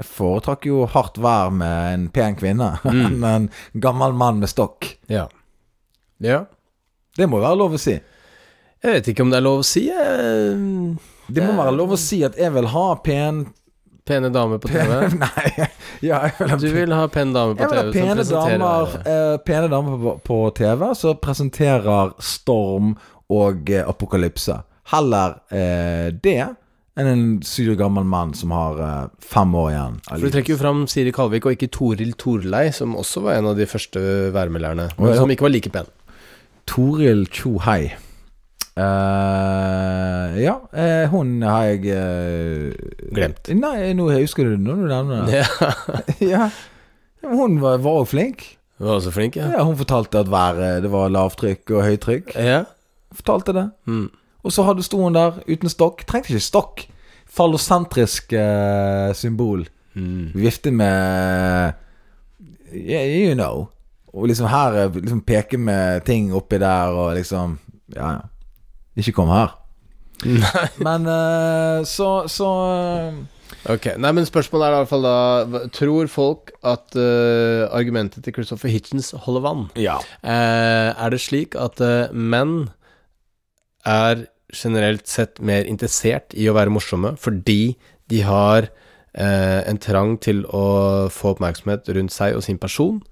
Jeg 0.00 0.08
foretrakk 0.10 0.66
jo 0.66 0.84
hardt 0.90 1.20
vær 1.22 1.52
med 1.54 1.94
en 1.94 2.06
pen 2.14 2.34
kvinne 2.38 2.72
enn 2.90 3.24
en 3.28 3.48
gammel 3.74 4.16
mann 4.18 4.42
med 4.42 4.50
stokk. 4.50 4.88
Ja. 5.10 5.28
ja. 6.24 6.44
Det 7.14 7.28
må 7.30 7.42
være 7.42 7.60
lov 7.60 7.76
å 7.76 7.80
si. 7.80 7.94
Jeg 8.84 8.98
vet 8.98 9.12
ikke 9.12 9.24
om 9.24 9.30
det 9.32 9.38
er 9.38 9.46
lov 9.46 9.62
å 9.62 9.66
si. 9.66 9.86
Jeg... 9.88 10.96
Det 11.24 11.44
må 11.44 11.54
være 11.56 11.76
lov 11.76 11.94
å 11.94 12.00
si 12.00 12.20
at 12.26 12.34
jeg 12.36 12.52
vil 12.52 12.66
ha 12.74 12.88
pen 13.04 13.46
Pene 14.04 14.28
damer 14.28 14.58
på 14.60 14.68
TV. 14.68 14.90
Nei, 15.22 15.68
ja, 16.04 16.18
vil 16.36 16.50
ha 16.52 16.56
Du 16.60 16.66
vil 16.74 16.92
ha 16.92 17.06
pen 17.08 17.30
dame 17.32 17.54
på 17.56 17.64
TV 17.70 17.78
Jeg 17.78 17.86
vil 17.94 17.94
ha 17.96 18.10
pene 18.12 18.26
damer, 18.28 18.96
eh, 19.08 19.36
pene 19.46 19.70
damer 19.72 20.02
på, 20.02 20.12
på 20.26 20.40
TV 20.58 20.84
som 21.00 21.16
presenterer 21.24 22.12
storm 22.20 22.92
og 23.32 23.72
eh, 23.72 23.80
apokalypse. 23.88 24.58
Heller 24.92 25.38
eh, 25.48 26.10
det 26.12 26.42
enn 27.00 27.08
en 27.10 27.24
sur 27.42 27.74
gammel 27.78 28.04
mann 28.06 28.34
som 28.38 28.52
har 28.54 28.78
eh, 28.84 29.10
fem 29.18 29.54
år 29.58 29.70
igjen. 29.72 29.96
av 29.98 30.12
For 30.12 30.22
du 30.22 30.26
livet. 30.28 30.36
trekker 30.36 30.54
jo 30.54 30.60
fram 30.60 30.84
Siri 30.90 31.12
Kalvik 31.14 31.48
og 31.48 31.56
ikke 31.56 31.70
Toril 31.74 32.14
Torlei, 32.20 32.68
som 32.76 32.94
også 33.00 33.24
var 33.26 33.40
en 33.40 33.50
av 33.50 33.58
de 33.58 33.66
første 33.66 34.02
værmelderne, 34.34 34.90
Å, 34.94 35.10
ja. 35.10 35.16
som 35.18 35.30
ikke 35.34 35.48
var 35.48 35.54
like 35.54 35.72
pen. 35.74 35.90
Toril 36.70 37.26
Tjohei. 37.34 37.92
Eh, 38.74 40.42
ja, 40.42 40.54
eh, 40.74 41.04
hun 41.12 41.36
har 41.46 41.68
jeg 41.70 41.84
eh, 41.94 42.72
Glemt. 43.14 43.50
Nei, 43.54 43.92
nå 43.94 44.08
husker 44.10 44.48
du 44.48 44.56
det 44.56 44.64
når 44.64 44.80
du 44.82 44.86
nevner 44.90 45.28
det. 45.28 45.42
Ja. 45.42 45.70
ja. 46.34 46.48
Hun 47.24 47.60
var 47.62 47.78
var 47.84 48.00
også 48.02 48.14
flink. 48.16 48.46
Hun 48.78 48.88
var 48.88 48.98
også 48.98 49.12
flink, 49.14 49.38
ja. 49.38 49.52
Ja, 49.54 49.62
hun 49.66 49.78
fortalte 49.78 50.24
at 50.24 50.30
været 50.32 50.82
det 50.84 50.90
var 50.92 51.12
lavtrykk 51.14 51.70
og 51.76 51.84
høytrykk. 51.86 52.34
Ja. 52.34 52.64
Fortalte 53.14 53.54
det. 53.54 53.68
Mm. 53.86 54.08
Og 54.44 54.52
så 54.52 54.64
hadde 54.66 54.84
sto 54.84 55.00
hun 55.00 55.16
der 55.16 55.40
uten 55.48 55.72
stokk. 55.72 56.04
Trengte 56.06 56.34
ikke 56.34 56.44
stokk. 56.44 56.84
Fallosentrisk 57.34 58.32
eh, 58.36 59.10
symbol. 59.16 59.64
Mm. 59.94 60.34
Vifte 60.36 60.70
med 60.70 61.72
yeah, 62.74 63.08
You 63.08 63.34
know. 63.34 63.68
Og 64.14 64.28
liksom 64.30 64.46
her 64.52 64.78
eh, 64.84 64.96
liksom 65.00 65.24
peke 65.26 65.58
med 65.58 66.04
ting 66.06 66.32
oppi 66.34 66.60
der 66.62 66.94
og 66.94 67.14
liksom 67.18 67.58
Ja, 67.94 68.10
ja. 68.12 68.20
Ikke 68.96 69.12
kom 69.12 69.28
her. 69.28 69.56
Nei. 70.24 70.66
Men 70.86 71.06
eh, 71.10 71.84
så 71.88 72.28
Så 72.30 72.50
eh, 72.70 73.22
Ok, 73.64 73.86
nei, 73.96 74.10
men 74.12 74.26
spørsmålet 74.28 74.66
er 74.66 74.74
i 74.74 74.76
hvert 74.82 74.90
fall 74.90 75.04
da 75.06 75.60
Tror 75.72 76.08
folk 76.12 76.50
at 76.68 76.96
uh, 76.98 77.64
argumentet 77.72 78.24
til 78.24 78.34
Christopher 78.36 78.68
Hitchens 78.68 79.14
holder 79.24 79.44
vann? 79.44 79.62
Ja. 79.80 79.94
Uh, 80.20 80.92
er 80.92 81.12
det 81.14 81.20
slik 81.24 81.56
at 81.56 81.80
uh, 81.80 82.12
menn 82.12 82.68
er 83.88 84.26
generelt 84.54 85.08
sett 85.10 85.40
mer 85.40 85.68
interessert 85.68 86.34
i 86.34 86.48
å 86.48 86.56
være 86.56 86.72
morsomme 86.72 87.14
fordi 87.20 87.74
de 88.12 88.20
har 88.26 88.68
eh, 88.68 89.60
en 89.64 89.80
trang 89.80 90.16
til 90.22 90.44
å 90.46 90.64
få 91.12 91.34
oppmerksomhet 91.34 91.88
rundt 91.96 92.14
seg 92.14 92.36
og 92.36 92.44
sin 92.46 92.60
person, 92.60 93.02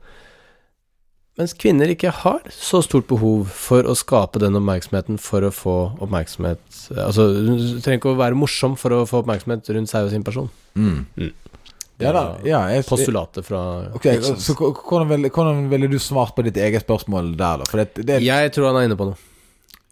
mens 1.41 1.55
kvinner 1.57 1.89
ikke 1.89 2.11
har 2.13 2.43
så 2.53 2.83
stort 2.85 3.07
behov 3.09 3.47
for 3.57 3.87
å 3.89 3.95
skape 3.97 4.43
den 4.43 4.59
oppmerksomheten 4.59 5.17
for 5.23 5.47
å 5.47 5.53
få 5.55 5.77
oppmerksomhet 6.05 6.61
Altså, 6.93 7.25
du 7.33 7.81
trenger 7.81 8.03
ikke 8.03 8.13
å 8.13 8.19
være 8.21 8.37
morsom 8.37 8.77
for 8.77 8.93
å 8.93 9.07
få 9.09 9.23
oppmerksomhet 9.23 9.71
rundt 9.73 9.89
seg 9.89 10.05
og 10.05 10.13
sin 10.13 10.27
person. 10.27 10.51
Mm. 10.77 11.07
Det 11.17 12.05
Ja 12.05 12.13
da. 12.13 12.25
var 12.35 12.45
Ja, 12.45 12.61
jeg, 12.75 12.85
Postulatet 12.89 13.49
fra 13.49 13.63
Ok, 13.97 14.11
så 14.45 14.57
hvordan 14.59 15.09
ville, 15.09 15.33
hvordan 15.33 15.67
ville 15.73 15.89
du 15.89 15.97
svart 16.03 16.37
på 16.37 16.45
ditt 16.45 16.61
eget 16.61 16.85
spørsmål 16.85 17.33
der, 17.33 17.63
da? 17.63 17.71
For 17.71 17.81
det, 17.81 18.05
det 18.09 18.21
Jeg 18.27 18.53
tror 18.53 18.69
han 18.69 18.83
er 18.83 18.91
inne 18.91 19.01
på 19.01 19.09
noe. 19.09 19.31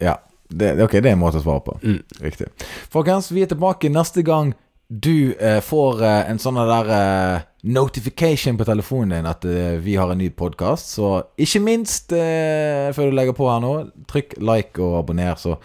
Ja. 0.01 0.19
Det, 0.51 0.73
ok, 0.83 0.97
det 0.99 1.11
er 1.11 1.15
en 1.15 1.21
måte 1.21 1.39
å 1.39 1.45
svare 1.45 1.63
på. 1.65 1.77
Mm. 1.83 2.01
Riktig. 2.25 2.49
Folkens, 2.91 3.31
vi 3.31 3.45
er 3.45 3.51
tilbake 3.51 3.91
neste 3.91 4.23
gang 4.27 4.53
du 4.91 5.33
eh, 5.39 5.61
får 5.63 6.01
eh, 6.03 6.29
en 6.31 6.39
sånn 6.41 6.57
der 6.67 6.89
eh, 6.91 7.43
notification 7.71 8.57
på 8.59 8.65
telefonen 8.67 9.13
din 9.15 9.29
at 9.29 9.45
eh, 9.47 9.77
vi 9.79 9.95
har 9.95 10.11
en 10.11 10.19
ny 10.19 10.27
podkast. 10.35 10.91
Så 10.97 11.13
ikke 11.39 11.61
minst 11.63 12.11
eh, 12.11 12.91
før 12.95 13.07
du 13.07 13.15
legger 13.15 13.37
på 13.37 13.47
her 13.47 13.63
nå, 13.63 13.71
trykk 14.11 14.35
like 14.43 14.83
og 14.83 14.99
abonner, 14.99 15.39
så 15.39 15.55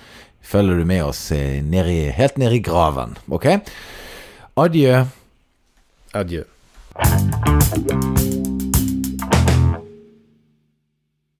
følger 0.46 0.78
du 0.78 0.86
med 0.86 1.08
oss 1.08 1.24
eh, 1.34 1.58
ned 1.64 1.90
i, 1.90 2.00
helt 2.14 2.38
ned 2.38 2.54
i 2.54 2.62
graven. 2.62 3.18
Ok? 3.26 3.50
Adjø. 4.62 5.02
Adjø. 6.14 6.46